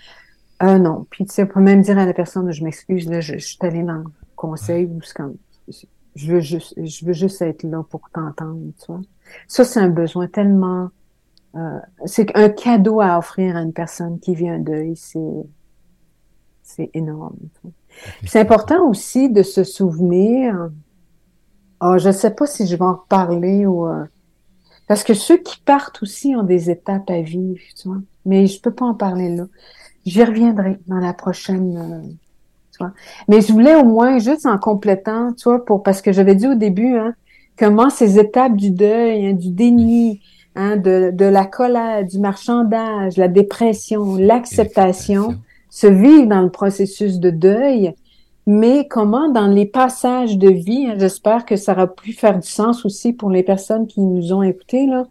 euh, 0.62 0.78
non. 0.78 1.04
Puis 1.10 1.24
tu 1.26 1.34
sais, 1.34 1.42
on 1.42 1.46
peut 1.46 1.60
même 1.60 1.80
dire 1.82 1.98
à 1.98 2.06
la 2.06 2.12
personne, 2.12 2.52
je 2.52 2.62
m'excuse, 2.62 3.08
là, 3.10 3.20
je, 3.20 3.32
je 3.34 3.44
suis 3.46 3.58
allée 3.62 3.82
dans 3.82 3.94
le 3.94 4.04
conseil, 4.36 4.84
ou 4.84 5.00
c'est 5.02 5.16
comme, 5.16 5.34
je 6.14 6.32
veux 6.32 6.38
juste, 6.40 6.74
je 6.80 7.04
veux 7.04 7.12
juste 7.14 7.42
être 7.42 7.64
là 7.64 7.82
pour 7.90 8.02
t'entendre, 8.12 8.60
tu 8.78 8.86
vois. 8.86 9.00
Ça, 9.48 9.64
c'est 9.64 9.80
un 9.80 9.88
besoin 9.88 10.28
tellement, 10.28 10.90
euh, 11.56 11.78
c'est 12.06 12.36
un 12.36 12.48
cadeau 12.48 13.00
à 13.00 13.18
offrir 13.18 13.56
à 13.56 13.62
une 13.62 13.72
personne 13.72 14.18
qui 14.18 14.34
vit 14.34 14.48
un 14.48 14.58
deuil, 14.58 14.96
c'est, 14.96 15.46
c'est 16.62 16.90
énorme. 16.94 17.36
C'est 18.26 18.40
important 18.40 18.88
aussi 18.88 19.30
de 19.30 19.42
se 19.42 19.62
souvenir. 19.62 20.70
Ah, 21.80 21.98
je 21.98 22.10
sais 22.10 22.34
pas 22.34 22.46
si 22.46 22.66
je 22.66 22.76
vais 22.76 22.84
en 22.84 22.94
reparler 22.94 23.66
ou 23.66 23.86
euh, 23.86 24.04
parce 24.88 25.04
que 25.04 25.14
ceux 25.14 25.38
qui 25.38 25.60
partent 25.60 26.02
aussi 26.02 26.34
ont 26.36 26.42
des 26.42 26.70
étapes 26.70 27.08
à 27.08 27.20
vivre, 27.20 27.60
tu 27.80 27.88
vois. 27.88 28.00
Mais 28.26 28.46
je 28.46 28.60
peux 28.60 28.72
pas 28.72 28.86
en 28.86 28.94
parler 28.94 29.34
là. 29.34 29.46
J'y 30.04 30.22
reviendrai 30.22 30.78
dans 30.86 30.98
la 30.98 31.14
prochaine 31.14 31.76
euh, 31.76 32.08
Tu 32.72 32.78
vois. 32.78 32.92
Mais 33.28 33.40
je 33.40 33.52
voulais 33.52 33.74
au 33.76 33.84
moins, 33.84 34.18
juste 34.18 34.46
en 34.46 34.58
complétant, 34.58 35.32
tu 35.32 35.44
vois, 35.44 35.64
pour, 35.64 35.82
parce 35.82 36.02
que 36.02 36.12
j'avais 36.12 36.34
dit 36.34 36.46
au 36.46 36.54
début, 36.54 36.96
hein, 36.96 37.14
comment 37.58 37.90
ces 37.90 38.18
étapes 38.18 38.56
du 38.56 38.70
deuil, 38.70 39.28
hein, 39.28 39.32
du 39.32 39.50
déni, 39.50 40.20
hein, 40.54 40.76
de, 40.76 41.10
de 41.12 41.24
la 41.24 41.44
colère, 41.46 42.04
du 42.04 42.18
marchandage, 42.18 43.16
la 43.16 43.28
dépression, 43.28 44.16
l'acceptation, 44.16 45.36
se 45.70 45.88
vivent 45.88 46.28
dans 46.28 46.42
le 46.42 46.50
processus 46.50 47.18
de 47.18 47.30
deuil, 47.30 47.94
mais 48.46 48.86
comment 48.88 49.28
dans 49.28 49.48
les 49.48 49.66
passages 49.66 50.38
de 50.38 50.48
vie, 50.48 50.86
hein, 50.86 50.94
j'espère 50.98 51.44
que 51.44 51.56
ça 51.56 51.72
aura 51.72 51.86
pu 51.86 52.12
faire 52.12 52.38
du 52.38 52.48
sens 52.48 52.84
aussi 52.84 53.12
pour 53.12 53.30
les 53.30 53.42
personnes 53.42 53.86
qui 53.86 54.00
nous 54.00 54.32
ont 54.32 54.42
écoutés, 54.42 54.86
là, 54.86 55.04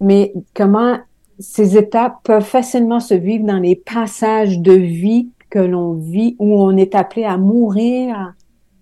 mais 0.00 0.32
comment 0.54 0.98
ces 1.38 1.76
étapes 1.76 2.16
peuvent 2.24 2.44
facilement 2.44 3.00
se 3.00 3.14
vivre 3.14 3.44
dans 3.44 3.58
les 3.58 3.76
passages 3.76 4.58
de 4.58 4.72
vie 4.72 5.28
que 5.50 5.58
l'on 5.58 5.92
vit 5.94 6.36
où 6.38 6.60
on 6.60 6.76
est 6.76 6.94
appelé 6.94 7.24
à 7.24 7.36
mourir 7.36 8.34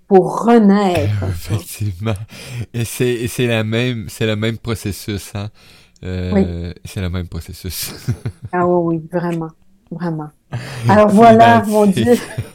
pour 0.09 0.45
renaître? 0.45 1.25
Effectivement. 1.29 2.15
Et 2.73 2.85
c'est, 2.85 3.27
c'est 3.29 3.47
la 3.47 3.65
même, 3.65 4.07
c'est 4.09 4.27
le 4.27 4.37
même 4.37 4.59
processus, 4.59 5.33
hein. 5.35 5.49
Euh, 6.05 6.33
oui. 6.35 6.75
C'est 6.85 7.01
le 7.01 7.11
même 7.11 7.29
processus. 7.29 7.95
ah 8.53 8.67
oui, 8.67 8.97
oui, 8.97 9.09
vraiment, 9.11 9.51
vraiment. 9.91 10.29
Alors 10.89 11.09
voilà, 11.09 11.63
mon 11.67 11.87
Dieu. 11.87 12.15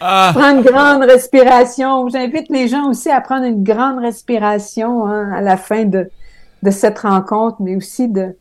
ah. 0.00 0.32
Prendre 0.34 0.58
une 0.58 0.64
grande 0.64 1.02
respiration. 1.02 2.08
J'invite 2.08 2.48
les 2.50 2.68
gens 2.68 2.90
aussi 2.90 3.10
à 3.10 3.20
prendre 3.20 3.44
une 3.44 3.62
grande 3.62 3.98
respiration 3.98 5.06
hein, 5.06 5.32
à 5.32 5.40
la 5.40 5.56
fin 5.56 5.84
de, 5.84 6.10
de 6.62 6.70
cette 6.70 6.98
rencontre, 6.98 7.56
mais 7.60 7.76
aussi 7.76 8.08
de 8.08 8.36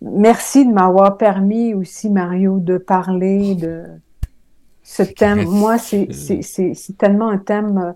merci 0.00 0.66
de 0.66 0.72
m'avoir 0.72 1.16
permis 1.16 1.74
aussi, 1.74 2.10
Mario, 2.10 2.58
de 2.58 2.78
parler 2.78 3.54
de 3.54 3.84
ce 4.82 5.02
thème. 5.02 5.44
Moi, 5.44 5.78
c'est 5.78 6.08
tellement 6.98 7.28
un 7.28 7.38
thème 7.38 7.78
euh, 7.78 7.92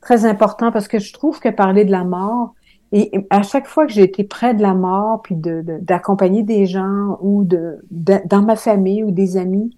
très 0.00 0.24
important 0.24 0.72
parce 0.72 0.88
que 0.88 0.98
je 0.98 1.12
trouve 1.12 1.40
que 1.40 1.48
parler 1.48 1.84
de 1.84 1.90
la 1.90 2.04
mort, 2.04 2.54
et 2.98 3.26
à 3.28 3.42
chaque 3.42 3.66
fois 3.66 3.86
que 3.86 3.92
j'ai 3.92 4.04
été 4.04 4.24
près 4.24 4.54
de 4.54 4.62
la 4.62 4.72
mort, 4.72 5.20
puis 5.20 5.34
d'accompagner 5.36 6.42
de, 6.42 6.46
des 6.46 6.64
gens 6.64 7.18
ou 7.20 7.44
de, 7.44 7.84
de, 7.90 8.14
dans 8.24 8.40
ma 8.40 8.56
famille 8.56 9.04
ou 9.04 9.10
des 9.10 9.36
amis, 9.36 9.76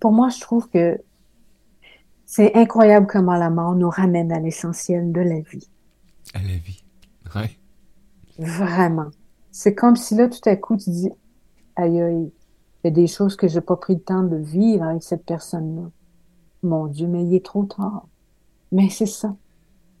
pour 0.00 0.10
moi, 0.10 0.28
je 0.28 0.40
trouve 0.40 0.68
que 0.68 1.00
c'est 2.26 2.56
incroyable 2.56 3.06
comment 3.06 3.36
la 3.36 3.48
mort 3.48 3.76
nous 3.76 3.88
ramène 3.88 4.32
à 4.32 4.40
l'essentiel 4.40 5.12
de 5.12 5.20
la 5.20 5.38
vie. 5.38 5.68
À 6.34 6.40
la 6.40 6.56
vie, 6.56 6.82
ouais. 7.36 7.56
Vraiment. 8.38 9.10
C'est 9.52 9.76
comme 9.76 9.94
si 9.94 10.16
là, 10.16 10.28
tout 10.28 10.46
à 10.46 10.56
coup, 10.56 10.76
tu 10.76 10.90
dis, 10.90 11.10
aïe, 11.76 12.00
aïe, 12.00 12.32
il 12.82 12.86
y 12.86 12.88
a 12.88 12.90
des 12.90 13.06
choses 13.06 13.36
que 13.36 13.46
j'ai 13.46 13.60
pas 13.60 13.76
pris 13.76 13.94
le 13.94 14.00
temps 14.00 14.24
de 14.24 14.36
vivre 14.36 14.82
avec 14.82 15.04
cette 15.04 15.24
personne-là. 15.24 15.90
Mon 16.64 16.88
Dieu, 16.88 17.06
mais 17.06 17.24
il 17.24 17.34
est 17.34 17.44
trop 17.44 17.64
tard. 17.64 18.08
Mais 18.72 18.88
c'est 18.88 19.06
ça. 19.06 19.36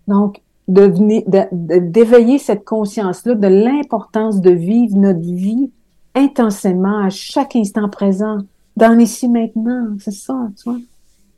Donc, 0.08 0.42
d'éveiller 0.68 2.38
cette 2.38 2.64
conscience-là 2.64 3.34
de 3.34 3.46
l'importance 3.46 4.40
de 4.40 4.50
vivre 4.50 4.96
notre 4.96 5.20
vie 5.20 5.70
intensément 6.14 7.04
à 7.04 7.10
chaque 7.10 7.56
instant 7.56 7.88
présent, 7.88 8.38
dans 8.76 8.96
l'ici 8.96 9.28
maintenant, 9.28 9.96
c'est 9.98 10.12
ça, 10.12 10.50
tu 10.56 10.70
vois. 10.70 10.78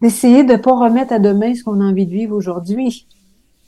D'essayer 0.02 0.44
de 0.44 0.52
ne 0.52 0.56
pas 0.58 0.72
remettre 0.72 1.12
à 1.12 1.18
demain 1.18 1.54
ce 1.54 1.62
qu'on 1.62 1.80
a 1.80 1.84
envie 1.84 2.06
de 2.06 2.12
vivre 2.12 2.34
aujourd'hui. 2.34 3.06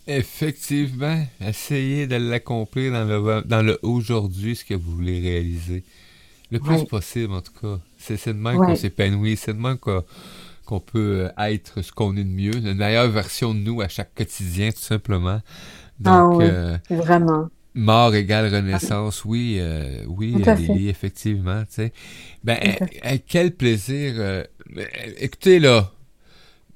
Effectivement, 0.07 1.19
essayez 1.41 2.07
de 2.07 2.17
l'accomplir 2.17 2.93
dans 2.93 3.05
le, 3.05 3.43
dans 3.43 3.63
le 3.63 3.79
aujourd'hui, 3.83 4.57
ce 4.57 4.65
que 4.65 4.75
vous 4.75 4.97
voulez 4.97 5.21
réaliser. 5.21 5.85
Le 6.51 6.59
plus 6.59 6.85
possible, 6.85 7.33
en 7.33 7.41
tout 7.41 7.53
cas. 7.61 7.79
C'est 7.99 8.29
de 8.29 8.33
même 8.33 8.57
qu'on 8.57 8.77
s'épanouit, 8.77 9.37
c'est 9.37 9.55
de 9.55 9.61
même 9.61 9.79
qu'on 9.79 10.03
peut 10.81 11.29
euh, 11.39 11.49
être 11.51 11.83
ce 11.83 11.93
qu'on 11.93 12.17
est 12.17 12.25
de 12.25 12.29
mieux, 12.29 12.55
une 12.55 12.75
meilleure 12.75 13.09
version 13.09 13.55
de 13.55 13.61
nous 13.61 13.81
à 13.81 13.89
chaque 13.89 14.15
quotidien, 14.15 14.71
tout 14.71 14.81
simplement. 14.81 15.41
ah 16.05 16.27
oui, 16.27 16.45
euh, 16.49 16.79
vraiment. 16.91 17.49
Mort 17.75 18.15
égale 18.15 18.55
renaissance, 18.55 19.25
oui, 19.25 19.57
euh, 19.59 20.05
oui, 20.07 20.35
Lily, 20.35 20.89
effectivement, 20.89 21.63
tu 21.63 21.75
sais. 21.75 21.93
Ben, 22.45 22.59
quel 23.27 23.53
plaisir. 23.53 24.45
écoutez, 25.19 25.59
là, 25.59 25.91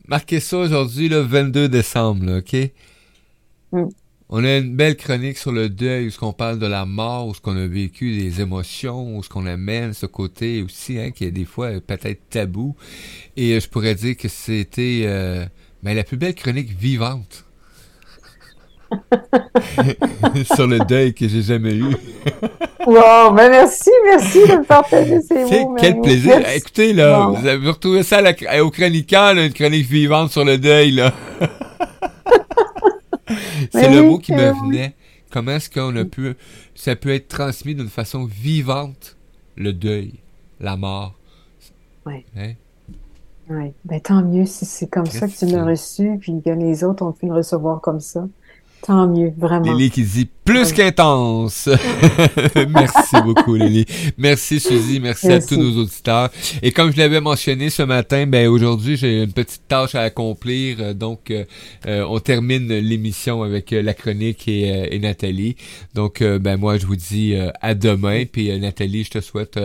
marquez 0.09 0.41
ça 0.41 0.57
aujourd'hui, 0.57 1.09
le 1.09 1.19
22 1.21 1.69
décembre, 1.69 2.39
OK? 2.39 2.73
Mm. 3.73 3.89
On 4.29 4.43
a 4.45 4.57
une 4.57 4.75
belle 4.75 4.97
chronique 4.97 5.39
sur 5.39 5.53
le 5.53 5.69
deuil, 5.69 6.09
où 6.09 6.11
ce 6.11 6.19
qu'on 6.19 6.33
parle 6.33 6.59
de 6.59 6.67
la 6.67 6.85
mort, 6.85 7.29
où 7.29 7.35
ce 7.35 7.41
qu'on 7.41 7.57
a 7.57 7.67
vécu 7.67 8.19
des 8.19 8.41
émotions, 8.41 9.17
où 9.17 9.23
ce 9.23 9.29
qu'on 9.29 9.47
amène 9.47 9.93
ce 9.93 10.07
côté 10.07 10.63
aussi, 10.63 10.99
hein, 10.99 11.13
qui 11.13 11.25
est 11.25 11.31
des 11.31 11.45
fois 11.45 11.69
peut-être 11.87 12.29
tabou. 12.29 12.75
Et 13.37 13.53
euh, 13.53 13.61
je 13.61 13.69
pourrais 13.69 13.95
dire 13.95 14.17
que 14.17 14.27
c'était 14.27 15.03
euh, 15.05 15.45
ben, 15.85 15.95
la 15.95 16.03
plus 16.03 16.17
belle 16.17 16.35
chronique 16.35 16.77
vivante. 16.77 17.45
sur 20.55 20.67
le 20.67 20.79
deuil 20.81 21.15
que 21.15 21.29
j'ai 21.29 21.43
jamais 21.43 21.75
eu. 21.75 21.85
wow, 22.87 23.33
ben 23.33 23.51
merci, 23.51 23.91
merci 24.05 24.41
de 24.41 24.59
me 24.59 24.65
partager 24.65 25.21
ces 25.21 25.45
mots. 25.45 25.77
Quel 25.79 26.01
plaisir. 26.01 26.41
Écoutez, 26.53 26.93
là, 26.93 27.27
vous 27.29 27.47
avez 27.47 27.69
retrouvé 27.69 28.03
ça 28.03 28.21
au 28.61 28.71
chroniqueur, 28.71 29.37
une 29.37 29.53
chronique 29.53 29.87
vivante 29.87 30.33
sur 30.33 30.45
le 30.45 30.59
deuil, 30.59 30.93
là. 30.93 31.13
C'est 33.73 33.91
le 33.91 34.03
mot 34.03 34.19
qui 34.19 34.33
me 34.33 34.53
venait. 34.65 34.95
Comment 35.31 35.53
est-ce 35.53 35.69
qu'on 35.69 35.95
a 35.97 36.05
pu, 36.05 36.35
ça 36.75 36.97
peut 36.97 37.11
être 37.11 37.29
transmis 37.29 37.75
d'une 37.75 37.89
façon 37.89 38.25
vivante, 38.25 39.17
le 39.57 39.73
deuil, 39.73 40.15
la 40.61 40.77
mort? 40.77 41.19
Oui. 42.07 42.25
Hein? 42.37 42.53
Oui. 43.49 43.73
Ben, 43.85 44.01
tant 44.01 44.23
mieux 44.23 44.47
si 44.47 44.65
c'est 44.65 44.89
comme 44.89 45.07
ça 45.07 45.29
que 45.29 45.37
tu 45.37 45.47
l'as 45.47 45.65
reçu, 45.65 46.17
puis 46.21 46.41
que 46.43 46.51
les 46.51 46.85
autres 46.85 47.05
ont 47.05 47.13
pu 47.13 47.27
le 47.27 47.35
recevoir 47.35 47.81
comme 47.81 48.01
ça. 48.01 48.27
Tant 48.87 49.09
mieux, 49.09 49.33
vraiment. 49.37 49.73
Lily 49.73 49.91
qui 49.91 50.05
dit 50.05 50.29
plus 50.45 50.73
qu'intense. 50.73 51.69
merci 52.69 53.17
beaucoup, 53.25 53.57
Lily. 53.57 53.85
Merci, 54.17 54.61
Suzy. 54.61 55.01
Merci, 55.01 55.33
à 55.33 55.41
tous 55.41 55.57
nos 55.57 55.83
auditeurs. 55.83 56.31
Et 56.63 56.71
comme 56.71 56.93
je 56.93 56.99
l'avais 56.99 57.21
mentionné 57.21 57.69
ce 57.69 57.83
matin, 57.83 58.29
ben 58.29 58.47
aujourd'hui, 58.47 58.97
j'ai 58.97 59.25
une 59.25 59.33
petite 59.33 59.67
tâche 59.67 59.97
à 59.97 60.03
accomplir. 60.03 60.77
Euh, 60.79 60.95
donc, 60.95 61.33
euh, 61.33 61.45
euh, 61.87 62.07
on 62.09 62.21
termine 62.21 62.69
l'émission 62.69 63.43
avec 63.43 63.73
la 63.73 63.93
chronique 63.93 64.47
et, 64.47 64.95
et, 64.95 64.99
Nathalie. 65.01 65.57
Donc, 65.95 66.23
ben 66.23 66.57
moi, 66.57 66.79
je 66.79 66.87
vous 66.87 66.95
dis 66.95 67.35
à 67.61 67.75
demain. 67.75 68.23
Puis, 68.31 68.57
Nathalie, 68.61 69.03
je 69.03 69.11
te 69.11 69.21
souhaite 69.21 69.59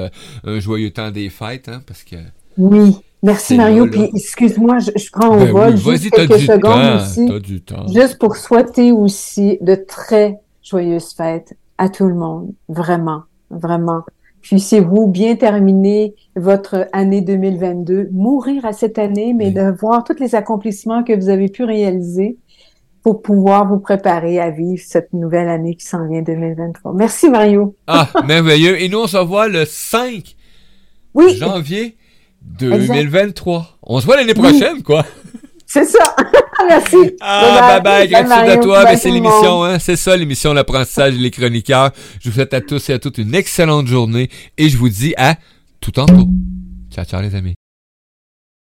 un 0.43 0.59
joyeux 0.59 0.89
temps 0.89 1.11
des 1.11 1.29
fêtes, 1.29 1.69
hein, 1.69 1.83
parce 1.85 2.03
que... 2.03 2.15
Oui. 2.57 2.95
Merci 3.23 3.55
Mario, 3.55 3.87
puis 3.87 4.09
excuse-moi, 4.15 4.79
je, 4.79 5.09
prends 5.11 5.35
au 5.35 5.39
ben 5.39 5.51
vol 5.51 5.77
juste 5.77 6.09
quelques 6.09 6.39
secondes 6.39 7.01
aussi, 7.01 7.93
juste 7.93 8.17
pour 8.17 8.35
souhaiter 8.35 8.91
aussi 8.91 9.59
de 9.61 9.75
très 9.75 10.39
joyeuses 10.63 11.13
fêtes 11.13 11.55
à 11.77 11.89
tout 11.89 12.07
le 12.07 12.15
monde, 12.15 12.51
vraiment, 12.67 13.23
vraiment. 13.51 14.01
Puissiez-vous 14.41 15.05
bien 15.05 15.35
terminer 15.35 16.15
votre 16.35 16.87
année 16.93 17.21
2022, 17.21 18.09
mourir 18.11 18.65
à 18.65 18.73
cette 18.73 18.97
année, 18.97 19.33
mais 19.33 19.51
de 19.51 19.71
voir 19.79 20.03
tous 20.03 20.19
les 20.19 20.33
accomplissements 20.33 21.03
que 21.03 21.13
vous 21.13 21.29
avez 21.29 21.47
pu 21.47 21.63
réaliser 21.63 22.37
pour 23.03 23.21
pouvoir 23.21 23.67
vous 23.67 23.79
préparer 23.79 24.39
à 24.39 24.49
vivre 24.49 24.81
cette 24.83 25.13
nouvelle 25.13 25.47
année 25.47 25.75
qui 25.75 25.85
s'en 25.85 26.07
vient 26.07 26.23
2023. 26.23 26.93
Merci 26.93 27.29
Mario. 27.29 27.75
Ah, 27.85 28.09
merveilleux. 28.27 28.81
Et 28.81 28.89
nous, 28.89 28.99
on 28.99 29.07
se 29.07 29.17
voit 29.17 29.47
le 29.47 29.65
5 29.65 30.35
oui. 31.13 31.35
janvier 31.35 31.97
2023. 32.41 33.79
On 33.83 33.99
se 33.99 34.05
voit 34.05 34.17
l'année 34.17 34.33
prochaine, 34.33 34.83
quoi. 34.83 35.05
C'est 35.65 35.85
ça. 35.85 36.15
Merci. 36.67 36.97
Ah, 37.21 37.79
bye 37.79 37.81
bye. 37.81 38.07
Gratitude 38.09 38.49
à 38.49 38.57
toi. 38.57 38.83
Ben, 38.83 38.97
c'est 38.97 39.09
l'émission, 39.09 39.63
hein. 39.63 39.79
C'est 39.79 39.95
ça, 39.95 40.17
l'émission 40.17 40.53
L'apprentissage 40.53 41.15
et 41.15 41.17
les 41.17 41.31
chroniqueurs. 41.31 41.91
Je 42.19 42.29
vous 42.29 42.35
souhaite 42.35 42.53
à 42.53 42.59
tous 42.59 42.89
et 42.89 42.93
à 42.93 42.99
toutes 42.99 43.19
une 43.19 43.33
excellente 43.33 43.87
journée 43.87 44.29
et 44.57 44.67
je 44.67 44.77
vous 44.77 44.89
dis 44.89 45.13
à 45.15 45.35
tout 45.79 45.91
tantôt. 45.91 46.27
Ciao, 46.93 47.05
ciao, 47.05 47.21
les 47.21 47.35
amis. 47.35 47.60